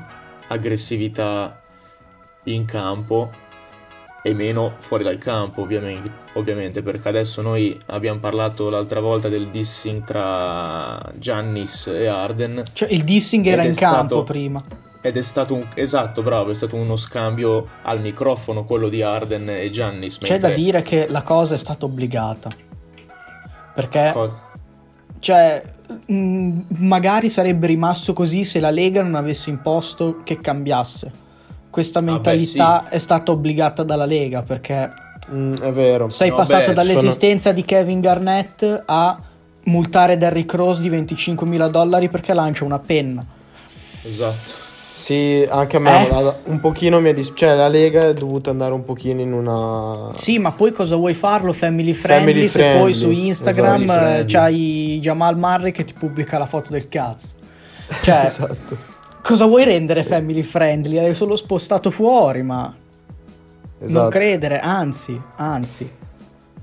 aggressività 0.47 1.61
in 2.43 2.65
campo 2.65 3.31
e 4.25 4.33
meno 4.33 4.75
fuori 4.79 5.03
dal 5.03 5.17
campo, 5.17 5.61
ovviamente, 5.61 6.09
ovviamente, 6.35 6.81
perché 6.81 7.09
adesso 7.09 7.41
noi 7.41 7.77
abbiamo 7.87 8.19
parlato 8.19 8.69
l'altra 8.69 9.01
volta 9.01 9.27
del 9.27 9.49
dissing 9.49 10.03
tra 10.05 10.97
Giannis 11.17 11.87
e 11.87 12.07
Arden 12.07 12.63
Cioè, 12.71 12.89
il 12.91 13.03
dissing 13.03 13.45
era 13.45 13.63
in 13.63 13.75
campo 13.75 14.05
stato- 14.15 14.23
prima. 14.23 14.63
ed 15.01 15.17
è 15.17 15.21
stato 15.21 15.53
un 15.55 15.67
esatto, 15.75 16.21
bravo, 16.23 16.51
è 16.51 16.53
stato 16.53 16.77
uno 16.77 16.95
scambio 16.95 17.67
al 17.81 17.99
microfono 17.99 18.63
quello 18.63 18.87
di 18.87 19.01
Arden 19.01 19.49
e 19.49 19.69
Giannis, 19.69 20.17
C'è 20.19 20.39
da 20.39 20.51
dire 20.51 20.81
che 20.83 21.07
la 21.09 21.21
cosa 21.21 21.55
è 21.55 21.57
stata 21.57 21.83
obbligata. 21.83 22.49
Perché, 23.75 24.11
Co- 24.13 24.39
cioè, 25.19 25.61
mh, 26.05 26.59
magari 26.77 27.27
sarebbe 27.27 27.67
rimasto 27.67 28.13
così 28.13 28.45
se 28.45 28.59
la 28.61 28.69
Lega 28.69 29.01
non 29.03 29.15
avesse 29.15 29.49
imposto 29.49 30.21
che 30.23 30.39
cambiasse. 30.39 31.11
Questa 31.73 32.01
beh, 32.01 32.11
mentalità 32.11 32.87
è 32.87 32.99
stata 32.99 33.31
obbligata 33.31 33.81
dalla 33.81 34.05
Lega 34.05 34.43
perché 34.43 34.91
Mm, 35.33 35.53
è 35.55 35.71
vero. 35.71 36.09
sei 36.09 36.29
No, 36.29 36.35
passato 36.35 36.67
beh, 36.67 36.73
dall'esistenza 36.73 37.51
di 37.51 37.65
Kevin 37.65 37.99
Garnett 37.99 38.83
a 38.85 39.17
multare 39.63 40.17
Derrick 40.17 40.53
Rose 40.53 40.81
di 40.81 40.89
25 40.89 41.69
dollari 41.71 42.09
perché 42.09 42.33
lancia 42.33 42.63
una 42.63 42.77
penna. 42.77 43.25
Esatto. 44.03 44.61
Sì, 44.95 45.43
anche 45.49 45.77
a 45.77 45.79
me 45.79 46.07
Eh? 46.07 46.35
un 46.43 46.59
pochino 46.59 46.99
mi 46.99 47.09
è 47.09 47.13
dis- 47.15 47.31
cioè 47.33 47.55
la 47.55 47.67
Lega 47.69 48.09
è 48.09 48.13
dovuta 48.13 48.51
andare 48.51 48.73
un 48.73 48.83
pochino 48.83 49.21
in 49.21 49.33
una 49.33 50.11
Sì, 50.15 50.37
ma 50.37 50.51
poi 50.51 50.71
cosa 50.71 50.95
vuoi 50.95 51.15
farlo? 51.15 51.53
Family 51.53 51.93
friendly, 51.93 52.47
Family 52.47 52.47
se 52.47 52.77
poi 52.77 52.93
su 52.93 53.09
Instagram 53.09 53.81
esatto, 53.81 53.91
eh, 53.93 53.95
friendly. 54.05 54.25
c'hai 54.31 54.99
Jamal 55.01 55.37
Murray 55.37 55.71
che 55.71 55.83
ti 55.85 55.93
pubblica 55.97 56.37
la 56.37 56.45
foto 56.45 56.69
del 56.71 56.87
cazzo. 56.89 57.29
Cioè, 58.03 58.21
Esatto. 58.25 58.91
Cosa 59.23 59.45
vuoi 59.45 59.63
rendere 59.63 60.03
family 60.03 60.41
friendly? 60.43 60.95
L'hai 60.95 61.13
solo 61.15 61.35
spostato 61.35 61.89
fuori, 61.89 62.43
ma 62.43 62.63
non 62.63 63.87
Esatto. 63.89 64.09
credere, 64.09 64.59
anzi, 64.59 65.19
anzi. 65.37 65.89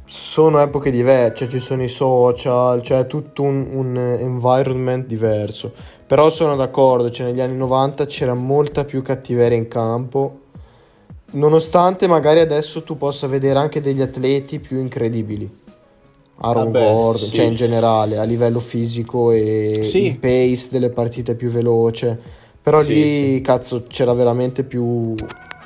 Sono 0.04 0.60
epoche 0.60 0.90
diverse, 0.90 1.36
cioè 1.36 1.48
ci 1.48 1.60
sono 1.60 1.82
i 1.82 1.88
social, 1.88 2.82
cioè 2.82 3.06
tutto 3.06 3.42
un, 3.42 3.66
un 3.72 3.96
environment 3.96 5.06
diverso. 5.06 5.72
Però 6.06 6.28
sono 6.30 6.56
d'accordo, 6.56 7.10
cioè 7.10 7.26
negli 7.26 7.40
anni 7.40 7.56
90 7.56 8.06
c'era 8.06 8.34
molta 8.34 8.84
più 8.84 9.02
cattiveria 9.02 9.56
in 9.56 9.68
campo, 9.68 10.40
nonostante 11.32 12.08
magari 12.08 12.40
adesso 12.40 12.82
tu 12.82 12.96
possa 12.96 13.28
vedere 13.28 13.58
anche 13.60 13.80
degli 13.80 14.00
atleti 14.02 14.58
più 14.58 14.78
incredibili. 14.78 15.58
Aaron 16.42 16.72
Vabbè, 16.72 16.90
Gordon, 16.92 17.28
sì. 17.28 17.34
cioè 17.34 17.44
in 17.44 17.54
generale, 17.54 18.16
a 18.18 18.24
livello 18.24 18.58
fisico 18.60 19.30
e 19.30 19.80
Sì. 19.84 20.06
il 20.06 20.18
pace 20.18 20.68
delle 20.70 20.90
partite 20.90 21.34
più 21.36 21.50
veloce. 21.50 22.38
Però 22.62 22.80
Sì, 22.82 22.92
lì, 22.92 23.34
sì. 23.34 23.40
cazzo, 23.40 23.84
c'era 23.88 24.12
veramente 24.12 24.64
più, 24.64 25.14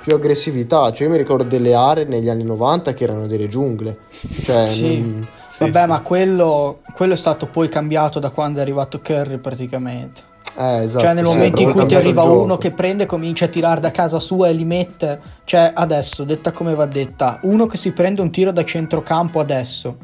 più 0.03 0.15
aggressività. 0.15 0.93
Cioè 0.93 1.07
io 1.07 1.13
mi 1.13 1.19
ricordo 1.19 1.45
delle 1.45 1.75
aree 1.75 2.05
negli 2.05 2.29
anni 2.29 2.45
90 2.45 2.95
che 2.95 3.05
erano 3.05 3.27
delle 3.27 3.49
giungle. 3.49 3.99
Cioè, 4.43 4.69
Sì. 4.69 5.01
non- 5.01 5.29
Sì, 5.49 5.61
Vabbè, 5.61 5.83
sì. 5.83 5.87
ma 5.87 6.01
quello, 6.01 6.81
quello 6.95 7.13
è 7.13 7.17
stato 7.17 7.47
poi 7.47 7.69
cambiato 7.69 8.19
da 8.19 8.31
quando 8.31 8.59
è 8.59 8.63
arrivato 8.63 9.01
Curry 9.01 9.39
praticamente. 9.39 10.23
Eh, 10.57 10.83
esatto, 10.85 11.05
cioè, 11.05 11.15
nel 11.15 11.25
sì, 11.27 11.33
momento 11.33 11.63
in 11.63 11.71
cui 11.73 11.87
ti 11.87 11.95
arriva 11.95 12.23
uno 12.25 12.57
che 12.59 12.71
prende, 12.71 13.07
comincia 13.07 13.45
a 13.45 13.49
tirare 13.49 13.81
da 13.81 13.91
casa 13.93 14.19
sua 14.21 14.49
e 14.49 14.53
li 14.53 14.65
mette. 14.65 15.21
Cioè, 15.45 15.73
adesso, 15.75 16.25
detta 16.25 16.51
come 16.53 16.75
va 16.75 16.87
detta, 16.87 17.39
uno 17.43 17.67
che 17.67 17.77
si 17.77 17.93
prende 17.93 18.21
un 18.21 18.31
tiro 18.31 18.51
da 18.53 18.65
centrocampo 18.65 19.41
adesso 19.41 19.97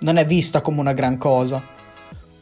non 0.00 0.16
è 0.16 0.24
vista 0.26 0.60
come 0.60 0.80
una 0.80 0.92
gran 0.92 1.16
cosa. 1.16 1.62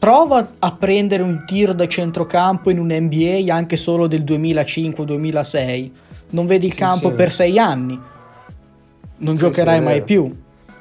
Prova 0.01 0.47
a 0.57 0.71
prendere 0.71 1.21
un 1.21 1.43
tiro 1.45 1.73
da 1.73 1.87
centrocampo 1.87 2.71
in 2.71 2.79
un 2.79 2.87
NBA 2.91 3.53
anche 3.53 3.75
solo 3.75 4.07
del 4.07 4.23
2005-2006. 4.23 5.91
Non 6.31 6.47
vedi 6.47 6.65
il 6.65 6.71
Sì, 6.71 6.77
campo 6.79 7.09
sì. 7.09 7.13
per 7.13 7.31
sei 7.31 7.59
anni. 7.59 7.99
Non 9.17 9.35
Sì, 9.35 9.41
giocherai 9.41 9.79
mai 9.79 10.01
più. 10.01 10.35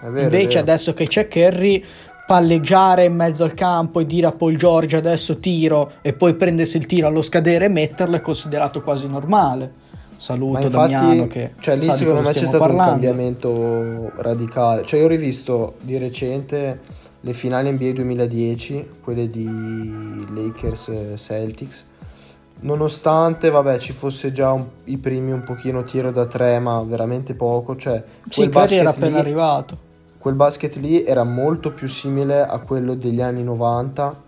Vero, 0.04 0.20
Invece 0.22 0.58
adesso 0.58 0.94
che 0.94 1.06
c'è 1.06 1.28
Kerry, 1.28 1.84
palleggiare 2.26 3.04
in 3.04 3.14
mezzo 3.14 3.44
al 3.44 3.52
campo 3.52 4.00
e 4.00 4.06
dire 4.06 4.28
a 4.28 4.32
Paul 4.32 4.56
George 4.56 4.96
adesso 4.96 5.38
tiro 5.38 5.92
e 6.00 6.14
poi 6.14 6.32
prendersi 6.32 6.78
il 6.78 6.86
tiro 6.86 7.06
allo 7.06 7.20
scadere 7.20 7.66
e 7.66 7.68
metterlo 7.68 8.16
è 8.16 8.22
considerato 8.22 8.80
quasi 8.80 9.06
normale. 9.06 9.64
Ma 9.66 10.16
Saluto 10.16 10.66
infatti, 10.66 10.92
Damiano 10.92 11.26
che 11.26 11.50
cioè 11.60 11.76
lì 11.76 11.92
secondo 11.92 12.22
me 12.22 12.32
c'è 12.32 12.46
stato 12.46 12.52
un 12.54 12.58
parlando. 12.68 12.90
cambiamento 12.92 14.12
radicale. 14.16 14.86
Cioè 14.86 14.98
io 14.98 15.04
ho 15.04 15.08
rivisto 15.08 15.74
di 15.82 15.98
recente 15.98 17.08
le 17.22 17.32
finali 17.32 17.70
NBA 17.70 17.92
2010, 17.92 18.88
quelle 19.02 19.28
di 19.28 19.44
Lakers 20.34 20.90
Celtics 21.16 21.86
nonostante 22.62 23.48
vabbè 23.48 23.78
ci 23.78 23.92
fosse 23.92 24.32
già 24.32 24.52
un- 24.52 24.66
i 24.84 24.98
primi 24.98 25.32
un 25.32 25.42
pochino 25.44 25.82
tiro 25.84 26.10
da 26.10 26.26
tre 26.26 26.58
ma 26.58 26.82
veramente 26.82 27.34
poco 27.34 27.74
cioè 27.76 28.02
Sì, 28.28 28.40
quel 28.40 28.50
Curry 28.50 28.76
era 28.76 28.90
appena 28.90 29.14
lì- 29.14 29.18
arrivato. 29.20 29.78
quel 30.18 30.34
basket 30.34 30.76
lì 30.76 31.02
era 31.04 31.24
molto 31.24 31.72
più 31.72 31.88
simile 31.88 32.42
a 32.42 32.58
quello 32.58 32.94
degli 32.94 33.22
anni 33.22 33.42
90 33.42 34.22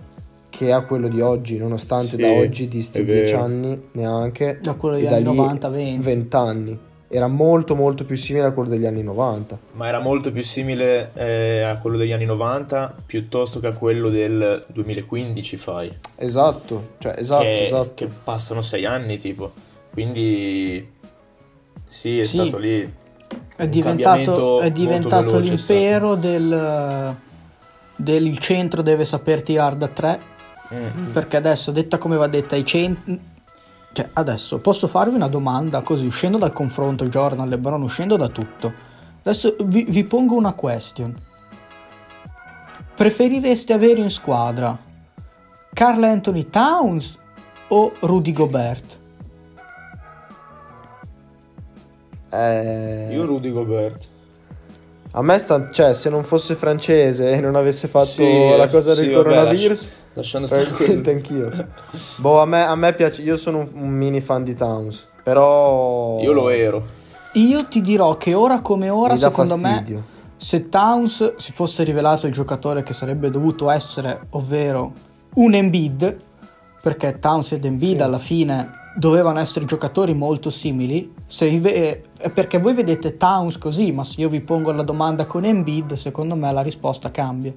che 0.49 0.73
a 0.73 0.81
quello 0.83 1.09
di 1.09 1.21
oggi 1.21 1.59
nonostante 1.59 2.17
Sì, 2.17 2.23
da 2.23 2.31
oggi 2.31 2.69
disti 2.69 3.01
è 3.01 3.05
10 3.05 3.33
vero. 3.33 3.45
anni 3.45 3.83
neanche 3.93 4.59
Da 4.63 4.73
quello 4.75 4.97
degli 4.97 5.07
anni 5.07 5.19
lì 5.25 5.37
90, 5.37 5.69
20. 5.69 6.05
20 6.05 6.37
anni 6.37 6.79
era 7.15 7.27
molto 7.27 7.75
molto 7.75 8.07
più 8.07 8.17
simile 8.17 8.47
a 8.47 8.53
quello 8.53 8.71
degli 8.71 8.87
anni 8.87 9.03
90 9.03 9.59
Ma 9.73 9.87
era 9.87 10.01
molto 10.01 10.33
più 10.33 10.43
simile 10.43 11.11
eh, 11.13 11.61
a 11.61 11.77
quello 11.77 11.99
degli 11.99 12.13
anni 12.13 12.25
90 12.25 12.95
piuttosto 13.05 13.61
che 13.61 13.67
a 13.67 13.75
quello 13.75 14.09
del 14.09 14.65
2015, 14.69 15.57
fai. 15.59 15.95
esatto 16.17 16.93
cioè 16.99 17.15
esatto 17.19 17.43
che, 17.43 17.65
esatto 17.65 17.93
che 17.95 18.09
passano 18.25 18.63
sei 18.63 18.87
anni, 18.87 19.19
tipo. 19.19 19.53
Quindi, 19.93 20.91
sì, 21.87 22.21
è 22.21 22.23
Sì. 22.25 22.39
stato 22.39 22.57
lì. 22.57 22.91
È 23.57 23.69
diventato, 23.69 24.61
è 24.61 24.71
diventato 24.71 25.39
l'impero 25.39 26.15
del, 26.15 27.15
del 27.95 28.27
il 28.27 28.39
centro 28.39 28.81
deve 28.81 29.05
saper 29.05 29.43
tirare 29.43 29.77
da 29.77 29.89
tre. 29.89 30.21
Mm. 30.73 31.11
Perché 31.13 31.37
adesso, 31.37 31.71
detta 31.73 31.99
come 31.99 32.17
va 32.17 32.27
detta, 32.27 32.57
i 32.57 32.65
centri. 32.65 33.21
Cioè, 33.93 34.09
adesso 34.15 34.59
posso 34.59 34.87
farvi 34.87 35.15
una 35.15 35.29
domanda 35.29 35.83
così, 35.83 36.07
uscendo 36.07 36.39
dal 36.39 36.53
confronto 36.53 37.07
Jordan, 37.09 37.49
LeBron, 37.49 37.83
uscendo 37.83 38.17
da 38.17 38.29
tutto. 38.29 38.73
Adesso 39.21 39.57
vi, 39.65 39.85
vi 39.89 40.03
pongo 40.05 40.35
una 40.35 40.55
question. 40.55 41.15
Preferireste 42.95 43.73
avere 43.73 44.01
in 44.01 44.11
squadra 44.11 44.77
Carl 45.73 46.03
Anthony 46.05 46.49
Towns 46.51 47.19
o 47.69 47.93
Rudy 48.01 48.33
Gobert? 48.33 48.99
Eh, 52.31 53.09
Io 53.13 53.25
Rudy 53.27 53.51
Gobert. 53.53 54.05
a 55.13 55.23
me 55.23 55.39
sta 55.39 55.71
cioè 55.71 55.93
se 55.93 56.09
non 56.09 56.25
fosse 56.25 56.55
francese 56.55 57.31
e 57.31 57.41
non 57.41 57.57
avesse 57.57 57.89
fatto 57.89 58.09
Sì, 58.25 58.57
la 58.57 58.69
cosa 58.69 58.95
del 58.95 59.05
sì, 59.09 59.11
vabbè, 59.13 59.23
coronavirus 59.23 59.89
Lasciando 60.15 60.47
stare 60.47 60.65
probabilmente 60.67 61.21
quello. 61.23 61.47
anch'io 61.47 61.69
boh 62.17 62.41
a 62.41 62.47
me, 62.47 62.67
a 62.67 62.75
me 62.75 62.93
piace 62.95 63.23
io 63.23 63.37
sono 63.37 63.59
un, 63.59 63.69
un 63.75 63.91
mini 63.91 64.21
fan 64.21 64.45
di 64.45 64.55
Towns 64.55 65.09
però 65.23 66.19
Io 66.21 66.33
lo 66.33 66.49
ero. 66.49 67.01
Io 67.35 67.65
ti 67.65 67.81
dirò 67.81 68.17
che 68.17 68.35
ora 68.35 68.61
come 68.61 68.91
ora, 68.91 69.17
secondo 69.17 69.57
me, 69.57 70.05
se 70.37 70.69
Towns 70.69 71.37
si 71.37 71.53
fosse 71.53 71.83
rivelato 71.85 72.27
il 72.27 72.33
giocatore 72.33 72.83
che 72.83 72.93
sarebbe 72.93 73.31
dovuto 73.31 73.71
essere, 73.71 74.27
ovvero 74.31 74.93
un 75.35 75.55
Embiid, 75.55 76.19
perché 76.83 77.19
Towns 77.19 77.53
ed 77.53 77.65
Embiid 77.65 77.97
Sì. 77.97 78.03
alla 78.03 78.19
fine 78.19 78.71
dovevano 78.97 79.39
essere 79.39 79.65
giocatori 79.65 80.13
molto 80.13 80.51
simili, 80.51 81.15
ve- 81.59 82.03
perché 82.35 82.59
voi 82.59 82.75
vedete 82.75 83.17
Towns 83.17 83.57
così, 83.57 83.93
ma 83.93 84.05
se 84.05 84.21
io 84.21 84.29
vi 84.29 84.41
pongo 84.41 84.73
la 84.73 84.83
domanda 84.83 85.25
con 85.25 85.45
Embiid, 85.45 85.93
secondo 85.95 86.35
me 86.37 86.53
la 86.53 86.61
risposta 86.61 87.11
cambia, 87.11 87.55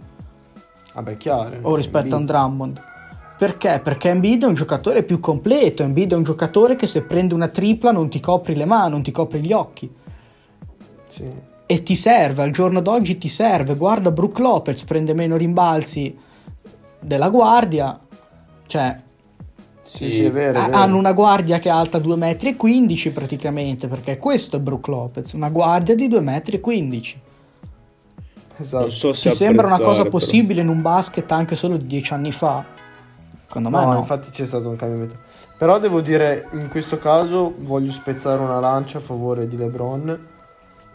vabbè 0.95 1.17
chiaro 1.17 1.57
o 1.61 1.75
rispetto 1.75 2.15
a 2.15 2.17
un. 2.17 2.25
Drummond. 2.25 2.81
Perché? 3.37 3.81
Perché 3.83 4.09
Embiid 4.09 4.43
è 4.43 4.47
un 4.47 4.53
giocatore 4.53 5.03
più 5.03 5.19
completo, 5.19 5.83
Embiid 5.83 6.13
è 6.13 6.15
un 6.15 6.23
giocatore 6.23 6.75
che 6.75 6.87
se 6.87 7.03
prende 7.03 7.33
una 7.33 7.49
tripla 7.49 7.91
non 7.91 8.09
ti 8.09 8.19
copri 8.21 8.55
le 8.55 8.65
mani, 8.65 8.91
non 8.91 9.03
ti 9.03 9.11
copri 9.11 9.41
gli 9.41 9.51
occhi. 9.53 9.93
sì. 11.07 11.53
E 11.67 11.81
ti 11.81 11.95
serve, 11.95 12.43
al 12.43 12.51
giorno 12.51 12.79
d'oggi 12.79 13.17
ti 13.17 13.27
serve. 13.27 13.75
Guarda 13.75 14.11
Brook 14.11 14.37
Lopez, 14.37 14.83
prende 14.83 15.13
meno 15.15 15.35
rimbalzi 15.35 16.15
della 16.99 17.29
guardia. 17.29 17.99
Cioè, 18.67 18.99
Sì, 19.81 20.09
sì, 20.11 20.23
è 20.25 20.29
vero, 20.31 20.59
è 20.59 20.65
vero. 20.65 20.77
hanno 20.77 20.97
una 20.97 21.11
guardia 21.13 21.57
che 21.57 21.69
è 21.69 21.71
alta 21.71 21.97
2,15 21.97 23.09
m 23.09 23.13
praticamente, 23.13 23.87
perché 23.87 24.17
questo 24.17 24.57
è 24.57 24.59
Brook 24.59 24.87
Lopez, 24.87 25.33
una 25.33 25.49
guardia 25.49 25.95
di 25.95 26.07
2,15 26.07 27.15
m. 27.15 27.19
Esatto. 28.57 28.81
Non 28.83 28.91
so 28.91 29.13
se 29.13 29.29
Ti 29.29 29.35
sembra 29.35 29.67
una 29.67 29.79
cosa 29.79 29.99
però. 29.99 30.09
possibile 30.11 30.61
in 30.61 30.67
un 30.69 30.81
basket 30.81 31.31
anche 31.31 31.55
solo 31.55 31.77
di 31.77 31.85
10 31.85 32.13
anni 32.13 32.31
fa? 32.31 32.63
Secondo 33.47 33.69
me 33.69 33.85
No, 33.85 33.93
no. 33.93 33.99
infatti 33.99 34.29
c'è 34.31 34.45
stato 34.45 34.69
un 34.69 34.75
cambiamento. 34.75 35.15
Però 35.57 35.79
devo 35.79 36.01
dire, 36.01 36.47
in 36.53 36.67
questo 36.69 36.97
caso 36.97 37.53
voglio 37.59 37.91
spezzare 37.91 38.41
una 38.41 38.59
lancia 38.59 38.97
a 38.97 39.01
favore 39.01 39.47
di 39.47 39.55
LeBron 39.57 40.27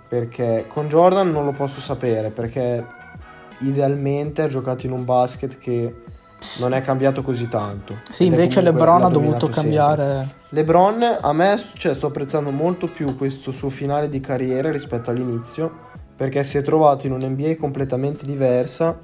perché 0.08 0.66
con 0.68 0.88
Jordan 0.88 1.30
non 1.30 1.44
lo 1.44 1.52
posso 1.52 1.80
sapere 1.80 2.30
perché 2.30 2.84
idealmente 3.60 4.42
ha 4.42 4.48
giocato 4.48 4.86
in 4.86 4.92
un 4.92 5.04
basket 5.04 5.58
che 5.58 6.02
non 6.60 6.72
è 6.72 6.80
cambiato 6.82 7.22
così 7.22 7.48
tanto. 7.48 7.96
Sì, 8.10 8.24
invece 8.26 8.60
LeBron 8.62 9.02
ha 9.04 9.08
dovuto 9.08 9.48
cambiare. 9.48 10.04
sempre. 10.16 10.34
LeBron 10.50 11.18
a 11.20 11.32
me 11.32 11.62
cioè, 11.74 11.94
sto 11.94 12.06
apprezzando 12.08 12.50
molto 12.50 12.86
più 12.88 13.16
questo 13.16 13.52
suo 13.52 13.68
finale 13.68 14.08
di 14.08 14.20
carriera 14.20 14.70
rispetto 14.70 15.10
all'inizio 15.10 15.88
perché 16.20 16.42
si 16.44 16.58
è 16.58 16.62
trovato 16.62 17.06
in 17.06 17.12
un 17.12 17.20
NBA 17.22 17.56
completamente 17.56 18.26
diversa 18.26 18.98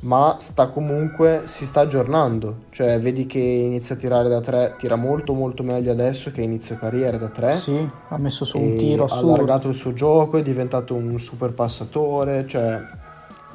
ma 0.00 0.36
sta 0.40 0.68
comunque 0.68 1.42
si 1.46 1.66
sta 1.66 1.80
aggiornando 1.80 2.64
cioè 2.70 2.98
vedi 3.00 3.26
che 3.26 3.38
inizia 3.38 3.94
a 3.94 3.98
tirare 3.98 4.28
da 4.28 4.40
tre 4.40 4.74
tira 4.78 4.96
molto 4.96 5.34
molto 5.34 5.62
meglio 5.62 5.92
adesso 5.92 6.30
che 6.32 6.42
inizio 6.42 6.76
carriera 6.76 7.18
da 7.18 7.28
tre 7.28 7.52
Sì, 7.56 7.88
ha 8.08 8.18
messo 8.18 8.44
su 8.44 8.58
un 8.58 8.74
e 8.74 8.74
tiro 8.74 9.04
ha 9.08 9.16
assurdo. 9.16 9.16
allargato 9.16 9.68
il 9.68 9.74
suo 9.74 9.92
gioco 9.92 10.38
è 10.38 10.42
diventato 10.42 10.94
un 10.94 11.18
super 11.20 11.52
passatore 11.52 12.46
cioè 12.48 12.80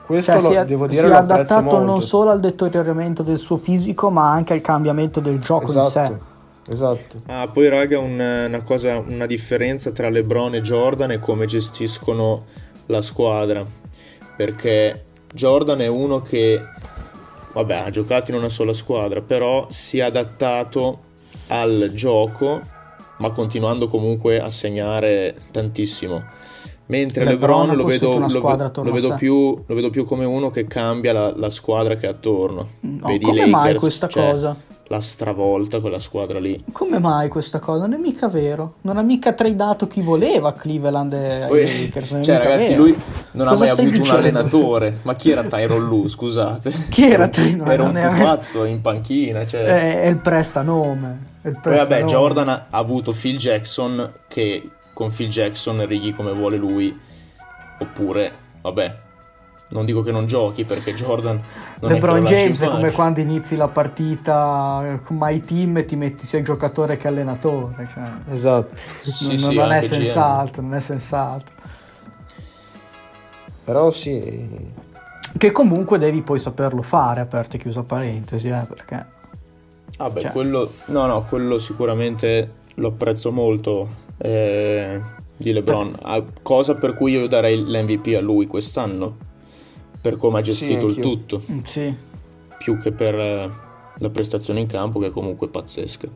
questo 0.01 0.37
Cioè, 0.37 0.39
lo, 0.39 0.49
si 0.49 0.53
è, 0.53 0.65
devo 0.65 0.87
si 0.87 1.05
dire 1.05 1.07
è 1.07 1.11
lo 1.11 1.17
apprezzo 1.17 1.61
adattato 1.61 1.61
molto 1.61 1.85
non 1.85 2.01
solo 2.01 2.29
al 2.31 2.39
deterioramento 2.39 3.23
del 3.23 3.37
suo 3.37 3.57
fisico, 3.57 4.09
ma 4.09 4.31
anche 4.31 4.53
al 4.53 4.61
cambiamento 4.61 5.19
del 5.19 5.39
gioco 5.39 5.71
in 5.73 5.81
sé. 5.81 6.11
esatto 6.11 6.25
esatto 6.67 7.21
Ah, 7.29 7.47
poi 7.51 7.67
raga, 7.69 7.99
un- 7.99 8.19
una 8.47 8.63
cosa, 8.63 8.97
una 8.99 9.25
differenza 9.25 9.91
tra 9.91 10.09
LeBron 10.09 10.55
e 10.55 10.61
Jordan 10.61 11.11
è 11.11 11.19
come 11.19 11.45
gestiscono 11.45 12.45
la 12.87 13.01
squadra. 13.01 13.65
Perché 14.35 15.05
Jordan 15.33 15.81
è 15.81 15.87
uno 15.87 16.21
che, 16.21 16.61
vabbè, 17.53 17.75
ha 17.75 17.89
giocato 17.89 18.31
in 18.31 18.37
una 18.37 18.49
sola 18.49 18.73
squadra, 18.73 19.21
però 19.21 19.67
si 19.69 19.99
è 19.99 20.01
adattato 20.01 20.99
al 21.47 21.91
gioco, 21.93 22.61
ma 23.17 23.29
continuando 23.31 23.87
comunque 23.87 24.39
a 24.39 24.49
segnare 24.49 25.35
tantissimo. 25.51 26.23
Mentre 26.89 27.25
LeBron 27.25 27.67
LeBron, 27.67 27.75
lo, 27.77 27.83
vedo, 27.85 28.17
lo- 28.17 28.47
attorno 28.47 28.89
lo 28.89 28.95
vedo 28.95 29.15
più, 29.15 29.61
lo 29.65 29.75
vedo 29.75 29.89
più 29.89 30.05
come 30.05 30.23
uno 30.25 30.49
che 30.49 30.65
cambia 30.67 31.11
la, 31.13 31.33
la 31.35 31.49
squadra 31.49 31.95
che 31.95 32.07
ha 32.07 32.11
attorno. 32.11 32.67
No, 32.81 33.07
Vedi 33.07 33.25
come 33.25 33.45
mai 33.45 33.49
Lakers, 33.73 33.79
questa 33.79 34.07
cioè, 34.07 34.31
cosa? 34.31 34.55
La 34.89 35.01
stravolta 35.01 35.81
quella 35.81 35.99
squadra 35.99 36.39
lì. 36.39 36.63
Come 36.71 36.97
mai 36.99 37.27
questa 37.27 37.59
cosa? 37.59 37.81
Non 37.87 37.95
è 37.95 37.97
mica 37.97 38.29
vero. 38.29 38.75
Non 38.83 38.95
ha 38.95 39.01
mica 39.01 39.33
tradato 39.33 39.85
chi 39.87 39.99
voleva 39.99 40.53
Cleveland 40.53 41.11
e 41.11 41.45
Poi- 41.49 41.81
Lakers. 41.87 42.13
è 42.13 42.21
cioè, 42.21 42.37
ragazzi, 42.37 42.69
vero. 42.69 42.83
lui 42.83 42.95
non 43.31 43.47
Cosa 43.47 43.63
ha 43.63 43.65
mai 43.65 43.69
avuto 43.69 43.81
un 43.81 43.91
dicendo? 43.91 44.17
allenatore. 44.19 44.97
Ma 45.01 45.15
chi 45.15 45.31
era 45.31 45.43
Tyron 45.49 45.83
Lu? 45.85 46.07
Scusate. 46.07 46.71
Chi 46.87 47.03
era 47.11 47.27
Tyronn? 47.27 47.67
Era 47.69 47.83
un 47.83 47.91
pupazzo 47.91 48.63
in 48.63 48.79
panchina. 48.79 49.45
Cioè. 49.45 49.63
È, 49.63 50.01
è 50.03 50.07
il 50.07 50.19
prestanome. 50.19 51.23
È 51.41 51.49
il 51.49 51.59
Poi, 51.61 51.75
vabbè, 51.75 51.85
prestanome. 51.85 52.09
Jordan 52.09 52.49
ha 52.49 52.65
avuto 52.69 53.11
Phil 53.11 53.37
Jackson. 53.37 54.13
Che 54.29 54.69
con 54.97 55.11
Phil 55.11 55.29
Jackson 55.29 55.85
righi 55.85 56.11
come 56.11 56.33
vuole 56.33 56.57
lui. 56.57 56.99
Oppure, 57.79 58.31
vabbè, 58.61 58.97
non 59.69 59.85
dico 59.85 60.01
che 60.01 60.11
non 60.11 60.25
giochi 60.25 60.63
perché 60.63 60.95
Jordan. 60.95 61.39
Non 61.81 61.91
LeBron 61.91 62.25
James 62.25 62.59
è 62.61 62.67
come 62.67 62.91
quando 62.91 63.19
inizi 63.19 63.55
la 63.55 63.67
partita 63.67 64.99
con 65.03 65.17
My 65.19 65.39
Team 65.39 65.77
e 65.77 65.85
ti 65.85 65.95
metti 65.95 66.25
sia 66.25 66.41
giocatore 66.41 66.97
che 66.97 67.07
allenatore. 67.07 67.87
Cioè, 67.93 68.33
esatto 68.33 68.75
Sì, 68.75 69.39
non, 69.39 69.51
sì, 69.51 69.55
non 69.55 69.71
è 69.71 69.81
sensato, 69.81 70.61
non 70.61 70.73
è 70.73 70.79
sensato. 70.79 71.51
però 73.63 73.91
sì 73.91 74.71
Che 75.37 75.51
comunque 75.51 75.99
devi 75.99 76.23
poi 76.23 76.39
saperlo 76.39 76.81
fare, 76.81 77.19
aperta 77.19 77.57
e 77.57 77.59
chiusa 77.59 77.83
parentesi, 77.83 78.47
eh, 78.47 78.65
perché... 78.67 79.05
Ah, 79.97 80.09
beh, 80.09 80.21
Cioè- 80.21 80.31
quello. 80.31 80.73
No, 80.85 81.05
no, 81.05 81.23
quello 81.29 81.59
sicuramente 81.59 82.51
lo 82.75 82.87
apprezzo 82.87 83.31
molto. 83.31 84.05
Eh, 84.17 84.99
di 85.35 85.51
LeBron. 85.53 85.93
Ah, 86.01 86.23
cosa 86.41 86.75
per 86.75 86.95
cui 86.95 87.13
io 87.13 87.27
darei 87.27 87.57
l'MVP 87.57 88.15
a 88.15 88.21
lui 88.21 88.47
quest'anno. 88.47 89.25
Per 90.01 90.17
come 90.17 90.39
ha 90.39 90.41
gestito 90.41 90.87
il 90.87 90.95
anch'io. 90.95 91.03
tutto. 91.03 91.41
mm, 91.51 91.59
Sì, 91.63 91.95
Più 92.57 92.79
che 92.79 92.91
per 92.91 93.15
eh, 93.15 93.49
la 93.97 94.09
prestazione 94.09 94.59
in 94.59 94.67
campo, 94.67 94.99
che 94.99 95.07
è 95.07 95.11
comunque 95.11 95.49
pazzesca. 95.49 96.07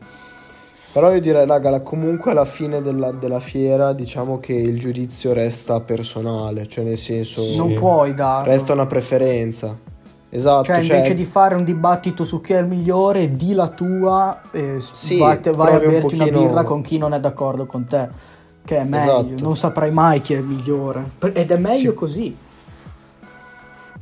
Però 0.92 1.10
io 1.10 1.20
direi, 1.20 1.46
raga, 1.46 1.80
comunque 1.80 2.32
alla 2.32 2.44
fine 2.44 2.82
della, 2.82 3.12
della 3.12 3.40
fiera 3.40 3.94
diciamo 3.94 4.38
che 4.38 4.52
il 4.52 4.78
giudizio 4.78 5.32
resta 5.32 5.80
personale, 5.80 6.68
cioè 6.68 6.84
nel 6.84 6.98
senso 6.98 7.42
non 7.56 7.72
puoi 7.72 8.12
darlo. 8.12 8.50
resta 8.50 8.74
una 8.74 8.86
preferenza. 8.86 9.90
Esatto, 10.34 10.64
Cioè, 10.64 10.82
cioè, 10.82 10.96
invece 10.96 11.14
di 11.14 11.24
fare 11.26 11.54
un 11.54 11.62
dibattito 11.62 12.24
su 12.24 12.40
chi 12.40 12.54
è 12.54 12.58
il 12.58 12.66
migliore, 12.66 13.36
di 13.36 13.52
la 13.52 13.68
tua 13.68 14.40
e 14.50 14.76
Sì, 14.80 15.18
vai, 15.18 15.38
vai 15.42 15.74
a 15.74 15.78
provi 15.78 15.84
un 15.86 15.92
berti 16.00 16.14
una 16.14 16.24
pochino- 16.24 16.40
birra 16.46 16.62
con 16.62 16.80
chi 16.80 16.96
non 16.96 17.12
è 17.12 17.20
d'accordo 17.20 17.66
con 17.66 17.84
te, 17.84 18.08
che 18.64 18.78
è 18.78 18.84
meglio. 18.84 19.18
Esatto. 19.18 19.42
Non 19.42 19.56
saprai 19.56 19.90
mai 19.90 20.22
chi 20.22 20.32
è 20.32 20.38
il 20.38 20.44
migliore. 20.44 21.10
Ed 21.34 21.50
è 21.50 21.56
meglio 21.58 21.90
Sì. 21.90 21.94
così. 21.94 22.36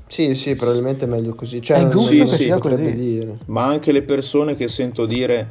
Sì, 0.06 0.34
sì, 0.34 0.54
probabilmente 0.54 1.04
è 1.04 1.08
meglio 1.08 1.34
così. 1.34 1.60
Cioè, 1.60 1.78
È 1.78 1.86
giusto 1.88 2.16
non 2.16 2.28
che 2.30 2.36
si 2.36 2.44
sia 2.44 2.58
così. 2.58 2.94
dire. 2.94 3.34
Ma 3.46 3.64
anche 3.64 3.90
le 3.90 4.02
persone 4.02 4.54
che 4.54 4.68
sento 4.68 5.06
dire 5.06 5.48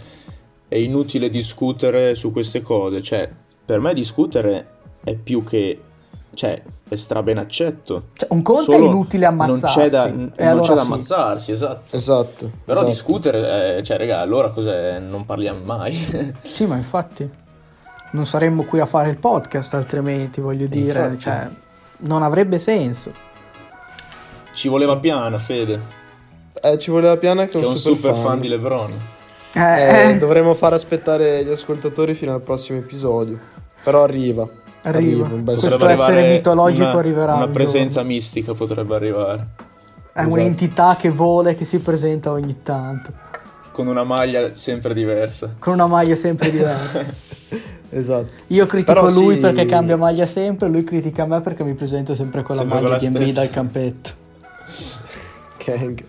è 0.67 0.75
inutile 0.75 1.29
discutere 1.29 2.15
su 2.15 2.31
queste 2.31 2.61
cose. 2.61 3.01
Cioè, 3.01 3.29
per 3.65 3.79
me 3.81 3.93
discutere 3.93 4.67
è 5.03 5.13
più 5.15 5.43
che... 5.43 5.81
Cioè, 6.33 6.61
è 6.87 6.95
straben 6.95 7.37
accetto. 7.37 8.03
Cioè, 8.13 8.29
un 8.31 8.41
conto 8.41 8.71
è 8.71 8.75
Solo 8.75 8.85
inutile 8.85 9.25
ammazzarsi. 9.25 9.77
Non 9.79 9.87
c'è 9.87 9.91
da, 9.91 10.07
e 10.07 10.11
non 10.11 10.31
allora 10.37 10.67
c'è 10.67 10.73
da 10.73 10.81
sì. 10.81 10.91
ammazzarsi, 10.91 11.51
esatto. 11.51 11.95
Esatto. 11.97 12.51
Però 12.63 12.79
esatto. 12.79 12.85
discutere, 12.85 13.77
eh, 13.77 13.83
cioè, 13.83 13.97
raga, 13.97 14.19
allora 14.19 14.49
cos'è? 14.49 14.99
Non 14.99 15.25
parliamo 15.25 15.59
mai. 15.63 16.33
Sì, 16.41 16.65
ma 16.65 16.75
infatti 16.75 17.29
non 18.11 18.25
saremmo 18.25 18.63
qui 18.63 18.79
a 18.79 18.85
fare 18.85 19.09
il 19.09 19.17
podcast 19.17 19.73
altrimenti, 19.75 20.41
voglio 20.41 20.65
dire, 20.67 20.99
Infatti. 20.99 21.19
cioè, 21.19 21.47
non 21.97 22.23
avrebbe 22.23 22.57
senso. 22.57 23.11
Ci 24.53 24.67
voleva 24.67 24.97
piano, 24.97 25.37
Fede, 25.37 25.79
Eh, 26.61 26.77
ci 26.79 26.91
voleva 26.91 27.15
Piana 27.17 27.43
che 27.45 27.51
che 27.51 27.57
è 27.59 27.61
è 27.61 27.65
un 27.65 27.73
un 27.73 27.77
super, 27.77 28.15
fan 28.15 28.39
di 28.39 28.47
LeBron. 28.47 28.91
Eh, 29.53 29.59
Eh, 29.61 30.09
eh, 30.09 30.17
dovremmo 30.17 30.53
far 30.53 30.73
aspettare 30.73 31.43
gli 31.45 31.49
ascoltatori 31.51 32.13
fino 32.13 32.33
al 32.33 32.41
prossimo 32.41 32.79
episodio. 32.79 33.39
Però 33.83 34.03
arriva. 34.03 34.47
Arriva. 34.89 35.27
un 35.27 35.43
bel 35.43 35.57
Questo 35.57 35.87
essere 35.87 36.29
mitologico 36.31 36.89
una, 36.89 36.97
arriverà. 36.99 37.33
Una 37.35 37.45
un 37.45 37.51
presenza 37.51 37.95
giorno. 38.01 38.09
mistica 38.09 38.53
potrebbe 38.53 38.95
arrivare. 38.95 39.47
È 40.11 40.19
Esatto. 40.21 40.33
un'entità 40.33 40.95
che 40.99 41.09
vola 41.09 41.49
e 41.51 41.55
che 41.55 41.63
si 41.65 41.79
presenta 41.79 42.31
ogni 42.31 42.61
tanto, 42.63 43.11
Con 43.71 43.87
una 43.87 44.03
maglia 44.03 44.53
sempre 44.53 44.93
diversa. 44.93 45.55
con 45.59 45.73
una 45.73 45.87
maglia 45.87 46.15
sempre 46.15 46.51
diversa. 46.51 47.05
Esatto. 47.91 48.33
Io 48.47 48.67
critico 48.67 48.93
Però 48.93 49.09
lui 49.09 49.33
sì. 49.35 49.39
perché 49.39 49.65
cambia 49.65 49.97
maglia 49.97 50.27
sempre, 50.27 50.67
lui 50.67 50.83
critica 50.83 51.25
me 51.25 51.41
perché 51.41 51.63
mi 51.63 51.73
presento 51.73 52.13
sempre 52.13 52.43
con 52.43 52.55
la 52.55 52.61
Sempre 52.61 52.81
maglia 52.81 52.97
di 52.97 53.05
Embiid 53.07 53.29
stessa. 53.31 53.41
al 53.41 53.49
campetto. 53.49 54.09
Gang. 55.65 56.03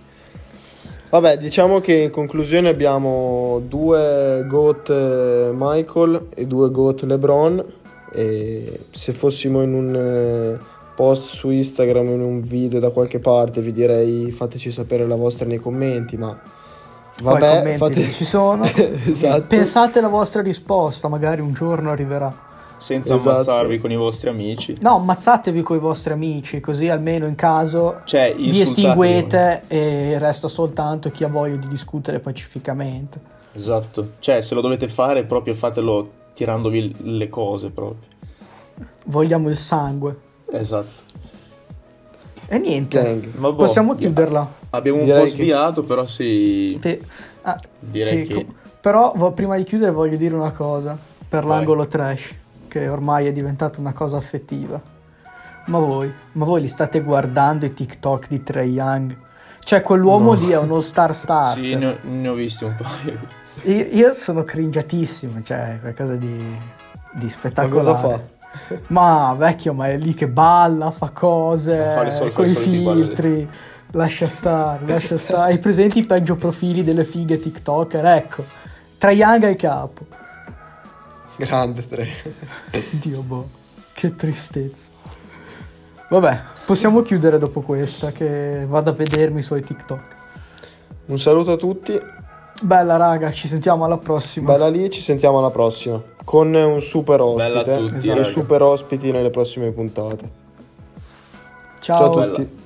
Vabbè, 1.08 1.38
diciamo 1.38 1.80
che 1.80 1.94
in 1.94 2.10
conclusione 2.10 2.68
abbiamo 2.68 3.62
due 3.66 4.44
GOAT 4.46 4.90
eh, 4.90 5.50
Michael 5.54 6.26
e 6.34 6.46
due 6.46 6.70
GOAT 6.70 7.02
LeBron. 7.04 7.64
E 8.12 8.86
se 8.90 9.12
fossimo 9.12 9.62
in 9.62 9.74
un 9.74 9.94
eh, 9.94 10.64
post 10.94 11.34
su 11.34 11.50
Instagram 11.50 12.08
o 12.08 12.12
in 12.12 12.20
un 12.20 12.40
video 12.40 12.80
da 12.80 12.90
qualche 12.90 13.18
parte, 13.18 13.60
vi 13.60 13.72
direi 13.72 14.30
fateci 14.30 14.70
sapere 14.70 15.06
la 15.06 15.16
vostra 15.16 15.46
nei 15.46 15.58
commenti. 15.58 16.16
Ma 16.16 16.38
vabbè, 17.22 17.58
commenti 17.58 17.78
fate... 17.78 18.12
ci 18.12 18.24
sono. 18.24 18.64
esatto. 19.06 19.46
Pensate 19.46 20.00
la 20.00 20.08
vostra 20.08 20.42
risposta, 20.42 21.08
magari 21.08 21.40
un 21.40 21.52
giorno 21.52 21.90
arriverà. 21.90 22.48
Senza 22.80 23.14
Esatto. 23.14 23.30
ammazzarvi 23.30 23.78
con 23.78 23.90
i 23.90 23.96
vostri 23.96 24.30
amici. 24.30 24.74
No, 24.80 24.96
ammazzatevi 24.96 25.60
con 25.60 25.76
i 25.76 25.80
vostri 25.80 26.14
amici, 26.14 26.60
così 26.60 26.88
almeno 26.88 27.26
in 27.26 27.34
caso 27.34 28.00
Cioè, 28.04 28.34
vi 28.34 28.58
estinguete 28.58 29.64
e 29.68 30.18
resta 30.18 30.48
soltanto 30.48 31.10
chi 31.10 31.22
ha 31.24 31.28
voglia 31.28 31.56
di 31.56 31.68
discutere 31.68 32.20
pacificamente. 32.20 33.20
Esatto. 33.52 34.12
Cioè, 34.18 34.40
se 34.40 34.54
lo 34.54 34.62
dovete 34.62 34.88
fare, 34.88 35.24
proprio 35.24 35.52
fatelo 35.52 36.08
tirandovi 36.44 36.94
le 37.18 37.28
cose 37.28 37.68
proprio. 37.68 38.08
Vogliamo 39.04 39.50
il 39.50 39.56
sangue. 39.58 40.18
Esatto. 40.50 41.08
E 42.48 42.58
niente, 42.58 43.30
boh, 43.36 43.54
possiamo 43.54 43.94
chiuderla. 43.94 44.50
Abbiamo 44.70 44.98
un 45.00 45.04
Direi 45.04 45.18
po' 45.20 45.24
che- 45.26 45.30
sviato, 45.32 45.84
però 45.84 46.06
sì. 46.06 46.78
Te- 46.80 47.02
ah, 47.42 47.60
Direi 47.78 48.24
sì, 48.24 48.32
che... 48.32 48.46
Però 48.80 49.12
vo- 49.14 49.32
prima 49.32 49.56
di 49.58 49.64
chiudere 49.64 49.92
voglio 49.92 50.16
dire 50.16 50.34
una 50.34 50.50
cosa 50.52 50.96
per 51.28 51.44
Vai. 51.44 51.56
l'angolo 51.58 51.86
trash, 51.86 52.34
che 52.68 52.88
ormai 52.88 53.26
è 53.26 53.32
diventata 53.32 53.78
una 53.80 53.92
cosa 53.92 54.16
affettiva. 54.16 54.80
Ma 55.66 55.78
voi, 55.78 56.10
ma 56.32 56.44
voi 56.46 56.62
li 56.62 56.68
state 56.68 57.02
guardando 57.02 57.66
i 57.66 57.74
TikTok 57.74 58.28
di 58.28 58.42
Trey 58.42 58.70
Young? 58.70 59.14
Cioè, 59.62 59.82
quell'uomo 59.82 60.32
No. 60.32 60.40
lì 60.40 60.50
è 60.50 60.56
uno 60.58 60.80
star 60.80 61.14
starter. 61.14 61.62
Sì, 61.62 61.74
ne 61.76 61.86
ho, 61.86 61.96
ne 62.02 62.28
ho 62.28 62.34
visti 62.34 62.64
un 62.64 62.74
paio. 62.80 63.18
Io, 63.64 63.86
io 63.90 64.12
sono 64.14 64.42
cringiatissimo, 64.42 65.42
cioè 65.42 65.78
qualcosa 65.80 66.14
di, 66.14 66.56
di 67.12 67.24
Ma 67.24 67.30
spettacolare. 67.30 67.70
cosa 67.70 67.96
fa? 67.96 68.22
Ma 68.88 69.34
vecchio, 69.38 69.72
ma 69.72 69.88
è 69.88 69.96
lì 69.96 70.12
che 70.14 70.26
balla, 70.26 70.90
fa 70.90 71.10
cose 71.10 72.30
con 72.32 72.46
i 72.46 72.54
filtri. 72.54 73.48
Lascia 73.92 74.26
stare, 74.28 74.86
lascia 74.86 75.16
stare. 75.16 75.52
Hai 75.52 75.58
presenti 75.58 75.98
i 76.00 76.06
peggio 76.06 76.36
profili 76.36 76.82
delle 76.84 77.04
fighe 77.04 77.38
TikToker? 77.38 78.04
Ecco, 78.06 78.44
Trae 78.98 79.14
Young 79.14 79.44
al 79.44 79.56
capo. 79.56 80.06
Grande 81.36 81.88
tre. 81.88 82.08
Dio 82.90 83.22
boh, 83.22 83.48
che 83.92 84.14
tristezza. 84.14 84.90
Vabbè, 86.08 86.40
possiamo 86.66 87.02
chiudere 87.02 87.38
dopo 87.38 87.60
questa 87.62 88.10
che 88.12 88.64
vado 88.68 88.90
a 88.90 88.92
vedermi 88.92 89.38
i 89.38 89.42
suoi 89.42 89.62
TikTok. 89.62 90.16
Un 91.06 91.18
saluto 91.18 91.52
a 91.52 91.56
tutti. 91.56 91.98
Bella 92.62 92.96
raga, 92.96 93.32
ci 93.32 93.48
sentiamo 93.48 93.84
alla 93.84 93.96
prossima. 93.96 94.52
Bella 94.52 94.68
lì, 94.68 94.90
ci 94.90 95.00
sentiamo 95.00 95.38
alla 95.38 95.50
prossima. 95.50 96.02
Con 96.24 96.52
un 96.54 96.80
super 96.82 97.18
Bella 97.18 97.60
a 97.60 97.60
ospite. 97.60 97.76
tutti, 97.94 98.08
e 98.08 98.10
raga. 98.12 98.24
super 98.24 98.62
ospiti 98.62 99.10
nelle 99.12 99.30
prossime 99.30 99.70
puntate. 99.70 100.30
Ciao. 101.80 101.96
Ciao 101.96 102.12
a 102.12 102.18
Bella. 102.20 102.34
tutti. 102.34 102.58